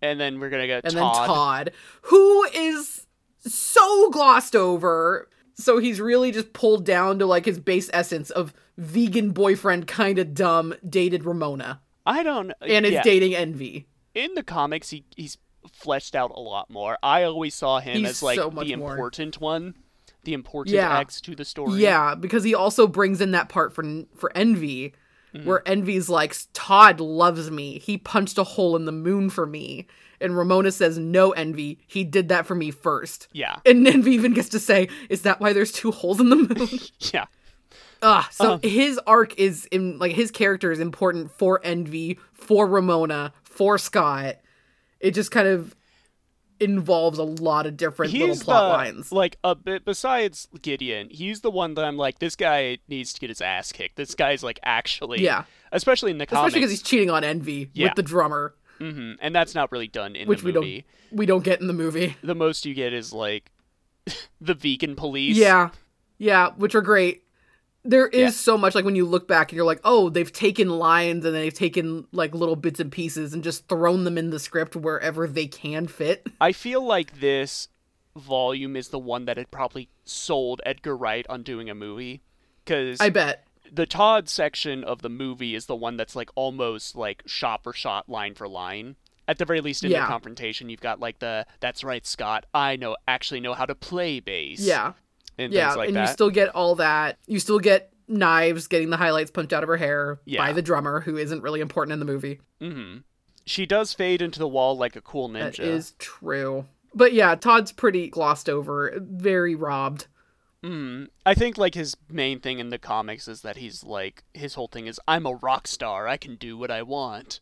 [0.00, 1.14] and then we're gonna get And Todd.
[1.16, 1.72] then Todd,
[2.02, 3.06] who is
[3.46, 5.28] so glossed over.
[5.54, 10.18] So he's really just pulled down to like his base essence of vegan boyfriend, kind
[10.18, 12.52] of dumb, dated Ramona, I don't.
[12.60, 13.02] and is yeah.
[13.02, 13.86] dating Envy.
[14.14, 15.38] in the comics he he's
[15.72, 16.98] fleshed out a lot more.
[17.02, 18.90] I always saw him He's as like so the more.
[18.92, 19.74] important one,
[20.24, 20.98] the important Yeah.
[20.98, 21.80] X to the story.
[21.80, 23.84] Yeah, because he also brings in that part for
[24.16, 24.94] for Envy,
[25.34, 25.46] Mm-hmm.
[25.48, 27.78] where Envy's like, Todd loves me.
[27.78, 29.86] He punched a hole in the moon for me.
[30.20, 31.78] And Ramona says, No, Envy.
[31.86, 33.28] He did that for me first.
[33.32, 33.56] Yeah.
[33.64, 36.68] And Envy even gets to say, Is that why there's two holes in the moon?
[37.14, 37.24] Yeah.
[38.02, 38.24] Ugh.
[38.30, 38.60] So Um.
[38.62, 44.36] his arc is in like his character is important for Envy, for Ramona, for Scott.
[45.00, 45.74] It just kind of
[46.60, 49.10] involves a lot of different little He's plot the, lines.
[49.12, 53.20] like a bit besides Gideon, he's the one that I'm like, this guy needs to
[53.20, 53.96] get his ass kicked.
[53.96, 55.44] This guy's like actually, Yeah.
[55.72, 57.88] especially in the Especially because he's cheating on Envy Yeah.
[57.88, 60.84] with the drummer, hmm and that's not really done in which the we don't
[61.18, 62.16] we don't get in the movie.
[62.22, 63.50] The most you get is like
[64.40, 65.36] the vegan police.
[65.36, 65.70] Yeah.
[66.18, 67.24] Yeah, which are great.
[67.84, 68.30] There is Yeah.
[68.30, 71.34] so much like when you look back and you're like, oh, they've taken lines and
[71.34, 75.26] they've taken like little bits and pieces and just thrown them in the script wherever
[75.26, 76.26] they can fit.
[76.40, 77.68] I feel like this
[78.16, 82.22] volume is the one that had probably sold Edgar Wright on doing a movie.
[82.64, 83.44] Because I bet.
[83.72, 87.72] the Todd section of the movie is the one that's like almost like shot for
[87.72, 88.94] shot, line for line.
[89.26, 90.02] At the very least, in Yeah.
[90.02, 92.44] the confrontation, you've got like the "That's right, Scott.
[92.52, 94.92] I know actually know how to play bass." Yeah.
[95.38, 96.08] And yeah, things like and that.
[96.08, 97.18] you still get all that.
[97.26, 100.40] You still get knives getting the highlights punched out of her hair Yeah.
[100.44, 102.40] by the drummer, who isn't really important in the movie.
[102.60, 102.98] hmm
[103.46, 105.56] She does fade into the wall like a cool ninja.
[105.56, 106.66] That is true.
[106.94, 110.06] But yeah, Todd's pretty glossed over, very robbed.
[110.62, 111.08] Mm.
[111.26, 114.68] I think like his main thing in the comics is that he's like his whole
[114.68, 116.06] thing is I'm a rock star.
[116.06, 117.40] I can do what I want,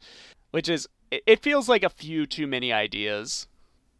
[0.53, 3.47] which is it feels like a few too many ideas.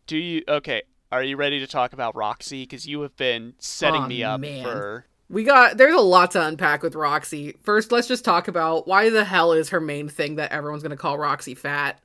[0.07, 0.83] Do you okay?
[1.13, 2.63] Are you ready to talk about Roxy?
[2.63, 4.63] Because you have been setting Aw, me up man.
[4.63, 5.07] for.
[5.29, 7.57] We got there's a lot to unpack with Roxy.
[7.63, 10.97] First, let's just talk about why the hell is her main thing that everyone's gonna
[10.97, 12.01] call Roxy fat.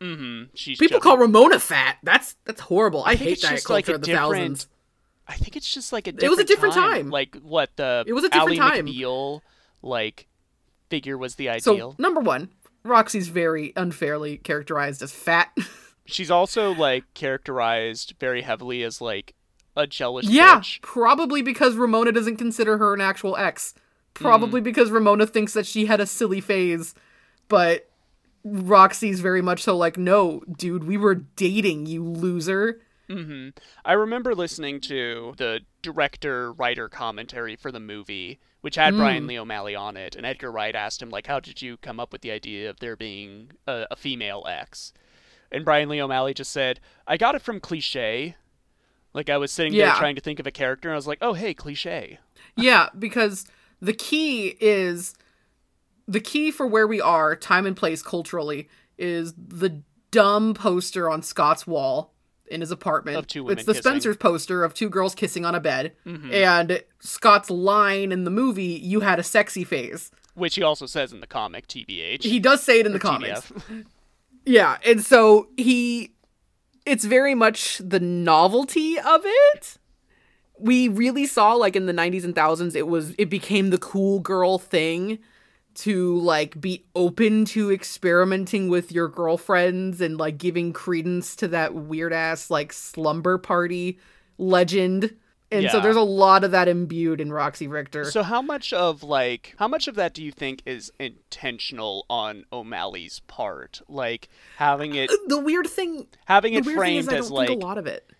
[0.00, 0.50] Mm-hmm.
[0.54, 1.02] She's People chubby.
[1.02, 1.98] call Ramona fat.
[2.02, 3.04] That's that's horrible.
[3.04, 4.66] I, think hate that culture like of the thousands.
[5.26, 6.14] I think it's just like a.
[6.22, 6.90] It was a different time.
[6.90, 7.10] time.
[7.10, 8.04] Like what the.
[8.06, 8.86] It was a different Ally time.
[8.86, 9.40] McBeal,
[9.82, 10.26] like
[10.90, 11.60] figure was the ideal.
[11.60, 11.94] So ideal.
[11.98, 12.50] number one,
[12.82, 15.56] Roxy's very unfairly characterized as fat.
[16.06, 19.34] She's also like characterized very heavily as like
[19.76, 20.80] a jealous yeah, bitch.
[20.82, 23.74] probably because Ramona doesn't consider her an actual ex.
[24.14, 24.64] Probably Hmm.
[24.64, 26.94] because Ramona thinks that she had a silly phase,
[27.48, 27.90] but
[28.44, 32.80] Roxy's very much so like, no, dude, we were dating, you loser.
[33.08, 33.48] hmm
[33.84, 39.00] I remember listening to the director writer commentary for the movie, which had Hmm.
[39.00, 41.98] Bryan Lee O'Malley on it, and Edgar Wright asked him like, "How did you come
[41.98, 44.92] up with the idea of there being a, a female ex?"
[45.54, 48.36] And Bryan Lee O'Malley just said, "I got it from cliche."
[49.12, 51.18] Like I was sitting there trying to think of a character, and I was like,
[51.20, 52.18] "Oh, hey, cliche."
[52.56, 53.46] Yeah, because
[53.80, 55.14] the key is
[56.06, 58.68] the key for where we are, time and place culturally,
[58.98, 62.12] is the dumb poster on Scott's wall
[62.46, 63.16] in his apartment.
[63.16, 63.90] Of two women it's the kissing.
[63.90, 65.92] Spencer's poster of two girls kissing on a bed.
[66.06, 66.32] Mm-hmm.
[66.32, 70.10] And Scott's line in the movie, you had a sexy phase.
[70.34, 72.22] Which he also says in the comic, TBH.
[72.22, 73.52] He does say it in the or comics.
[74.44, 76.12] Yeah, and so he
[76.86, 79.78] it's very much the novelty of it.
[80.58, 84.20] We really saw like in the 90s and thousands it was it became the cool
[84.20, 85.18] girl thing
[85.76, 91.74] to like be open to experimenting with your girlfriends and like giving credence to that
[91.74, 93.98] weird ass like slumber party
[94.38, 95.14] legend.
[95.52, 98.04] And so there's a lot of that imbued in Roxy Richter.
[98.10, 102.44] So how much of like how much of that do you think is intentional on
[102.52, 103.80] O'Malley's part?
[103.88, 107.86] Like having it uh, the weird thing having it framed as like a lot of
[107.86, 108.10] it.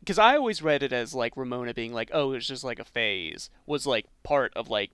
[0.00, 2.84] because I always read it as like Ramona being like, "Oh, it's just like a
[2.84, 4.90] phase," was like part of like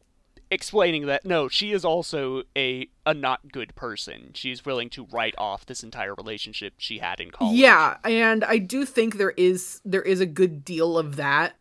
[0.50, 4.30] explaining that no, she is also a a not good person.
[4.34, 7.56] She's willing to write off this entire relationship she had in college.
[7.58, 11.54] Yeah, and I do think there is there is a good deal of that.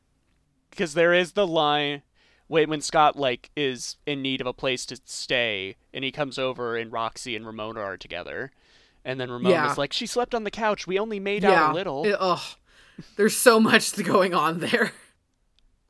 [0.76, 2.02] Because there is the line
[2.48, 6.38] wait when Scott like is in need of a place to stay and he comes
[6.38, 8.52] over and Roxy and Ramona are together.
[9.04, 9.74] And then Ramona's Yeah.
[9.78, 12.06] like, She slept on the couch, we only made yeah, out a little.
[12.06, 12.42] It- ugh,
[13.16, 14.92] there's so much going on there.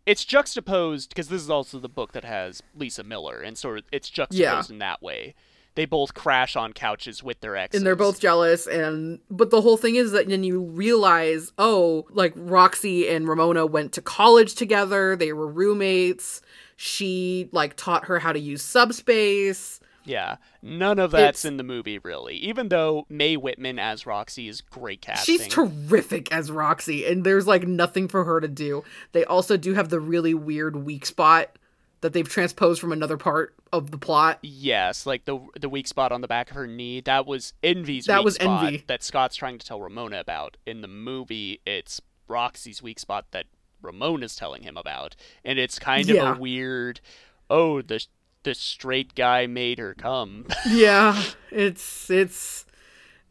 [0.05, 3.85] it's juxtaposed because this is also the book that has Lisa Miller, and sort of
[3.91, 5.33] it's juxtaposed in that way.
[5.75, 9.61] They both crash on couches with their exes, and they're both jealous and but the
[9.61, 14.55] whole thing is that then you realize oh like roxy and ramona went to college
[14.55, 16.41] together they were roommates
[16.77, 20.35] she like taught her how to use subspace yeah.
[20.61, 24.61] None of that's It's- in the movie really, even though Mae Whitman as Roxy is
[24.61, 25.39] great casting.
[25.39, 28.83] she's terrific as roxy and there's like nothing for her to do
[29.13, 31.57] they also do have the really weird weak spot
[32.01, 36.11] that they've transposed from another part of the plot Yes, like the the weak spot
[36.11, 37.01] on the back of her knee.
[37.01, 38.83] That was Envy's That weak was spot Envy.
[38.87, 40.57] that Scott's trying to tell Ramona about.
[40.65, 43.45] In the movie, it's Roxy's weak spot that
[43.81, 46.35] Ramona's telling him about, and it's kind of Yeah.
[46.35, 47.01] a weird.
[47.49, 48.05] Oh, the
[48.43, 50.45] the straight guy made her come.
[50.69, 52.65] yeah it's it's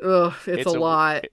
[0.02, 1.24] ugh, it's, It's a, a- lot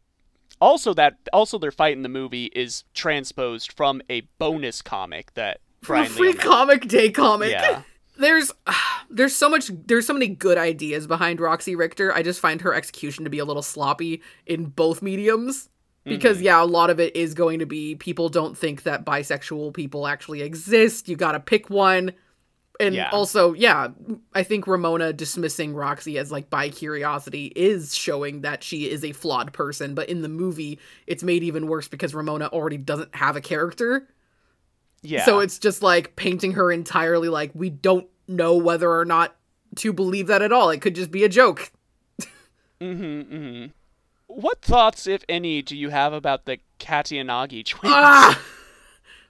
[0.59, 5.59] also, that also their fight in the movie is transposed from a bonus comic that
[5.83, 7.81] Brian free comic day comic Yeah.
[8.17, 8.51] there's
[9.09, 12.13] there's so much there's so many good ideas behind Roxy Richter.
[12.13, 15.69] I just find her execution to be a little sloppy in both mediums.
[16.03, 16.45] Because Mm-hmm.
[16.45, 20.07] yeah, a lot of it is going to be people don't think that bisexual people
[20.07, 21.07] actually exist.
[21.07, 22.13] You got to pick one.
[22.79, 23.11] And Yeah.
[23.11, 23.89] also, yeah,
[24.33, 29.11] I think Ramona dismissing Roxy as like bi curiosity is showing that she is a
[29.11, 33.35] flawed person, but in the movie it's made even worse because Ramona already doesn't have
[33.35, 34.07] a character.
[35.01, 35.25] Yeah.
[35.25, 39.35] So it's just like painting her entirely like we don't know whether or not
[39.77, 40.69] to believe that at all.
[40.69, 41.71] It could just be a joke.
[42.81, 43.65] Mm-hmm, mm-hmm.
[44.25, 47.93] What thoughts, if any, do you have about the Katayanagi twins?
[47.95, 48.41] Ah!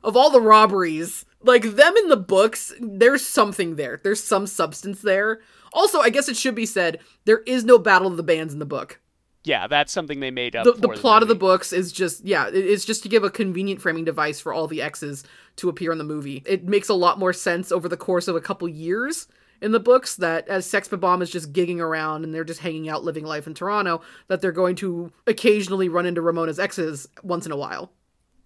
[0.03, 3.99] Of all the robberies, like them in the books, there's something there.
[4.01, 5.41] There's some substance there.
[5.73, 8.59] Also, I guess it should be said there is no Battle of the Bands in
[8.59, 9.00] the book.
[9.43, 10.65] Yeah, that's something they made up.
[10.65, 13.81] The, the plot of the books is just yeah, it's just to give a convenient
[13.81, 15.23] framing device for all the X's
[15.57, 16.43] to appear in the movie.
[16.45, 19.27] It makes a lot more sense over the course of a couple years
[19.61, 22.89] in the books that as Sex Bomb is just gigging around and they're just hanging
[22.89, 27.45] out living life in Toronto, that they're going to occasionally run into Ramona's exes once
[27.45, 27.91] in a while.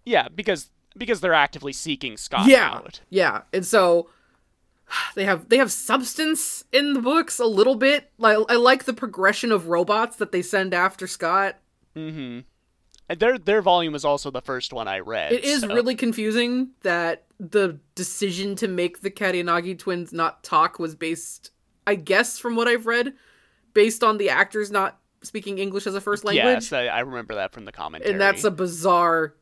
[0.05, 2.73] Yeah, because because they're actively seeking Scott yeah.
[2.73, 3.01] out.
[3.09, 3.41] Yeah.
[3.51, 4.09] And so
[5.15, 8.11] they have they have substance in the books a little bit.
[8.17, 11.57] Like I like the progression of robots that they send after Scott.
[11.95, 12.41] Mm-hmm.
[13.07, 15.31] And their their volume is also the first one I read.
[15.31, 20.79] It is so- really confusing that the decision to make the Katayanagi twins not talk
[20.79, 21.51] was based,
[21.85, 23.13] I guess, from what I've read,
[23.73, 26.45] based on the actors not speaking English as a first language.
[26.45, 28.11] Yes, I, I remember that from the commentary.
[28.11, 29.35] and that's a bizarre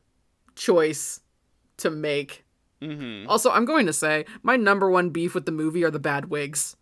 [0.56, 1.20] choice
[1.78, 2.43] to make.
[2.82, 3.28] Mm-hmm.
[3.28, 6.26] Also, I'm going to say my number one beef with the movie are the bad
[6.26, 6.76] wigs.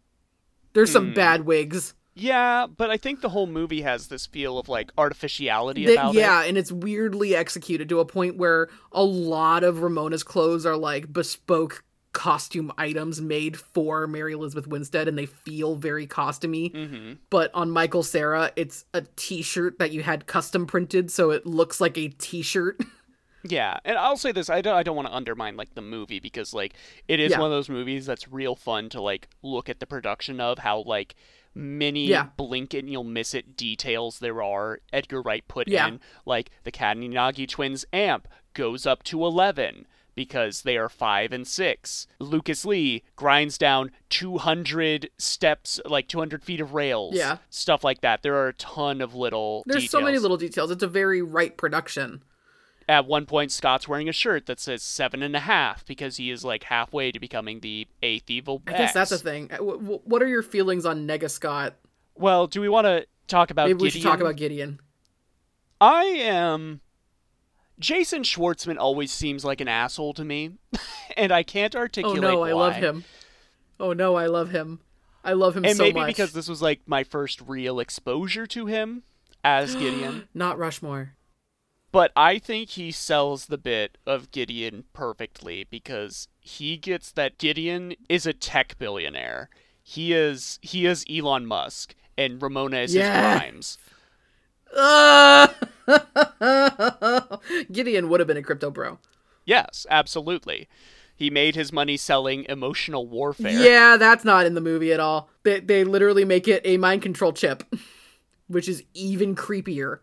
[0.73, 1.14] There's some Hmm.
[1.14, 1.94] bad wigs.
[2.14, 6.14] Yeah, but I think the whole movie has this feel of like artificiality That- about
[6.14, 6.24] yeah, it.
[6.24, 10.77] Yeah, and it's weirdly executed to a point where a lot of Ramona's clothes are
[10.77, 11.82] like bespoke
[12.12, 16.70] costume items made for Mary Elizabeth Winstead and they feel very costumey.
[16.74, 17.12] Mm-hmm.
[17.31, 21.81] But on Michael Cera, it's a t-shirt that you had custom printed so it looks
[21.81, 22.78] like a t-shirt.
[23.44, 26.20] Yeah, and I'll say this: I don't, I don't want to undermine like the movie
[26.20, 26.74] because like
[27.09, 27.39] it is Yeah.
[27.40, 30.82] one of those movies that's real fun to like look at the production of how
[30.82, 31.14] like
[31.55, 32.28] many Yeah.
[32.36, 35.89] blink and you'll miss it details there are Edgar Wright put Yeah.
[35.89, 36.01] in.
[36.24, 42.06] Like the Katayanagi twins amp goes up to eleven because they are five and six.
[42.19, 47.14] Lucas Lee grinds down two hundred steps, like two hundred feet of rails.
[47.16, 47.39] Yeah.
[47.51, 48.23] stuff like that.
[48.23, 49.62] There are a ton of little.
[49.66, 50.70] There's so many little details.
[50.70, 52.23] It's a very Wright production.
[52.89, 56.31] At one point, Scott's wearing a shirt that says seven and a half because he
[56.31, 58.63] is like halfway to becoming the eighth evil.
[58.67, 59.51] I guess that's the thing.
[59.53, 61.75] Uh, wh- wh- What are your feelings on Nega Scott?
[62.15, 64.03] Well, do we want to talk about Maybe we Gideon?
[64.03, 64.81] should talk about Gideon.
[65.81, 66.81] I am.
[67.79, 70.53] Jason Schwartzman always seems like an asshole to me,
[71.17, 72.19] and I can't articulate.
[72.23, 73.05] Oh articulate no, I love him.
[73.81, 74.81] Oh no, I love him.
[75.25, 75.71] I love him so much.
[75.71, 76.07] And so maybe much.
[76.09, 79.03] because this was like my first real exposure to him
[79.43, 80.29] as Gideon.
[80.35, 81.15] Not Rushmore.
[81.93, 87.94] But I think he sells the bit of Gideon perfectly because he gets that Gideon
[88.09, 89.51] is a tech billionaire.
[89.82, 93.02] He is he is Elon Musk and Ramona is Yeah.
[93.02, 93.78] his Grimes.
[94.74, 95.48] Uh,
[97.70, 98.98] Gideon would have been a crypto bro.
[99.44, 100.69] Yes, absolutely.
[101.14, 103.51] He made his money selling emotional warfare.
[103.52, 105.28] Yeah, that's not in the movie at all.
[105.43, 107.64] They they literally make it a mind control chip,
[108.47, 109.98] which is even creepier.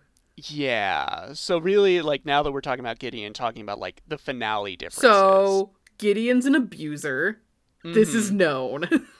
[0.48, 1.34] Yeah.
[1.34, 5.02] So really, like now that we're talking about Gideon, talking about like the finale differences.
[5.10, 7.42] So Gideon's an abuser.
[7.84, 8.16] This Mhm.
[8.16, 9.08] is known.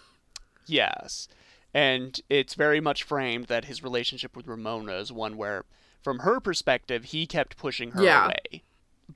[0.66, 1.28] Yes.
[1.74, 5.66] And it's very much framed that his relationship with Ramona is one where,
[6.04, 8.26] from her perspective, he kept pushing her Yeah.
[8.26, 8.64] away.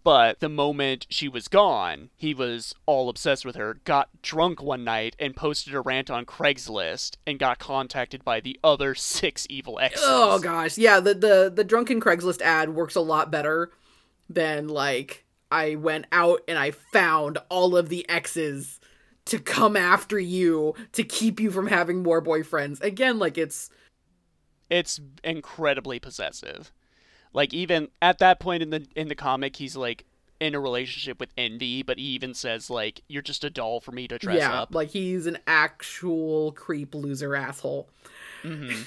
[0.04, 4.84] But the moment she was gone, he was all obsessed with her, got drunk one
[4.84, 9.80] night, and posted a rant on Craigslist, and got contacted by the other six evil
[9.80, 10.04] exes.
[10.06, 11.00] oh gosh, yeah.
[11.00, 13.72] The the the drunken Craigslist ad works a lot better
[14.30, 18.80] than like I went out and I found all of the exes
[19.26, 22.82] to come after you to keep you from having more boyfriends.
[22.82, 23.70] Again, like it's
[24.70, 26.74] It's incredibly possessive.
[27.34, 30.06] Like even at that point in the in the comic, he's like
[30.40, 33.92] in a relationship with Envy, but he even says like, "You're just a doll for
[33.92, 37.90] me to dress yeah, up." like he's an actual creep loser asshole.
[38.44, 38.84] Mm-hmm.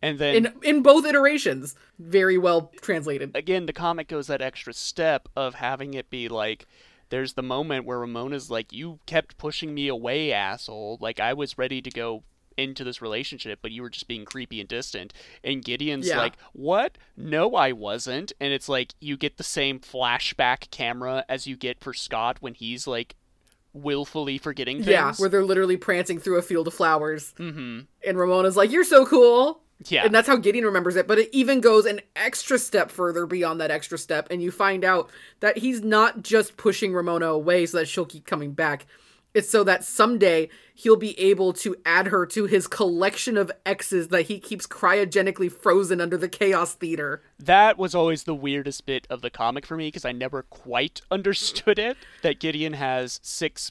[0.00, 3.34] And then In in both iterations, very well translated.
[3.34, 6.66] again, the comic goes that extra step of having it be like,
[7.10, 10.98] there's the moment where Ramona's like, "You kept pushing me away, asshole.
[11.00, 12.22] Like I was ready to go
[12.58, 15.12] into this relationship, but you were just being creepy and distant."
[15.42, 16.18] And Gideon's Yeah.
[16.18, 16.98] like, "What?
[17.16, 21.80] No, I wasn't." And it's like you get the same flashback camera as you get
[21.80, 23.14] for Scott when he's like
[23.72, 24.88] willfully forgetting things.
[24.88, 27.34] Yeah, where they're literally prancing through a field of flowers.
[27.38, 27.80] mm-hmm.
[28.06, 29.60] And Ramona's like, You're so cool.
[29.86, 30.04] Yeah.
[30.04, 31.06] And that's how Gideon remembers it.
[31.06, 34.26] But it even goes an extra step further beyond that extra step.
[34.28, 35.08] And you find out
[35.38, 38.86] that he's not just pushing Ramona away so that she'll keep coming back.
[39.38, 44.08] It's so that someday he'll be able to add her to his collection of exes
[44.08, 47.22] that he keeps cryogenically frozen under the Chaos Theater.
[47.38, 51.02] That was always the weirdest bit of the comic for me because I never quite
[51.12, 51.96] understood it.
[52.22, 53.70] That Gideon has six,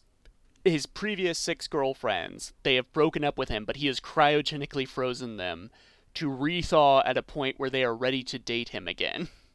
[0.64, 2.54] his previous six girlfriends.
[2.64, 5.70] They have broken up with him, but he has cryogenically frozen them
[6.14, 9.28] to rethaw at a point where they are ready to date him again.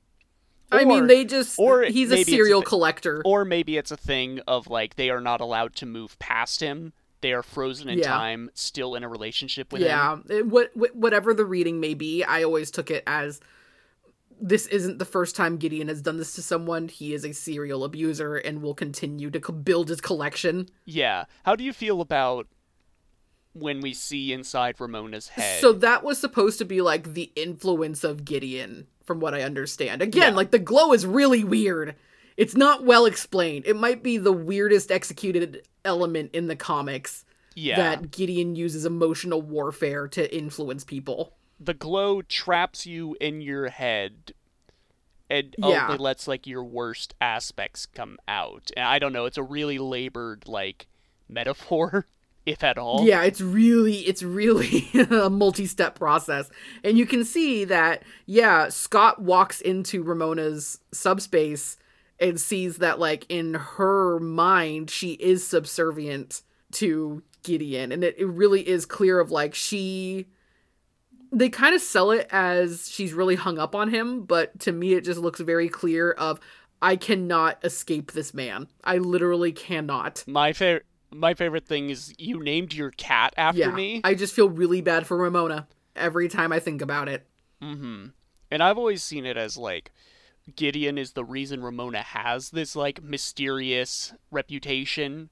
[0.72, 1.58] I mean, they just.
[1.58, 3.22] or he's a it's a serial collector.
[3.24, 6.92] Or maybe it's a thing of like they are not allowed to move past him.
[7.20, 8.08] They are frozen in Yeah.
[8.08, 9.86] time, still in a relationship with him.
[9.88, 13.40] yeah, what, what whatever the reading may be, I always took it as
[14.40, 16.88] this isn't the first time Gideon has done this to someone.
[16.88, 20.68] He is a serial abuser and will continue to co- build his collection.
[20.84, 21.26] Yeah.
[21.44, 22.48] How do you feel about
[23.52, 25.60] when we see inside Ramona's head?
[25.60, 30.02] So that was supposed to be like the influence of Gideon, from what I understand.
[30.02, 30.36] Again, Yeah.
[30.36, 31.94] like the glow is really weird.
[32.36, 33.66] It's not well explained.
[33.66, 37.24] It might be the weirdest executed element in the comics
[37.54, 37.76] yeah.
[37.76, 41.34] that Gideon uses emotional warfare to influence people.
[41.60, 44.32] the glow traps you in your head
[45.30, 45.86] and oh, Yeah.
[45.86, 48.70] only lets like your worst aspects come out.
[48.76, 50.88] And I don't know, it's a really labored like
[51.28, 52.06] metaphor,
[52.46, 53.04] if at all.
[53.06, 56.50] Yeah, it's really it's really a multi-step process.
[56.82, 61.76] And you can see that yeah, Scott walks into Ramona's subspace
[62.18, 66.42] and sees that like in her mind she is subservient
[66.72, 70.26] to Gideon and it, it really is clear of like she
[71.32, 74.94] they kind of sell it as she's really hung up on him, but to me
[74.94, 76.38] it just looks very clear of
[76.82, 78.68] I cannot escape this man.
[78.84, 80.24] I literally cannot.
[80.26, 84.00] My favorite my favorite thing is you named your cat after yeah, me.
[84.04, 87.26] I just feel really bad for Ramona every time I think about it.
[87.62, 88.06] Mm-hmm.
[88.50, 89.92] And I've always seen it as like
[90.56, 95.30] Gideon is the reason Ramona has this like mysterious reputation.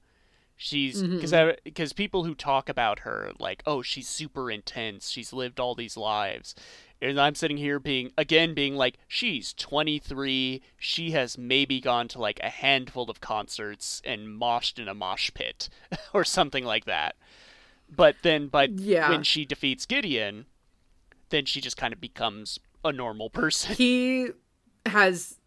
[0.55, 1.33] She's because
[1.63, 5.97] because people who talk about her like oh she's super intense she's lived all these
[5.97, 6.53] lives
[7.01, 12.19] and I'm sitting here being again being like she's 23 she has maybe gone to
[12.19, 15.69] like a handful of concerts and moshed in a mosh pit
[16.13, 17.15] or something like that
[17.93, 19.09] but then but Yeah.
[19.09, 20.45] when she defeats Gideon
[21.29, 23.73] then she just kind of becomes a normal person.
[23.75, 24.27] He
[24.85, 25.37] has,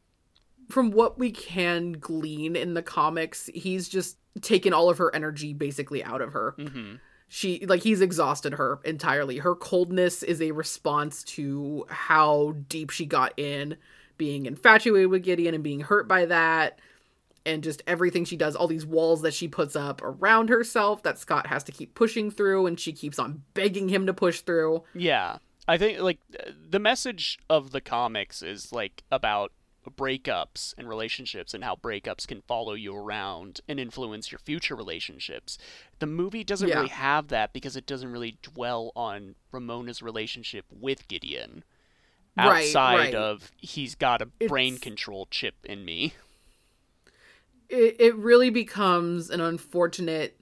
[0.71, 5.53] from what we can glean in the comics, he's just taken all of her energy
[5.53, 6.55] basically out of her.
[6.57, 6.95] hmm
[7.37, 9.39] She, like, he's exhausted her entirely.
[9.39, 13.77] Her coldness is a response to how deep she got in
[14.17, 16.79] being infatuated with Gideon and being hurt by that.
[17.45, 21.19] And just everything she does, all these walls that she puts up around herself that
[21.19, 24.85] Scott has to keep pushing through, and she keeps on begging him to push through.
[24.95, 25.39] Yeah.
[25.67, 26.21] I think like
[26.71, 29.51] the message of the comics is like about
[29.91, 35.59] breakups and relationships and how breakups can follow you around and influence your future relationships.
[35.99, 36.77] The movie doesn't Yeah.
[36.77, 41.65] really have that because it doesn't really dwell on Ramona's relationship with Gideon.
[42.37, 43.15] Right, outside right.
[43.15, 46.15] of he's got a brain control chip in me.
[47.69, 50.41] it, it really becomes an unfortunate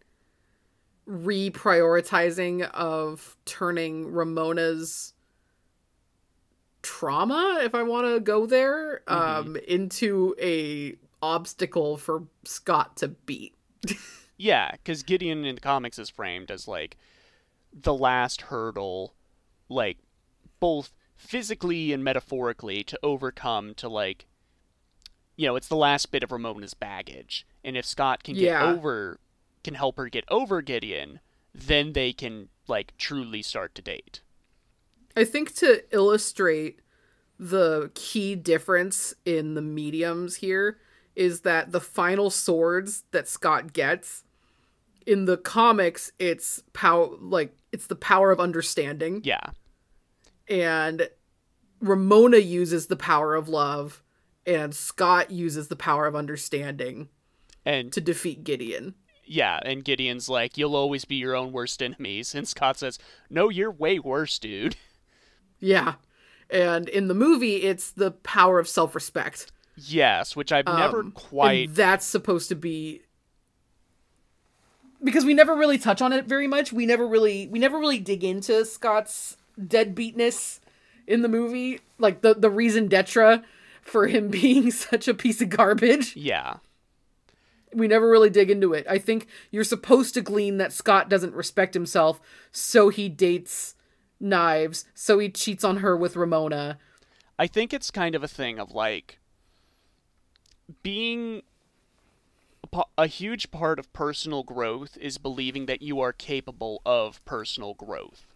[1.08, 5.11] reprioritizing of turning Ramona's
[6.82, 13.54] trauma, if I want to go there, um, into a obstacle for Scott to beat.
[14.38, 16.96] Yeah, because Gideon in the comics is framed as like
[17.72, 19.14] the last hurdle,
[19.68, 19.98] like
[20.58, 24.26] both physically and metaphorically to overcome to like,
[25.36, 27.46] you know, it's the last bit of Ramona's baggage.
[27.62, 28.72] And if Scott can get Yeah.
[28.72, 29.20] over,
[29.62, 31.20] can help her get over Gideon,
[31.54, 34.22] then they can like truly start to date.
[35.16, 36.80] I think to illustrate
[37.38, 40.78] the key difference in the mediums here
[41.16, 44.24] is that the final swords that Scott gets
[45.04, 49.50] in the comics it's power like it's the power of understanding Yeah,
[50.48, 51.08] and
[51.80, 54.02] Ramona uses the power of love
[54.46, 57.08] and Scott uses the power of understanding
[57.64, 58.94] and to defeat Gideon.
[59.24, 62.98] yeah, and Gideon's like, "You'll always be your own worst enemies," and Scott says,
[63.28, 64.76] "No, you're way worse, dude."
[65.62, 65.94] Yeah.
[66.50, 69.50] And in the movie it's the power of self-respect.
[69.76, 71.68] Yes, which I've never Um, quite.
[71.68, 73.00] And that's supposed to be
[75.02, 76.72] because we never really touch on it very much.
[76.72, 80.60] We never really we never really dig into Scott's deadbeatness
[81.06, 83.42] in the movie, like the the reason detra
[83.80, 86.16] for him being such a piece of garbage.
[86.16, 86.56] Yeah.
[87.74, 88.84] We never really dig into it.
[88.88, 92.20] I think you're supposed to glean that Scott doesn't respect himself,
[92.50, 93.74] so he dates
[94.22, 96.78] Knives, so he cheats on her with Ramona.
[97.38, 99.18] I think it's kind of a thing of like
[100.82, 101.42] being
[102.72, 107.74] a a huge part of personal growth is believing that you are capable of personal
[107.74, 108.26] growth.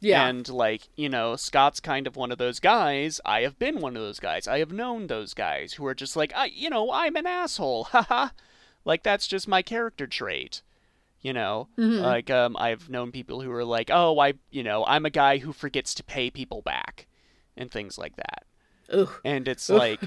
[0.00, 0.26] Yeah.
[0.26, 3.20] And like, you know, Scott's kind of one of those guys.
[3.24, 4.46] I have been one of those guys.
[4.46, 7.84] I have known those guys who are just like, I, you know, I'm an asshole.
[7.90, 8.28] Haha.
[8.84, 10.60] like that's just my character trait.
[11.24, 15.06] You know, like um, I've known people who are like, oh, I, you know, I'm
[15.06, 17.06] a guy who forgets to pay people back,
[17.56, 18.44] and things like that.
[18.92, 19.10] Ugh.
[19.24, 20.00] And it's like,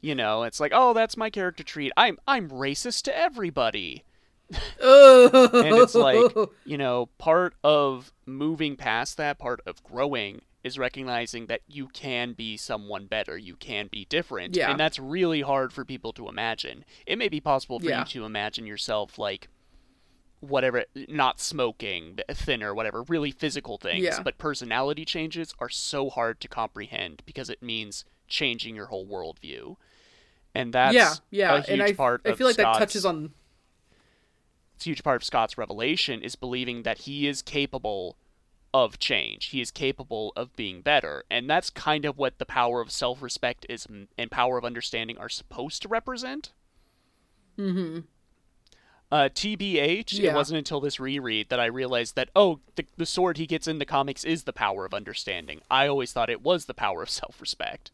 [0.00, 1.92] you know, it's like, oh, that's my character trait.
[1.96, 4.02] I'm I'm racist to everybody.
[4.82, 5.54] Ugh.
[5.54, 6.32] And it's like,
[6.64, 12.32] you know, part of moving past that, part of growing is recognizing that you can
[12.32, 14.56] be someone better, you can be different.
[14.56, 14.70] Yeah.
[14.70, 16.84] And that's really hard for people to imagine.
[17.06, 18.00] It may be possible for Yeah.
[18.00, 19.48] you to imagine yourself like
[20.48, 24.22] whatever not smoking, thinner, whatever, really physical things, Yeah.
[24.22, 29.76] but personality changes are so hard to comprehend because it means changing your whole worldview.
[30.54, 33.32] And that's yeah, yeah, a huge and I, part I feel like that touches on
[34.76, 38.16] it's a huge part of Scott's revelation is believing that he is capable
[38.72, 39.46] of change.
[39.46, 43.66] He is capable of being better, and that's kind of what the power of self-respect
[43.68, 43.86] is
[44.18, 46.52] and power of understanding are supposed to represent.
[47.58, 48.00] Mm-hmm.
[49.14, 53.36] Uh, TBH, it wasn't until this reread that I realized that oh, the, the sword
[53.36, 55.60] he gets in the comics is the power of understanding.
[55.70, 57.92] I always thought it was the power of self-respect.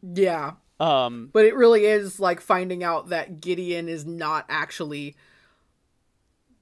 [0.00, 5.16] yeah, Um, but it really is like finding out that Gideon is not actually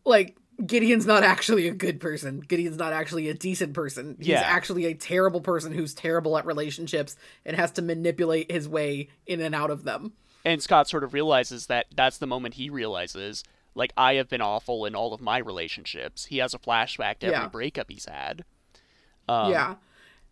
[0.07, 2.41] like Gideon's not actually a good person.
[2.41, 4.17] Gideon's not actually a decent person.
[4.19, 4.41] He's Yeah.
[4.41, 9.43] actually a terrible person who's terrible at relationships and has to manipulate his way in
[9.43, 10.15] and out of them.
[10.47, 13.43] and Scott sort of realizes that that's the moment he realizes,
[13.77, 16.25] like, I have been awful in all of my relationships.
[16.25, 17.49] He has a flashback to every Yeah.
[17.49, 18.45] breakup he's had.
[19.29, 19.75] Um, yeah.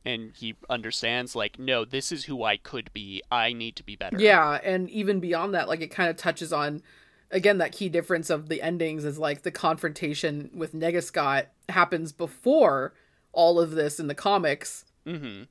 [0.05, 3.23] And he understands, like, no, this is who I could be.
[3.31, 4.19] I need to be better.
[4.19, 6.83] Yeah, and even beyond that, like it kind of touches on
[7.31, 12.93] again that key difference of the endings is like the confrontation with Negascott happens before
[13.33, 14.85] all of this in the comics.
[15.07, 15.45] Mm-hmm.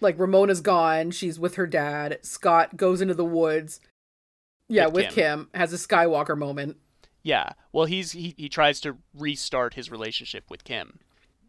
[0.00, 2.18] Like Ramona's gone, she's with her dad.
[2.22, 3.80] Scott goes into the woods.
[4.68, 5.14] Yeah, With with, Kim.
[5.14, 5.48] Kim.
[5.54, 6.76] has a Skywalker moment.
[7.28, 7.50] Yeah.
[7.72, 10.98] Well, he's he, he tries to restart his relationship with Kim,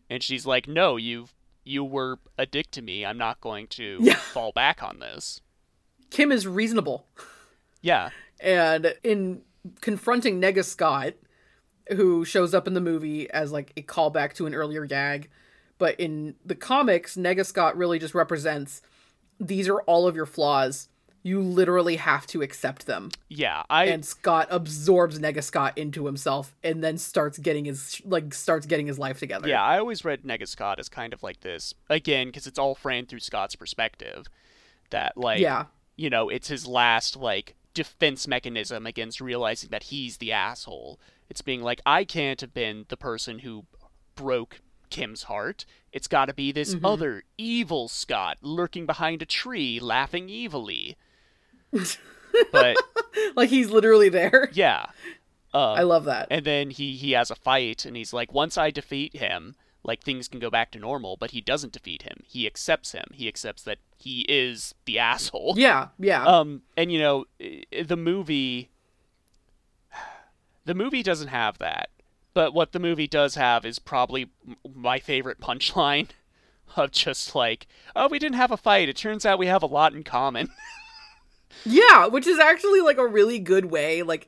[0.10, 1.28] and she's like, "No, you
[1.64, 3.06] you were a dick to me.
[3.06, 4.16] I'm not going to Yeah.
[4.16, 5.40] fall back on this."
[6.10, 7.06] Kim is reasonable.
[7.82, 8.10] Yeah.
[8.42, 9.44] And in
[9.80, 11.14] confronting Nega Scott,
[11.96, 15.30] who shows up in the movie as like a callback to an earlier gag,
[15.78, 18.82] but in the comics, Nega Scott really just represents
[19.40, 20.90] these are all of your flaws.
[21.30, 23.12] You literally have to accept them.
[23.28, 23.64] Yeah.
[23.70, 28.66] I And Scott absorbs Nega Scott into himself and then starts getting his like starts
[28.66, 29.48] getting his life together.
[29.48, 32.76] Yeah, I always read Nega Scott as kind of like this again because it's all
[32.76, 34.28] framed through Scott's perspective.
[34.90, 35.66] That like, Yeah.
[35.96, 41.00] you know, it's his last like defense mechanism against realizing that he's the asshole.
[41.30, 43.66] It's being like, I can't have been the person who
[44.16, 45.66] broke Kim's heart.
[45.92, 46.86] It's got to be this mm-hmm.
[46.86, 50.98] other evil Scott lurking behind a tree, laughing evilly.
[52.52, 52.76] but
[53.36, 54.50] Like he's literally there.
[54.54, 54.88] yeah,
[55.54, 56.28] um, I love that.
[56.32, 60.04] and then he he has a fight, and he's like, once I defeat him, like
[60.04, 61.18] things can go back to normal.
[61.18, 62.18] But he doesn't defeat him.
[62.26, 63.06] He accepts him.
[63.14, 65.56] He accepts that he is the asshole.
[65.58, 66.24] Yeah, yeah.
[66.26, 68.70] Um, and you know, the movie,
[70.66, 71.90] the movie doesn't have that.
[72.34, 74.30] But what the movie does have is probably
[74.76, 76.10] my favorite punchline
[76.78, 78.88] of just like, oh, we didn't have a fight.
[78.88, 80.50] It turns out we have a lot in common.
[81.66, 84.28] Yeah, which is actually like a really good way, like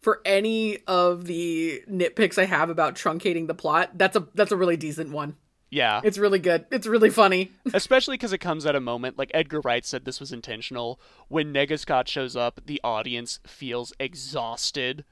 [0.00, 4.56] for any of the nitpicks I have about truncating the plot, that's a that's a
[4.56, 5.36] really decent one.
[5.70, 6.00] yeah.
[6.02, 6.66] It's really good.
[6.70, 7.52] It's really funny.
[7.74, 10.98] Especially because it comes at a moment, like Edgar Wright said this was intentional.
[11.28, 15.04] When Nega Scott shows up, the audience feels exhausted.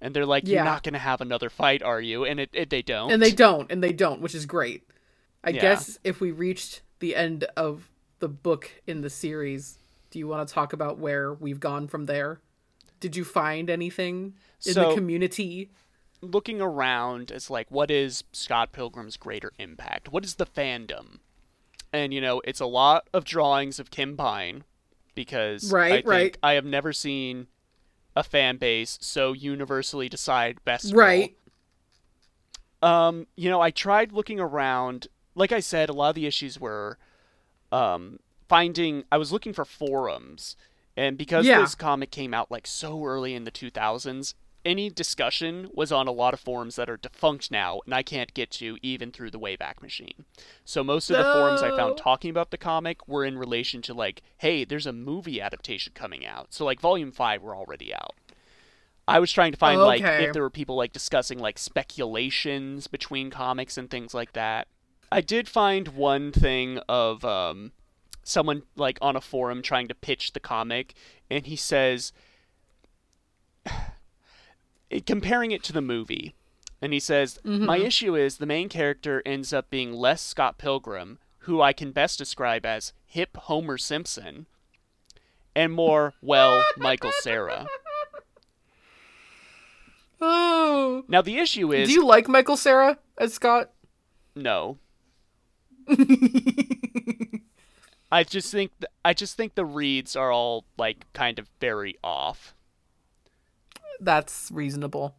[0.00, 0.56] And they're like, Yeah.
[0.56, 2.24] you're not going to have another fight, are you?
[2.24, 3.12] And it, it they don't.
[3.12, 4.84] And they don't, and they don't, which is great.
[5.44, 5.60] I Yeah.
[5.60, 9.78] guess if we reached the end of the book in the series,
[10.10, 12.40] do you want to talk about where we've gone from there?
[13.00, 14.34] Did you find anything
[14.66, 15.70] in So- the community?
[16.22, 20.10] looking around as like what is Scott Pilgrim's greater impact?
[20.12, 21.20] What is the fandom?
[21.94, 24.64] And you know, it's a lot of drawings of Kim Pine
[25.14, 26.38] because Right, I think right.
[26.42, 27.46] I have never seen
[28.14, 31.34] a fan base so universally decide best Right.
[32.82, 32.90] girl.
[32.90, 35.06] Um, you know, I tried looking around.
[35.34, 36.98] Like I said, a lot of the issues were
[37.72, 38.18] um
[38.50, 40.56] finding I was looking for forums
[40.96, 41.60] and because Yeah.
[41.60, 46.12] this comic came out like so early in the 2000s, any discussion was on a
[46.12, 49.38] lot of forums that are defunct now, and I can't get to even through the
[49.38, 50.26] Wayback Machine.
[50.66, 53.94] So most of the forums I found talking about the comic were in relation to
[53.94, 56.52] like, hey, there's a movie adaptation coming out.
[56.52, 58.14] So like Volume Five were already out.
[59.08, 63.30] I was trying to find like if there were people like discussing like speculations between
[63.30, 64.68] comics and things like that.
[65.10, 67.72] I did find one thing of um,
[68.22, 70.94] someone like on a forum trying to pitch the comic,
[71.30, 72.12] and he says,
[75.06, 76.34] comparing it to the movie,
[76.82, 77.66] and he says, mm-hmm.
[77.66, 81.92] My issue is the main character ends up being less Scott Pilgrim, who I can
[81.92, 84.46] best describe as hip Homer Simpson,
[85.54, 87.66] and more, well, Michael Cera.
[90.20, 91.04] Oh.
[91.08, 93.70] Now, the issue is Do you like Michael Cera as Scott?
[94.34, 94.78] no.
[98.12, 101.96] I just think th- I just think the reads are all like kind of very
[102.02, 102.54] off.
[104.00, 105.16] That's reasonable.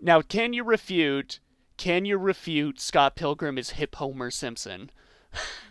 [0.00, 1.40] Now, can you refute?
[1.76, 4.90] Can you refute Scott Pilgrim is hip Homer Simpson?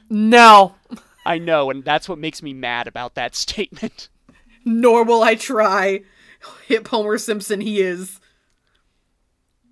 [0.09, 0.75] No.
[1.25, 4.09] I know, and that's what makes me mad about that statement.
[4.63, 6.01] Nor will I try.
[6.67, 8.19] Hip Homer Simpson he is.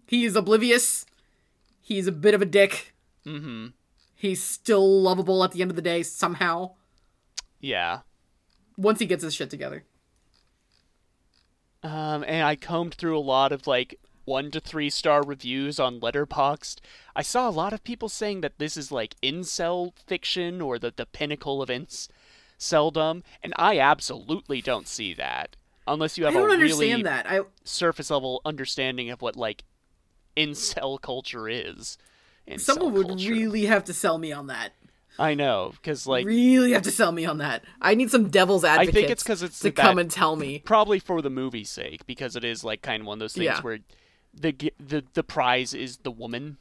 [0.07, 1.05] He is oblivious.
[1.81, 2.93] He's a bit of a dick.
[3.25, 3.67] Mm-hmm.
[4.15, 6.71] He's still lovable at the end of the day somehow.
[7.59, 7.99] Yeah.
[8.77, 9.83] Once he gets his shit together.
[11.83, 15.99] Um, and I combed through a lot of like one to three star reviews on
[15.99, 16.79] Letterboxd.
[17.15, 20.91] I saw a lot of people saying that this is like incel fiction or the
[20.95, 25.55] the pinnacle of inceldom, and I absolutely don't see that.
[25.87, 27.29] Unless you I have don't a understand really that.
[27.29, 29.63] I surface level understanding of what like
[30.35, 31.97] incel culture is.
[32.57, 33.31] Someone would culture.
[33.31, 34.73] really have to sell me on that.
[35.17, 37.63] I know, because like really have to sell me on that.
[37.81, 38.89] I need some devil's advocate.
[38.89, 40.59] I think advocates it's 'cause it's to come and tell me.
[40.65, 43.45] probably for the movie's sake, because it is like kind of one of those things
[43.45, 43.61] Yeah.
[43.61, 43.79] where
[44.33, 46.57] the the the prize is the woman.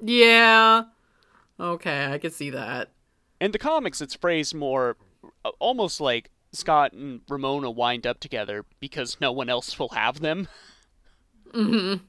[0.00, 0.84] Yeah.
[1.58, 2.90] Okay, I can see that.
[3.40, 4.96] In the comics, it's phrased more
[5.44, 10.20] uh, almost like Scott and Ramona wind up together because no one else will have
[10.20, 10.46] them.
[11.52, 12.04] Mm-hmm.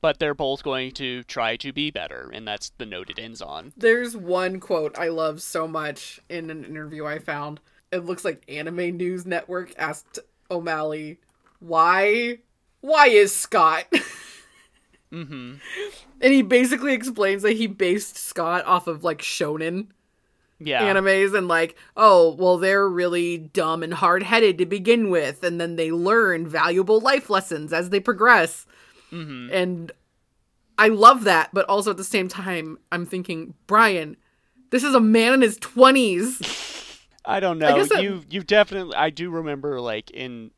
[0.00, 3.42] But they're both going to try to be better, and that's the note it ends
[3.42, 3.72] on.
[3.76, 7.58] There's one quote I love so much in an interview I found.
[7.90, 10.20] It looks like Anime News Network asked
[10.50, 11.18] O'Malley,
[11.58, 12.38] "Why,
[12.80, 13.84] why is Scott?"
[15.10, 15.54] Mm-hmm.
[16.20, 19.86] and he basically explains that he based Scott off of like shonen
[20.58, 20.82] Yeah.
[20.82, 25.58] animes and like, oh, well, they're really dumb and hard headed to begin with, and
[25.58, 28.66] then they learn valuable life lessons as they progress.
[29.12, 29.52] Mm-hmm.
[29.52, 29.92] And
[30.78, 34.16] I love that, but also at the same time, I'm thinking, Bryan,
[34.70, 37.06] this is a man in his 20s.
[37.24, 37.84] I don't know.
[37.84, 40.50] that- You you definitely I do remember like in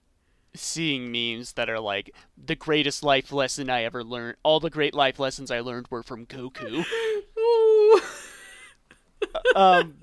[0.55, 4.37] seeing memes that are like the greatest life lesson I ever learned.
[4.43, 6.85] All the great life lessons I learned were from Goku.
[9.55, 9.97] Um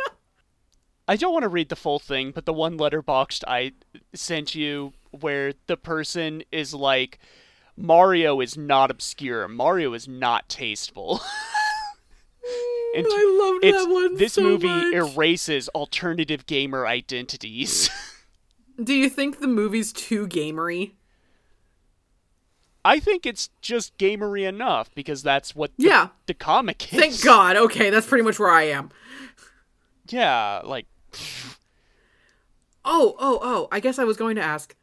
[1.08, 3.72] I don't want to read the full thing, but the one Letterboxd I
[4.14, 7.18] sent you where the person is like
[7.78, 9.48] Mario is not obscure.
[9.48, 11.22] Mario is not tasteful.
[12.48, 14.94] Mm, and I love it's, that one this so movie much.
[14.94, 17.90] erases alternative gamer identities.
[18.84, 20.92] Do you think the movie's too gamery?
[22.86, 26.08] I think it's just gamery enough because that's what the, Yeah.
[26.28, 26.98] the comic is.
[27.00, 27.58] Thank God.
[27.58, 28.92] Okay, that's pretty much where I am.
[30.08, 30.86] Yeah, like
[32.86, 33.68] Oh, oh, oh.
[33.74, 34.74] I guess I was going to ask.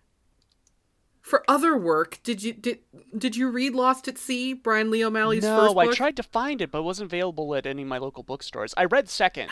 [1.25, 2.81] For other work, did you did
[3.17, 5.89] did you read Lost at Sea, Bryan Lee O'Malley's no, first book?
[5.91, 8.75] I tried to find it, but it wasn't available at any of my local bookstores.
[8.77, 9.51] I read Seconds.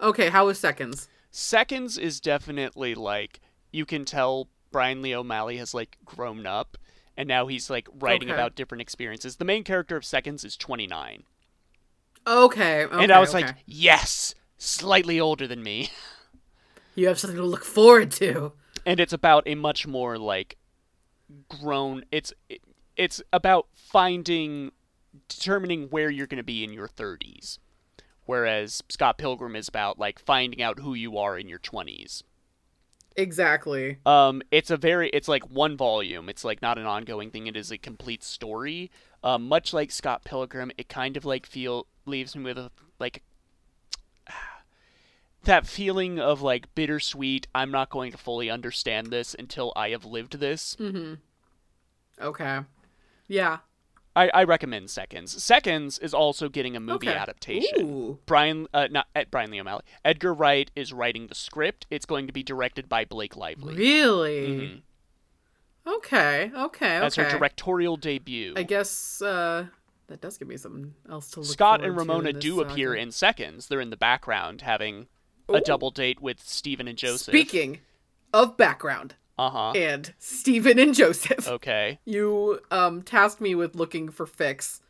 [0.00, 1.10] Okay, how was Seconds?
[1.30, 3.40] Seconds is definitely like
[3.70, 6.78] you can tell Bryan Lee O'Malley has like grown up,
[7.14, 8.34] and now he's like writing Okay.
[8.34, 9.36] about different experiences.
[9.36, 11.24] The main character of Seconds is 29,
[12.26, 13.44] Okay, okay and I was okay.
[13.44, 15.90] like, yes, slightly older than me.
[16.94, 18.52] you have something to look forward to.
[18.86, 20.56] and it's about a much more like
[21.48, 22.32] grown it's
[22.96, 24.72] it's about finding
[25.28, 27.58] determining where you're going to be in your 30s
[28.26, 32.22] whereas Scott Pilgrim is about like finding out who you are in your 20s
[33.16, 33.98] Exactly.
[34.06, 36.28] um it's a very it's like one volume.
[36.28, 37.48] It's like not an ongoing thing.
[37.48, 38.90] It is a complete story.
[39.22, 43.22] Um much like Scott Pilgrim it kind of like feel leaves me with a like
[45.44, 50.04] that feeling of like bittersweet i'm not going to fully understand this until i have
[50.04, 50.76] lived this
[52.22, 52.60] Okay.
[53.28, 53.58] Yeah.
[54.14, 55.42] I, I recommend Seconds.
[55.42, 57.16] Seconds is also getting a movie Okay.
[57.16, 57.80] adaptation.
[57.80, 58.18] Ooh.
[58.26, 59.84] Bryan, uh, not uh, Bryan Lee O'Malley.
[60.04, 61.86] Edgar Wright is writing the script.
[61.88, 63.74] It's going to be directed by Blake Lively.
[63.74, 64.46] Really?
[64.48, 64.82] Mhm.
[65.86, 66.50] Okay.
[66.54, 66.98] Okay.
[67.00, 67.30] That's okay.
[67.30, 68.52] her directorial debut.
[68.56, 69.64] I guess uh,
[70.08, 71.48] that does give me something else to look.
[71.48, 73.68] Scott and Ramona do appear in Seconds.
[73.68, 75.06] They're in the background having
[75.54, 77.32] a double date with Stephen and Joseph.
[77.32, 77.80] Speaking
[78.32, 79.72] of background Uh huh.
[79.74, 81.98] and Stephen and Joseph, Okay.
[82.04, 84.80] you um tasked me with looking for fics,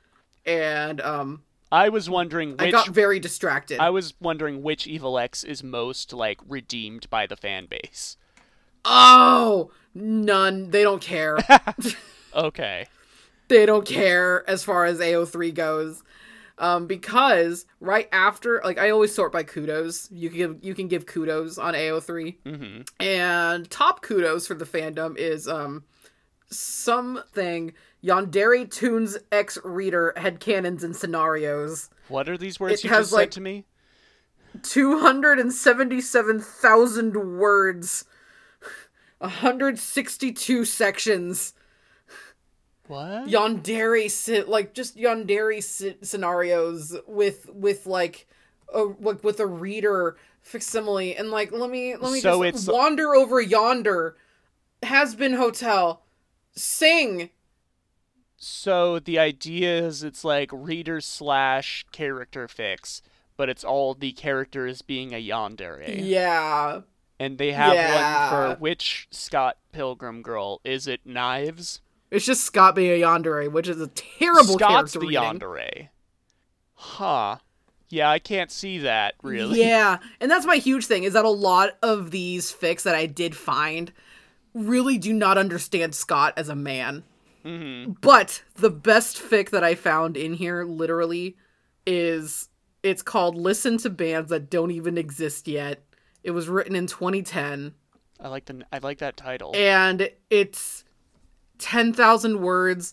[0.45, 1.43] and um
[1.73, 3.79] I was wondering which I got very distracted.
[3.81, 8.17] I was wondering which Evil Ex is most like redeemed by the fan base.
[8.85, 10.71] oh, none.
[10.71, 11.39] They don't care.
[12.35, 12.87] Okay.
[13.49, 16.03] they don't care as far as AO3 goes.
[16.61, 20.09] Um, because right after, like, I always sort by kudos.
[20.13, 22.83] You can give, you can give kudos on AO3, Mm-hmm.
[23.03, 25.85] and top kudos for the fandom is um
[26.51, 27.73] something
[28.05, 31.89] Yandere Tunes X Reader headcanons and scenarios.
[32.09, 33.65] What are these words It you has, just like- said to me?
[34.63, 38.05] Two hundred and seventy-seven thousand words.
[39.19, 41.55] 162 sections.
[42.91, 43.29] What?
[43.29, 48.27] yandere si- like just yandere si- scenarios with with like
[48.75, 52.75] a like with a reader facsimile and like let me let me So just it's-
[52.75, 54.17] wander over yonder
[54.83, 56.03] has been hotel
[56.53, 57.31] sing
[58.37, 63.03] So the idea is it's like reader slash character fics,
[63.37, 65.85] but it's all the characters being a yandere.
[66.03, 66.81] yeah
[67.19, 68.31] And they have Yeah.
[68.31, 70.61] one for which Scott Pilgrim girl?
[70.65, 71.83] Is it Knives?
[72.11, 75.23] It's just scott being a yandere which is a terrible Scott's character the reading.
[75.23, 75.89] yandere.
[76.75, 77.37] Huh.
[77.89, 79.61] Yeah, I can't see that really.
[79.61, 83.07] Yeah, and that's my huge thing is that a lot of these fics that I
[83.07, 83.93] did find
[84.55, 87.03] really do not understand Scott as a man.
[87.45, 87.93] Mm-hmm.
[88.01, 91.37] But the best fic that I found in here, literally,
[91.85, 92.49] is
[92.83, 95.83] it's called "Listen to Bands That Don't Even Exist Yet."
[96.23, 97.75] It was written in 2010,
[98.21, 99.53] I like the I like that title.
[99.57, 100.85] and it's
[101.61, 102.93] 10,000 words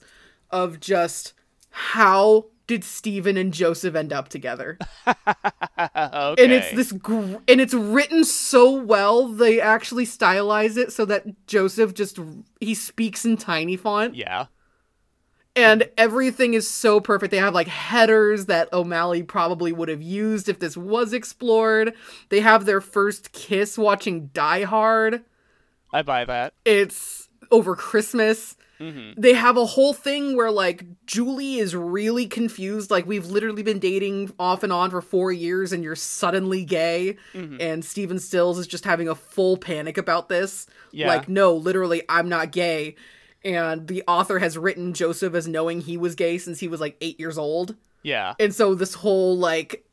[0.51, 1.33] of just
[1.69, 4.77] how did Stephen and Joseph end up together.
[5.07, 6.43] okay.
[6.43, 11.25] and it's this gr- and it's written so well they actually stylize it so that
[11.47, 12.19] joseph just
[12.59, 14.47] he speaks in tiny font Yeah.
[15.55, 20.49] and everything is so perfect they have like headers that o'malley probably would have used
[20.49, 21.93] if this was explored
[22.29, 25.23] they have their first kiss watching die hard
[25.93, 26.53] I buy that.
[26.65, 29.19] it's over christmas Mm-hmm.
[29.19, 32.91] they have a whole thing where like Julie is really confused.
[32.91, 37.17] Like we've literally been dating off and on for four years, and you're suddenly gay.
[37.33, 37.57] Mm-hmm.
[37.59, 40.67] And Stephen Stills is just having a full panic about this.
[40.91, 41.07] Yeah.
[41.07, 42.95] Like, no, literally, I'm not gay.
[43.43, 46.97] And the author has written Joseph as knowing he was gay since he was like
[47.01, 47.75] eight years old.
[48.03, 48.35] Yeah.
[48.39, 49.87] And so this whole like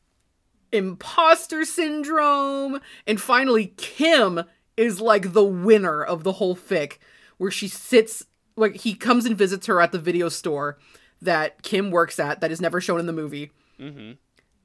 [0.71, 2.79] imposter syndrome.
[3.07, 4.43] And finally, Kim
[4.77, 6.97] is like the winner of the whole fic,
[7.37, 8.25] where she sits
[8.55, 10.77] like he comes and visits her at the video store
[11.21, 13.51] that Kim works at that is never shown in the movie.
[13.79, 14.13] Mm-hmm.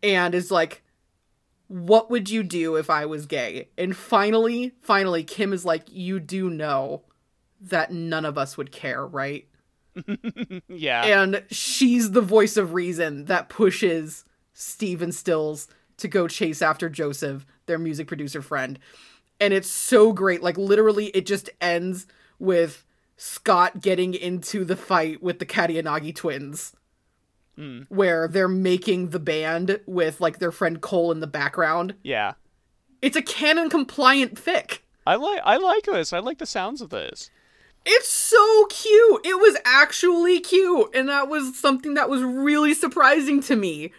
[0.02, 0.82] And is like,
[1.68, 3.68] what would you do if I was gay?
[3.76, 7.02] And finally, finally, Kim is like, you do know
[7.60, 9.46] that none of us would care, right?
[10.68, 11.04] yeah.
[11.04, 14.24] and she's the voice of reason that pushes
[14.54, 15.68] Stephen Stills
[15.98, 18.78] to go chase after Joseph, their music producer friend.
[19.40, 20.42] And it's so great.
[20.42, 22.06] Like literally it just ends
[22.40, 22.84] with
[23.16, 26.72] Scott getting into the fight with the Katayanagi twins.
[27.56, 27.82] Hmm.
[27.88, 31.94] Where they're making the band with like their friend Cole in the background.
[32.02, 32.34] yeah.
[33.02, 34.80] It's a canon compliant fic.
[35.06, 36.12] I like I like this.
[36.12, 37.30] I like the sounds of this.
[37.86, 39.24] It's so cute.
[39.24, 40.94] It was actually cute.
[40.94, 43.92] And that was something that was really surprising to me.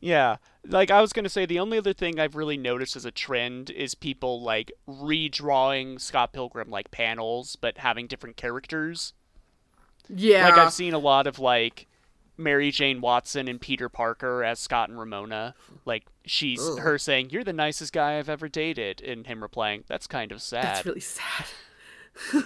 [0.00, 0.36] Yeah.
[0.66, 3.10] Like I was going to say the only other thing I've really noticed as a
[3.10, 9.14] trend is people like redrawing Scott Pilgrim like panels but having different characters.
[10.08, 10.48] Yeah.
[10.48, 11.86] Like I've seen a lot of like
[12.38, 15.54] Mary Jane Watson and Peter Parker as Scott and Ramona.
[15.84, 20.06] Like she's her saying, "You're the nicest guy I've ever dated," and him replying, "That's
[20.06, 21.46] kind of sad." That's really sad.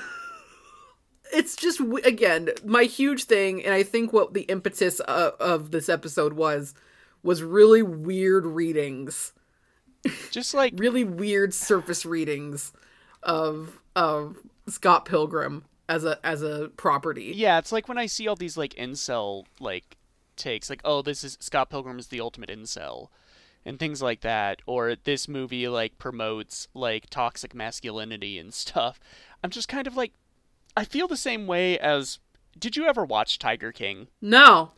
[1.32, 5.89] it's just again my huge thing, and I think what the impetus of, of this
[5.89, 6.74] episode was
[7.23, 9.32] was really weird readings,
[10.31, 12.73] Just like really weird surface readings
[13.23, 14.36] of of
[14.69, 17.32] Scott Pilgrim as a as a property.
[17.35, 19.97] yeah, it's like when I see all these like incel like
[20.36, 23.09] takes, like, "Oh, this is Scott Pilgrim is the ultimate incel."
[23.65, 28.99] And things like that, or this movie like promotes like toxic masculinity and stuff.
[29.44, 30.12] I'm just kind of like,
[30.77, 32.19] I feel the same way as.
[32.59, 34.09] Did you ever watch Tiger King?
[34.20, 34.73] No,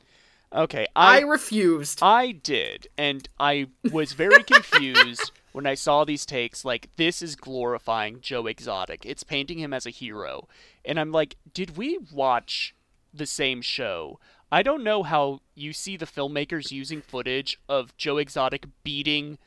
[0.55, 1.98] Okay, I, refused.
[2.01, 6.64] I did, and I was very confused when I saw these takes.
[6.64, 9.05] Like, this is glorifying Joe Exotic.
[9.05, 10.48] It's painting him as a hero.
[10.85, 12.74] And I'm like, did we watch
[13.12, 14.20] the same show?
[14.52, 19.39] I don't know how you see the filmmakers using footage of Joe Exotic beating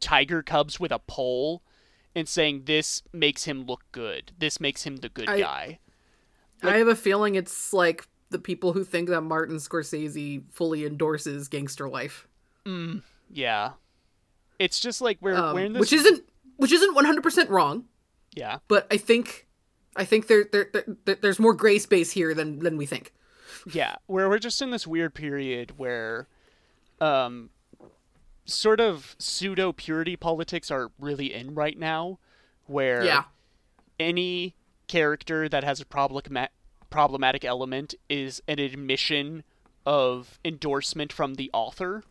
[0.00, 1.62] tiger cubs with a pole
[2.14, 4.32] and saying this makes him look good.
[4.36, 5.78] This makes him the good I- guy.
[6.62, 11.48] I have a feeling it's like the people who think that Martin Scorsese fully endorses
[11.48, 12.26] gangster life,
[13.30, 13.72] Yeah.
[14.58, 15.80] It's just like we're, um, we're in this.
[15.80, 16.22] which isn't
[16.56, 17.84] which isn't one hundred percent wrong.
[18.34, 18.58] yeah.
[18.68, 19.46] but I think
[19.96, 20.70] I think there, there,
[21.04, 23.12] there there's more gray space here than than we think.
[23.72, 26.28] Yeah, where we're just in this weird period where,
[27.00, 27.50] um,
[28.44, 32.18] sort of pseudo purity politics are really in right now,
[32.66, 33.24] where Yeah.
[33.98, 34.54] any
[34.88, 36.48] character that has a problema-
[36.90, 39.44] problematic element is an admission
[39.86, 42.02] of endorsement from the author,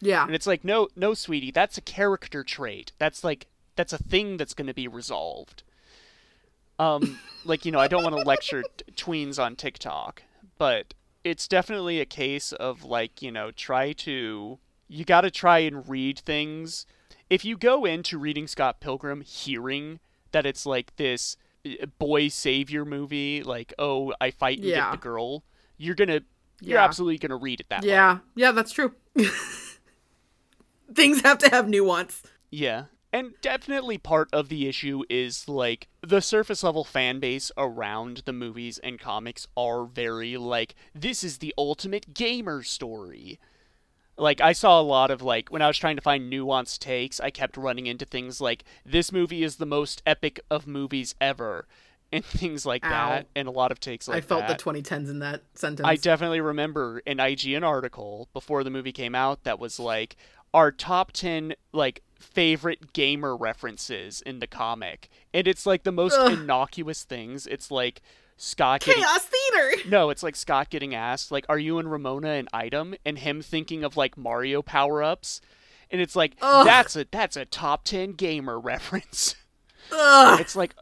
[0.00, 0.24] Yeah.
[0.24, 2.92] and it's like, no, no, sweetie, that's a character trait.
[2.98, 3.46] That's like
[3.76, 5.62] that's a thing that's going to be resolved.
[6.78, 10.22] Um, like you know, I don't want to lecture t- tweens on TikTok,
[10.58, 14.58] but it's definitely a case of like you know, try to
[14.88, 16.86] you got to try and read things.
[17.30, 19.98] If you go into reading Scott Pilgrim hearing
[20.32, 21.36] that it's like this
[21.66, 24.90] Uh, boy savior movie, like oh, I fight and Yeah.
[24.90, 25.44] get the girl,
[25.78, 26.20] you're gonna
[26.60, 26.84] you're Yeah.
[26.84, 27.88] absolutely gonna read it that way.
[27.88, 28.18] Yeah.
[28.34, 28.94] Yeah, that's true.
[30.94, 32.22] Things have to have nuance.
[32.50, 32.84] Yeah.
[33.12, 38.32] And definitely part of the issue is like the surface level fan base around the
[38.32, 43.38] movies and comics are very like this is the ultimate gamer story.
[44.16, 47.20] Like I saw a lot of like when I was trying to find nuanced takes,
[47.20, 51.66] I kept running into things like this movie is the most epic of movies ever
[52.12, 52.88] and things like Ow.
[52.88, 54.58] that and a lot of takes like I felt that.
[54.58, 55.86] the 2010s in that sentence.
[55.86, 60.16] I definitely remember an IGN article before the movie came out that was like
[60.52, 65.08] our top 10 like favorite gamer references in the comic.
[65.34, 66.32] And it's like the most Ugh.
[66.32, 67.46] innocuous things.
[67.46, 68.00] It's like
[68.36, 69.88] Scott getting Chaos theater.
[69.88, 73.42] No, it's like Scott getting asked like are you and Ramona an item and him
[73.42, 75.40] thinking of like Mario power-ups.
[75.90, 76.66] And it's like Ugh.
[76.66, 79.36] that's a that's a top 10 gamer reference.
[79.92, 80.40] Ugh.
[80.40, 80.74] it's like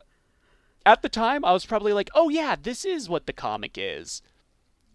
[0.87, 4.23] at the time I was probably like, "Oh yeah, this is what the comic is."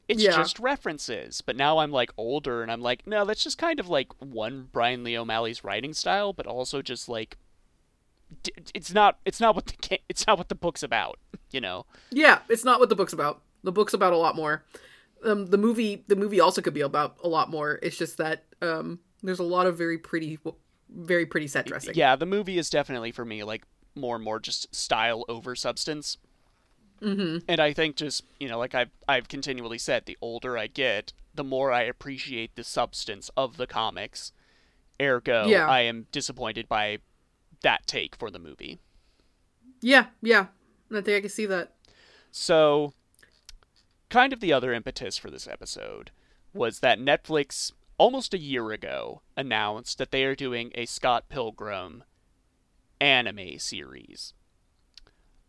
[0.08, 0.36] It's Yeah.
[0.38, 1.42] just references.
[1.42, 4.70] But now I'm like older and I'm like, "No, that's just kind of like one
[4.72, 7.38] Bryan Lee O'Malley's writing style, but also just like
[8.74, 11.20] it's not it's not what the it's not what the book's about,
[11.52, 13.42] you know." Yeah, it's not what the book's about.
[13.64, 14.64] The book's about a lot more.
[15.24, 17.80] Um, the movie, the movie also could be about a lot more.
[17.82, 20.38] It's just that um, there's a lot of very pretty,
[20.90, 21.96] very pretty set dressing.
[21.96, 23.64] Yeah, the movie is definitely for me like
[23.96, 26.18] more and more just style over substance.
[27.02, 27.40] Mm-hmm.
[27.48, 31.14] And I think just you know, like I've I've continually said, the older I get,
[31.34, 34.32] the more I appreciate the substance of the comics.
[35.00, 35.68] Ergo, Yeah.
[35.68, 37.00] I am disappointed by
[37.62, 38.80] that take for the movie.
[39.82, 40.48] yeah, yeah.
[40.92, 41.74] I think I can see that.
[42.32, 42.94] So,
[44.10, 46.12] kind of the other impetus for this episode
[46.54, 52.04] was that Netflix, almost a year ago, announced that they are doing a Scott Pilgrim
[53.02, 54.34] anime series.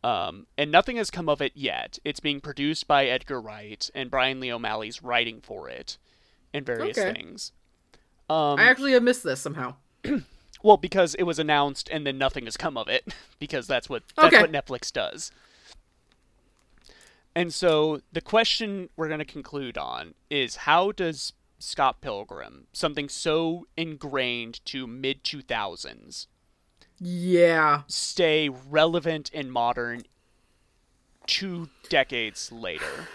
[0.04, 1.98] Um, and nothing has come of it yet.
[2.04, 5.98] It's being produced by Edgar Wright, and Bryan Lee O'Malley's writing for it,
[6.54, 7.12] and various Okay.
[7.12, 7.52] things.
[8.30, 9.74] Um, I actually have missed this somehow.
[10.62, 14.02] well, because it was announced and then nothing has come of it, because that's what
[14.16, 14.40] that's Okay.
[14.42, 15.30] what Netflix does.
[17.34, 23.08] And so the question we're going to conclude on is how does Scott Pilgrim, something
[23.08, 26.26] so ingrained to mid 2000s,
[26.98, 27.82] Yeah.
[27.86, 30.02] stay relevant and modern
[31.26, 33.06] two decades later?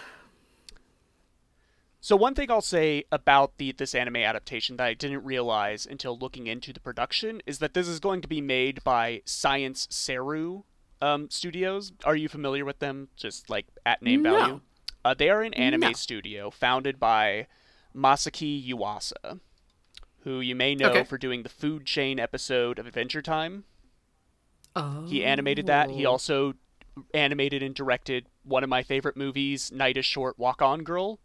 [2.04, 6.18] So one thing I'll say about the this anime adaptation that I didn't realize until
[6.18, 10.64] looking into the production is that this is going to be made by Science Saru
[11.00, 11.92] um, Studios.
[12.04, 13.08] Are you familiar with them?
[13.16, 14.38] Just like at name No.
[14.38, 14.60] value.
[15.02, 15.92] Uh, they are an anime No.
[15.94, 17.46] studio founded by
[17.96, 19.40] Masaki Yuasa,
[20.24, 21.04] who you may know Okay.
[21.04, 23.64] for doing the food chain episode of Adventure Time.
[24.76, 25.06] Oh.
[25.06, 25.88] He animated that.
[25.88, 26.52] He also
[27.14, 31.18] animated and directed one of my favorite movies, Night is Short, Walk On Girl.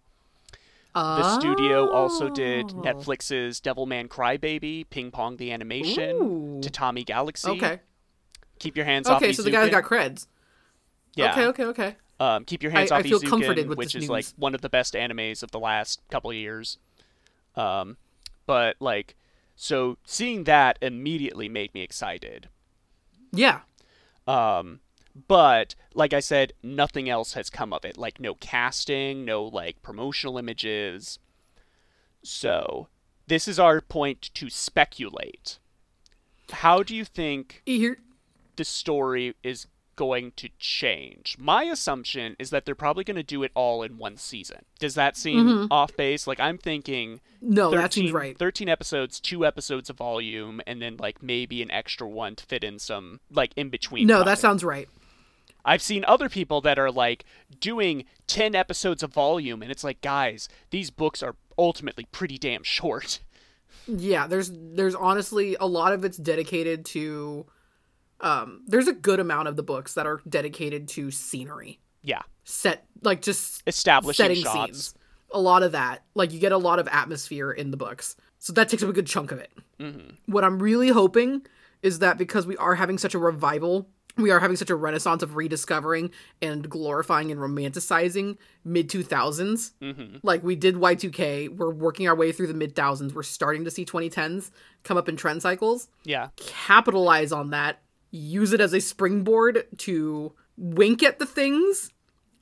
[0.93, 2.81] The studio also did Oh.
[2.81, 6.59] Netflix's Devilman Crybaby, Ping Pong the Animation, Ooh.
[6.61, 7.49] Tatami Galaxy.
[7.51, 7.79] Okay.
[8.59, 10.27] Keep your hands off Okay, so the guy's got creds.
[11.15, 11.31] Yeah.
[11.31, 11.95] Okay, okay, okay.
[12.19, 14.61] Um, keep your hands I- off I feel comforted with which is like one of
[14.61, 16.77] the best animes of the last couple of years.
[17.55, 17.95] Um,
[18.45, 19.15] but like,
[19.55, 22.49] so seeing that immediately made me excited.
[23.31, 23.61] Yeah.
[24.27, 24.81] Um,
[25.27, 27.97] but like I said, nothing else has come of it.
[27.97, 31.19] Like no casting, no like promotional images.
[32.23, 32.87] So
[33.27, 35.59] this is our point to speculate.
[36.51, 37.99] How do you think Here.
[38.55, 41.35] the story is going to change?
[41.37, 44.65] My assumption is that they're probably going to do it all in one season.
[44.79, 45.65] Does that seem mm-hmm.
[45.71, 46.25] off base?
[46.25, 48.37] Like I'm thinking No, 13, that seems right.
[48.37, 52.63] 13 episodes, two episodes of volume, and then like maybe an extra one to fit
[52.63, 54.07] in some like in between.
[54.07, 54.89] No, that sounds right.
[55.69, 57.25] I've seen other people that are like
[57.59, 62.63] doing 10 episodes of volume, and it's like, guys, these books are ultimately pretty damn
[62.63, 63.19] short.
[63.85, 67.45] Yeah, there's there's honestly a lot of it's dedicated to
[68.21, 71.79] um there's a good amount of the books that are dedicated to scenery.
[72.01, 72.21] Yeah.
[72.45, 74.65] Set like just Establishing setting shots.
[74.65, 74.95] scenes.
[75.31, 76.03] A lot of that.
[76.15, 78.15] Like you get a lot of atmosphere in the books.
[78.39, 79.51] So that takes up a good chunk of it.
[80.25, 81.43] What I'm really hoping
[81.83, 83.87] is that because we are having such a revival,
[84.21, 89.71] we are having such a renaissance of rediscovering and glorifying and romanticizing mid 2000s.
[89.81, 90.17] Mm-hmm.
[90.23, 93.13] Like we did Y2K, we're working our way through the mid thousands.
[93.13, 94.51] We're starting to see 2010s
[94.83, 95.87] come up in trend cycles.
[96.03, 96.29] Yeah.
[96.37, 97.81] Capitalize on that,
[98.11, 101.91] use it as a springboard to wink at the things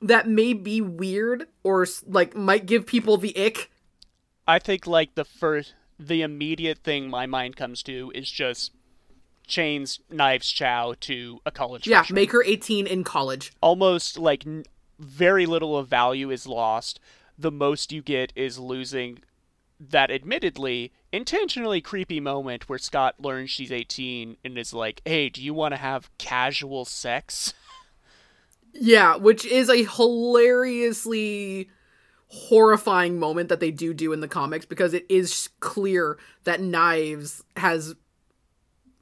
[0.02, 3.70] that may be weird or like might give people the ick.
[4.46, 8.72] I think like the first, the immediate thing my mind comes to is just
[9.48, 12.14] chains knives Chau to a college Yeah, freshman.
[12.16, 13.52] make her 18 in college.
[13.60, 14.64] almost like n-
[14.98, 17.00] very little of value is lost.
[17.38, 19.20] The most you get is losing
[19.80, 25.40] that admittedly intentionally creepy moment where Scott learns she's 18 and is like, "Hey, do
[25.42, 27.54] you want to have casual sex?"
[28.72, 31.70] Yeah, which is a hilariously
[32.30, 37.42] horrifying moment that they do do in the comics because it is clear that Knives
[37.56, 37.94] has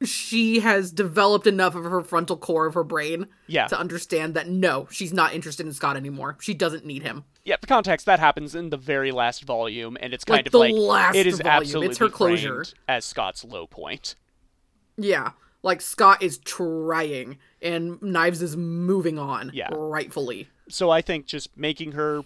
[0.05, 3.67] she has developed enough of her frontal core of her brain Yeah.
[3.69, 6.37] to understand that no, she's not interested in Scott anymore.
[6.41, 7.25] She doesn't need him.
[7.45, 10.53] Yeah, for context, that happens in the very last volume and it's Like kind of
[10.53, 11.53] the like last it is volume.
[11.63, 12.65] absolutely It's her closure.
[12.89, 14.17] as Scott's low point.
[14.99, 15.31] Yeah,
[15.63, 19.69] like Scott is trying and Knives is moving on Yeah.
[19.73, 20.49] rightfully.
[20.69, 22.23] So I think just making her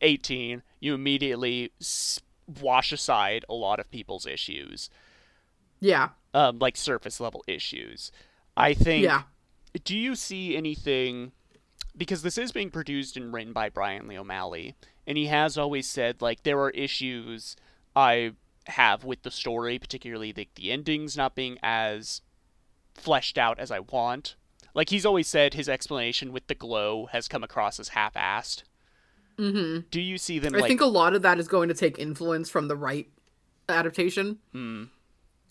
[0.00, 1.70] 18, you immediately
[2.60, 4.90] wash aside a lot of people's issues.
[5.80, 6.10] Yeah.
[6.34, 8.10] um, like surface level issues.
[8.56, 9.04] I think.
[9.04, 9.22] Yeah.
[9.84, 11.32] Do you see anything?
[11.96, 14.74] Because this is being produced and written by Bryan Lee O'Malley,
[15.06, 17.56] and he has always said like there are issues
[17.96, 18.32] I
[18.66, 22.22] have with the story, particularly the the endings not being as
[22.94, 24.36] fleshed out as I want.
[24.74, 28.62] Like he's always said, his explanation with the glow has come across as half-assed.
[29.38, 29.86] Mm-hmm.
[29.90, 30.68] Do you see them I like?
[30.68, 33.08] think a lot of that is going to take influence from the Wright
[33.68, 34.38] adaptation.
[34.52, 34.84] Hmm.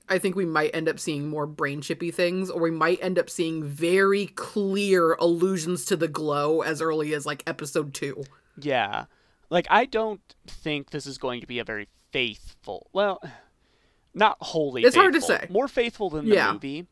[0.10, 3.20] I think we might end up seeing more brain chippy things, or we might end
[3.20, 8.24] up seeing very clear allusions to the glow as early as like episode two.
[8.60, 9.06] Yeah.
[9.50, 12.90] Like I don't think this is going to be a very faithful.
[12.94, 13.22] Well,
[14.14, 15.48] not wholly It's hard to say.
[15.50, 16.54] More faithful than the Yeah.
[16.54, 16.88] movie.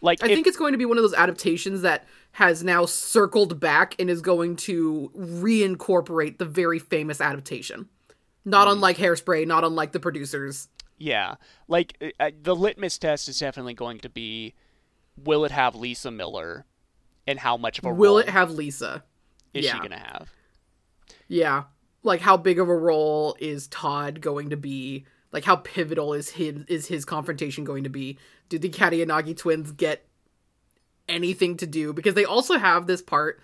[0.00, 2.84] Like I if- think it's going to be one of those adaptations that has now
[2.84, 7.88] circled back and is going to reincorporate the very famous adaptation.
[8.44, 8.74] Not Hmm.
[8.74, 10.68] unlike Hairspray, not unlike the producers.
[10.98, 11.34] Yeah.
[11.68, 14.54] Like uh, uh, the litmus test is definitely going to be
[15.16, 16.64] will it have Lisa Miller
[17.26, 19.04] and how much of a Will it have Lisa?
[19.52, 19.74] is yeah.
[19.74, 20.30] she gonna have?
[21.28, 21.64] Yeah.
[22.02, 25.06] Like how big of a role is Todd going to be?
[25.32, 28.18] Like how pivotal is his is his confrontation going to be?
[28.48, 30.06] Do the Katayanagi twins get
[31.08, 31.92] anything to do?
[31.92, 33.40] Because they also have this part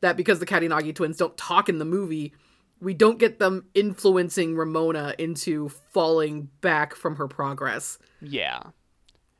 [0.00, 2.32] that because the Katayanagi twins don't talk in the movie,
[2.80, 7.98] we don't get them influencing Ramona into falling back from her progress.
[8.20, 8.62] Yeah,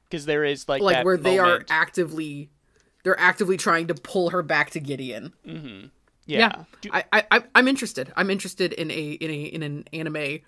[0.09, 2.51] because there is like Like where they are actively
[3.05, 5.33] they're actively trying to pull her back to Gideon.
[5.47, 5.87] Mm-hmm.
[6.27, 6.65] yeah.
[6.81, 8.13] Do- I, I I- I'm interested.
[8.17, 10.41] I'm interested in a in a in an anime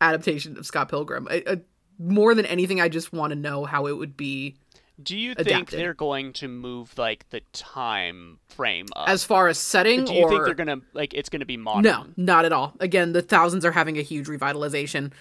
[0.00, 1.28] adaptation of Scott Pilgrim.
[1.30, 1.60] I, I,
[1.98, 4.56] more than anything, I just want to know how it would be
[5.02, 5.78] Do you think adapted.
[5.78, 9.08] they're going to move like the time frame up?
[9.08, 10.04] as far as setting.
[10.04, 11.82] do you or think they're gonna like it's gonna be modern?
[11.82, 12.74] no, not at all.
[12.80, 15.12] Again, the thousands are having a huge revitalization.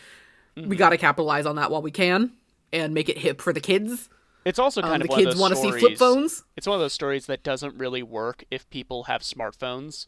[0.57, 0.68] Mm-hmm.
[0.69, 2.34] We got to capitalize on that while we can
[2.73, 4.10] and make it hip for the kids.
[4.43, 6.43] It's also Um, kind the of of kids want to see flip phones.
[6.57, 10.07] It's one of those stories that doesn't really work if people have smartphones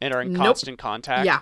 [0.00, 0.42] and are in Nope.
[0.44, 1.26] constant contact.
[1.26, 1.40] Yeah,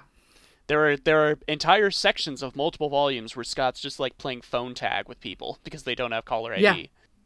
[0.67, 4.75] There are there are entire sections of multiple volumes where Scott's just like playing phone
[4.75, 6.63] tag with people because they don't have caller ID.
[6.63, 6.75] yeah.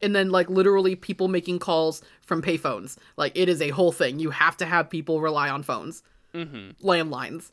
[0.03, 2.97] And then like literally people making calls from payphones.
[3.17, 4.19] Like it is a whole thing.
[4.19, 6.03] You have to have people rely on phones,
[6.35, 6.87] mm-hmm.
[6.87, 7.51] landlines.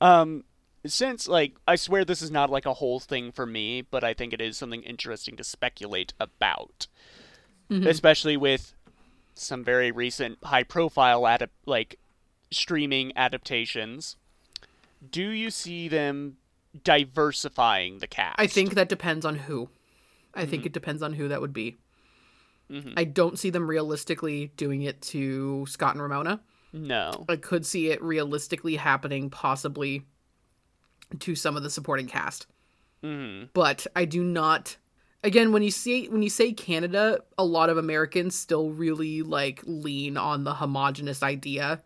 [0.00, 0.44] Um,
[0.86, 4.14] since like I swear this is not like a whole thing for me, but I
[4.14, 6.86] think it is something interesting to speculate about,
[7.70, 8.74] especially with
[9.34, 11.98] some very recent high-profile adap- like
[12.52, 14.16] streaming adaptations.
[15.10, 16.36] Do you see them
[16.84, 18.38] diversifying the cast?
[18.38, 19.70] I think that depends on who.
[20.34, 21.76] I think it depends on who that would be.
[22.96, 26.40] I don't see them realistically doing it to Scott and Ramona.
[26.72, 27.24] no.
[27.28, 30.02] I could see it realistically happening possibly
[31.20, 32.46] to some of the supporting cast.
[33.52, 34.76] But I do not
[35.22, 39.60] again when you see when you say Canada, a lot of Americans still really like
[39.64, 41.82] lean on the homogenous idea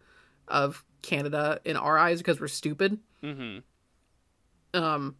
[0.47, 2.99] of Canada in our eyes because we're stupid.
[3.23, 3.59] Mm-hmm.
[4.81, 5.17] Um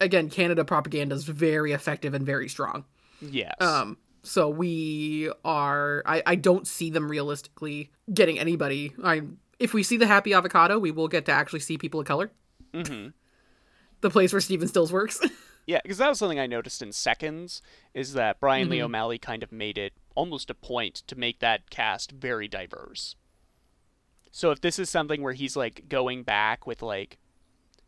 [0.00, 2.84] again, Canada propaganda is very effective and very strong.
[3.20, 3.54] Yes.
[3.60, 6.02] Um, so we are.
[6.06, 8.92] I, I don't see them realistically getting anybody.
[9.02, 9.22] I
[9.58, 12.30] if we see the happy avocado, we will get to actually see people of color.
[12.74, 13.08] mm-hmm.
[14.02, 15.20] The place where Stephen Stills works.
[15.66, 17.60] Yeah, because that was something I noticed in Seconds,
[17.92, 21.70] is that Bryan Lee O'Malley kind of made it almost a point to make that
[21.70, 23.16] cast very diverse.
[24.30, 27.18] So if this is something where he's like going back with like,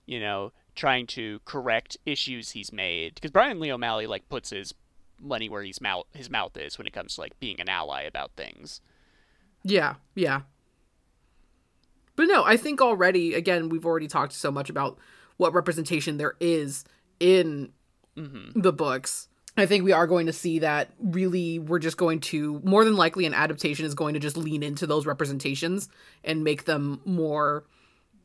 [0.07, 4.73] you know, trying to correct issues he's made, because Bryan Lee O'Malley like puts his
[5.21, 8.03] money where his mouth his mouth is when it comes to like being an ally
[8.03, 8.81] about things.
[9.65, 10.43] yeah, yeah.
[12.15, 13.35] But no, I think already.
[13.35, 14.99] Again, we've already talked so much about
[15.37, 16.85] what representation there is
[17.21, 17.73] in
[18.17, 18.61] mm-hmm.
[18.61, 19.29] the books.
[19.57, 22.97] I think we are going to see that really we're just going to more than
[22.97, 25.89] likely an adaptation is going to just lean into those representations
[26.23, 27.65] and make them more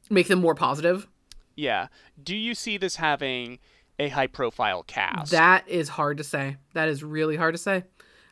[0.09, 1.07] make them more positive.
[1.55, 1.87] Yeah.
[2.21, 3.59] Do you see this having
[3.99, 5.31] a high profile cast?
[5.31, 6.57] That is hard to say.
[6.73, 7.83] That is really hard to say.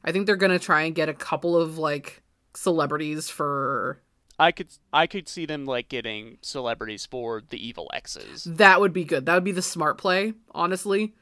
[0.03, 2.23] I think they're going to try and get a couple of like
[2.55, 4.01] celebrities for
[4.39, 8.45] I could I could see them like getting celebrities for the evil X's.
[8.45, 9.25] that would be good.
[9.27, 11.13] That would be the smart play, honestly.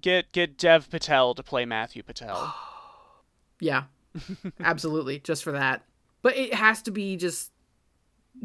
[0.00, 2.54] Get get Dev Patel to play Matthew Patel.
[3.60, 3.84] Yeah.
[4.60, 5.82] Absolutely, just for that.
[6.22, 7.50] But it has to be just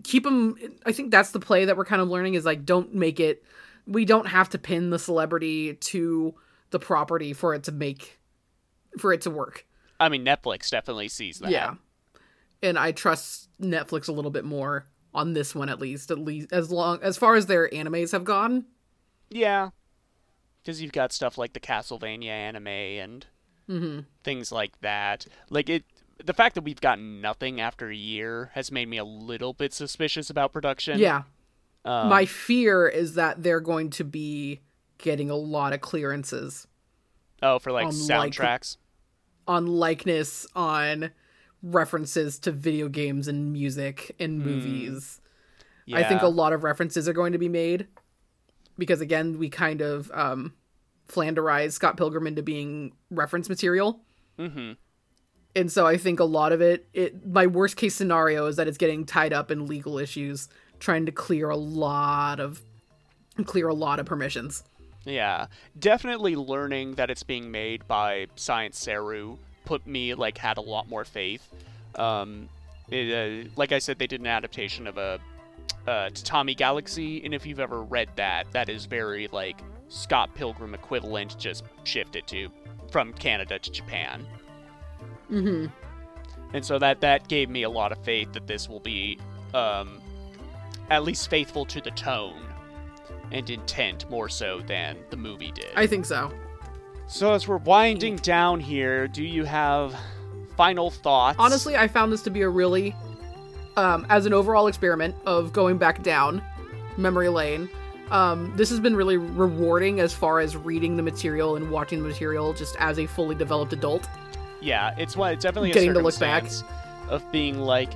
[0.03, 0.55] keep them
[0.85, 3.43] I think that's the play that we're kind of learning is like don't make it
[3.85, 6.33] we don't have to pin the celebrity to
[6.71, 8.19] the property for it to make
[8.97, 9.65] for it to work.
[9.99, 11.51] I mean, Netflix definitely sees that.
[11.51, 11.75] Yeah.
[12.61, 16.51] And I trust Netflix a little bit more on this one at least, at least
[16.51, 18.65] as long as far as their animes have gone.
[19.29, 19.69] Yeah.
[20.61, 23.25] Because you've got stuff like the Castlevania anime and
[23.69, 24.01] Mm-hmm.
[24.25, 25.25] things like that.
[25.49, 25.85] Like it,
[26.23, 29.73] the fact that we've gotten nothing after a year has made me a little bit
[29.73, 30.99] suspicious about production.
[30.99, 31.23] Yeah.
[31.85, 34.61] Um, My fear is that they're going to be
[34.97, 36.67] getting a lot of clearances
[37.41, 38.77] oh, for like on, like, soundtracks.
[39.47, 41.11] on likeness, on
[41.61, 45.19] references to video games and music and movies.
[45.85, 45.97] yeah.
[45.97, 47.87] I think a lot of references are going to be made
[48.77, 50.53] because again, we kind of um
[51.09, 53.99] flanderized Scott Pilgrim into being reference material.
[54.39, 54.73] Mm-hmm.
[55.55, 58.67] And so I think a lot of it, it my worst case scenario is that
[58.67, 60.49] it's getting tied up in legal issues,
[60.79, 62.61] trying to clear a lot of
[63.45, 64.63] clear a lot of permissions.
[65.05, 65.47] Yeah,
[65.77, 70.89] definitely learning that it's being made by Science Saru put me like had a lot
[70.89, 71.47] more faith.
[71.95, 72.49] Um,
[72.89, 75.19] it, uh, like I said, they did an adaptation of a
[75.87, 79.59] uh, Tatami Galaxy, and if you've ever read that, that is very like
[79.89, 82.49] Scott Pilgrim equivalent, just shifted to
[82.91, 84.25] from Canada to Japan.
[85.31, 85.67] Mm-hmm.
[86.53, 89.17] and so that that gave me a lot of faith that this will be
[89.53, 90.01] um,
[90.89, 92.41] at least faithful to the tone
[93.31, 95.71] and intent more so than the movie did.
[95.75, 96.31] I think so.
[97.07, 99.95] So as we're winding down here, do you have
[100.55, 101.37] final thoughts?
[101.39, 102.95] Honestly, I found this to be a really,
[103.75, 106.43] um, as an overall experiment of going back down
[106.97, 107.69] memory lane.
[108.11, 112.07] Um, this has been really rewarding as far as reading the material and watching the
[112.07, 114.07] material just as a fully developed adult.
[114.63, 115.33] Yeah, it's one.
[115.33, 116.45] It's definitely a Getting to look back.
[117.09, 117.91] of being like,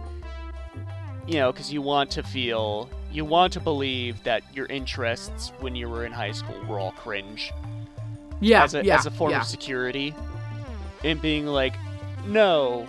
[1.28, 5.76] you know, because you want to feel, you want to believe that your interests when
[5.76, 7.52] you were in high school were all cringe
[8.40, 9.42] Yeah, as a yeah, as a form yeah.
[9.42, 10.14] of security,
[11.04, 11.74] and being like,
[12.26, 12.88] no,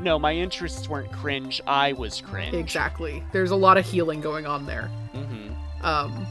[0.00, 1.60] no, my interests weren't cringe.
[1.66, 2.54] I was cringe.
[2.54, 3.22] Exactly.
[3.32, 4.90] There's a lot of healing going on there.
[5.14, 5.84] Mm-hmm.
[5.84, 6.26] Um,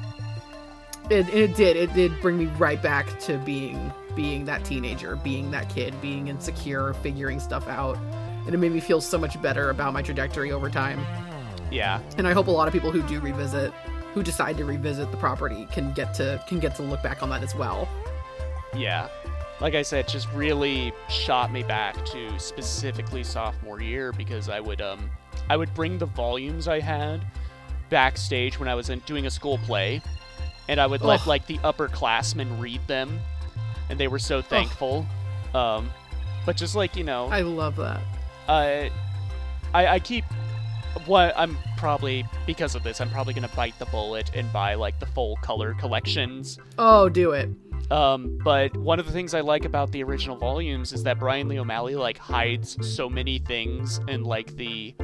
[1.09, 1.75] it, it did.
[1.77, 6.27] It did bring me right back to being being that teenager, being that kid, being
[6.27, 7.97] insecure, figuring stuff out,
[8.45, 10.99] and it made me feel so much better about my trajectory over time.
[11.71, 13.73] Yeah, And I hope a lot of people who do revisit,
[14.13, 17.29] who decide to revisit the property, can get to can get to look back on
[17.29, 17.87] that as well.
[18.75, 19.07] yeah.
[19.61, 24.59] Like I said, it just really shot me back to specifically sophomore year because I
[24.59, 25.09] would um
[25.49, 27.25] I would bring the volumes I had
[27.89, 30.01] backstage when I was in, doing a school play,
[30.67, 33.19] and I would let like the upperclassmen read them,
[33.89, 35.05] and they were so thankful.
[35.53, 35.89] Um,
[36.45, 38.01] but just like you know, I love that.
[38.47, 38.89] uh,
[39.73, 40.23] I, I keep
[41.05, 44.99] what I'm probably because of this I'm probably gonna bite the bullet and buy like
[44.99, 46.57] the full color collections.
[46.77, 47.49] Oh, do it.
[47.91, 51.47] Um, but one of the things I like about the original volumes is that Bryan
[51.47, 54.95] Lee O'Malley like hides so many things in like the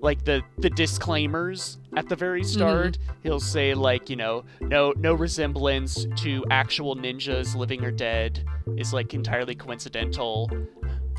[0.00, 2.98] like the the disclaimers at the very start.
[3.22, 8.44] He'll say like you know no no resemblance to actual ninjas living or dead
[8.76, 10.50] is like entirely coincidental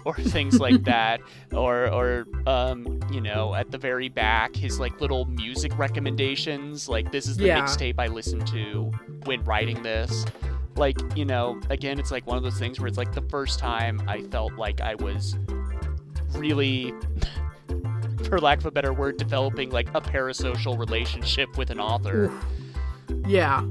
[0.06, 1.20] or things like that
[1.52, 7.12] or or um you know at the very back his like little music recommendations like
[7.12, 7.60] this is the Yeah.
[7.62, 8.92] mixtape I listened to
[9.26, 10.26] when writing this
[10.78, 13.60] like you know again it's like one of those things where it's like the first
[13.60, 15.38] time I felt like I was
[16.34, 16.94] really
[18.30, 22.46] for lack of a better word developing like a parasocial relationship with an author Oof.
[23.28, 23.64] Yeah,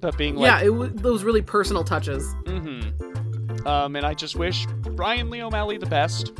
[0.00, 0.66] but being like, yeah.
[0.66, 2.24] It was those really personal touches.
[2.44, 3.66] Mm-hmm.
[3.66, 6.32] Um, and I just wish Bryan Lee O'Malley the best.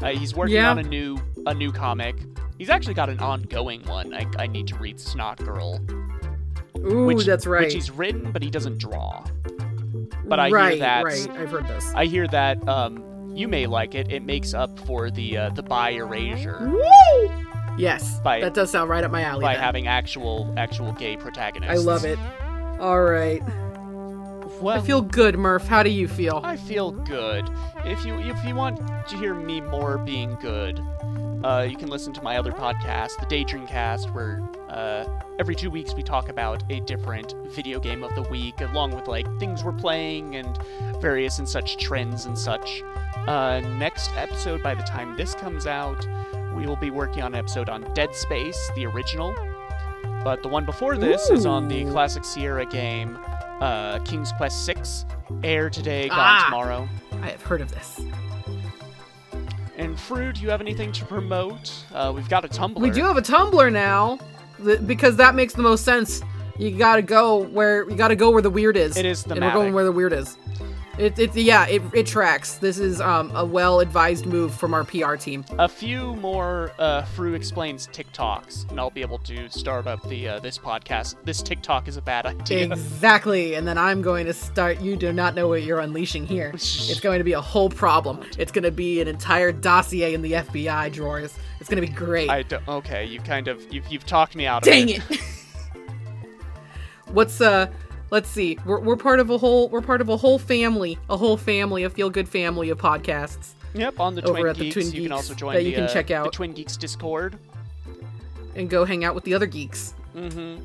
[0.00, 0.70] Uh, he's working Yeah.
[0.70, 2.16] on a new a new comic.
[2.58, 4.14] He's actually got an ongoing one.
[4.14, 5.80] I, I need to read Snotgirl,
[6.78, 7.64] Ooh, which that's right.
[7.64, 9.24] which he's written, but he doesn't draw.
[10.24, 11.28] But I right, hear that right.
[11.30, 11.92] I've heard this.
[11.94, 13.02] I hear that um,
[13.34, 14.10] you may like it.
[14.12, 17.30] It makes up for the uh, the bi erasure Woo!
[17.78, 19.42] Yes, By- that does sound right up my alley.
[19.42, 19.62] by then.
[19.62, 21.72] having actual actual gay protagonists.
[21.72, 22.18] I love it.
[22.80, 23.40] All right.
[24.60, 25.66] Well, I feel good, Murph.
[25.66, 26.40] How do you feel?
[26.44, 27.48] I feel good.
[27.84, 28.78] If you if you want
[29.08, 30.78] to hear me more being good,
[31.42, 34.40] uh, you can listen to my other podcast, the Daydream Cast, where
[34.72, 35.04] uh,
[35.38, 39.06] every two weeks we talk about a different video game of the week, along with
[39.08, 40.58] like things we're playing and
[41.00, 42.82] various and such trends and such.
[43.26, 46.06] Uh, next episode, by the time this comes out,
[46.56, 49.34] we will be working on an episode on Dead Space, the original.
[50.24, 53.18] But the one before this is on the classic Sierra game,
[53.60, 54.82] uh, King's Quest VI.
[55.44, 56.44] Heir today, gone Ah.
[56.46, 56.88] tomorrow.
[57.22, 58.00] I have heard of this.
[59.78, 61.72] And Froo, do you have anything to promote?
[61.92, 62.78] Uh, we've got a Tumblr.
[62.80, 64.18] We do have a Tumblr now,
[64.86, 66.22] because that makes the most sense.
[66.58, 68.96] You gotta go where you gotta go where the weird is.
[68.96, 70.36] It is and we're going where the weird is.
[70.98, 72.54] It, it yeah, it, it tracks.
[72.56, 75.42] This is um, a well-advised move from our PR team.
[75.58, 80.28] A few more uh, Froo explains TikToks, and I'll be able to start up the
[80.28, 81.16] uh, this podcast.
[81.24, 82.66] This TikTok is a bad idea.
[82.66, 84.82] Exactly, and then I'm going to start.
[84.82, 86.50] You do not know what you're unleashing here.
[86.52, 88.20] It's going to be a whole problem.
[88.36, 91.34] It's going to be an entire dossier in the FBI drawers.
[91.58, 92.28] It's going to be great.
[92.28, 92.68] I don't.
[92.68, 94.70] Okay, you kind of you've you've talked me out of it.
[94.70, 95.02] Dang it.
[97.06, 97.70] What's uh
[98.12, 98.58] let's see.
[98.64, 101.82] We're, we're part of a whole we're part of a whole family, a whole family,
[101.82, 103.54] a feel good family of podcasts.
[103.74, 105.68] Yep, on the Over Twin at the Geeks, Twin you can also join that the,
[105.68, 106.30] you can uh, check the.
[106.30, 107.38] Twin Geeks Discord.
[108.54, 109.94] And go hang out with the other geeks.
[110.14, 110.62] Mm-hmm.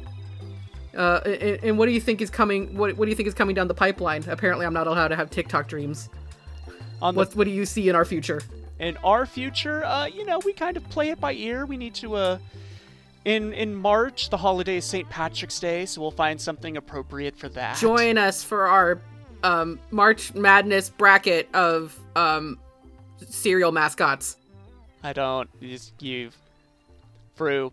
[0.93, 2.75] Uh, and, and what do you think is coming?
[2.75, 4.25] What, what do you think is coming down the pipeline?
[4.27, 6.09] Apparently, I'm not allowed to have TikTok dreams.
[7.01, 8.41] On the What what do you see in our future?
[8.79, 11.65] in our future, uh, you know, we kind of play it by ear.
[11.65, 12.37] We need to, uh,
[13.27, 15.07] in in March, the holiday is St.
[15.09, 17.77] Patrick's Day, so we'll find something appropriate for that.
[17.77, 19.01] Join us for our
[19.43, 22.57] um, March Madness bracket of um,
[23.27, 24.37] cereal mascots.
[25.03, 25.49] I don't.
[25.59, 26.29] You,
[27.37, 27.71] Froo.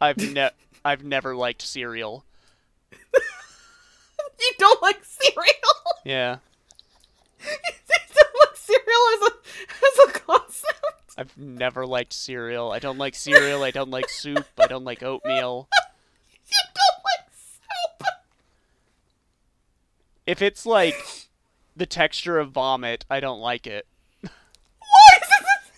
[0.00, 0.50] I've ne-
[0.84, 2.24] I've never liked cereal.
[4.40, 5.74] You don't like cereal.
[6.04, 6.36] Yeah.
[7.44, 7.50] you
[8.14, 9.32] don't like cereal as a
[9.84, 10.97] as a concept.
[11.18, 12.70] I've never liked cereal.
[12.70, 13.64] I don't like cereal.
[13.64, 14.46] I don't like soup.
[14.56, 15.68] I don't like oatmeal.
[16.50, 18.08] You don't like soup.
[20.24, 21.28] If it's like
[21.76, 23.86] the texture of vomit, I don't like it.
[24.22, 24.30] Why
[25.20, 25.70] is this?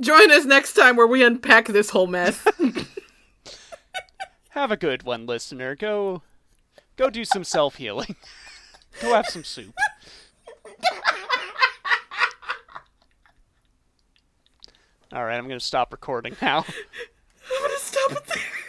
[0.00, 2.46] Join us next time where we unpack this whole mess.
[4.50, 5.74] Have a good one, listener.
[5.74, 6.22] Go
[6.96, 8.14] go do some self-healing.
[9.00, 9.74] Go have some soup.
[15.12, 16.58] All right, I'm going to stop recording now.
[17.50, 18.67] I'm gonna stop it there.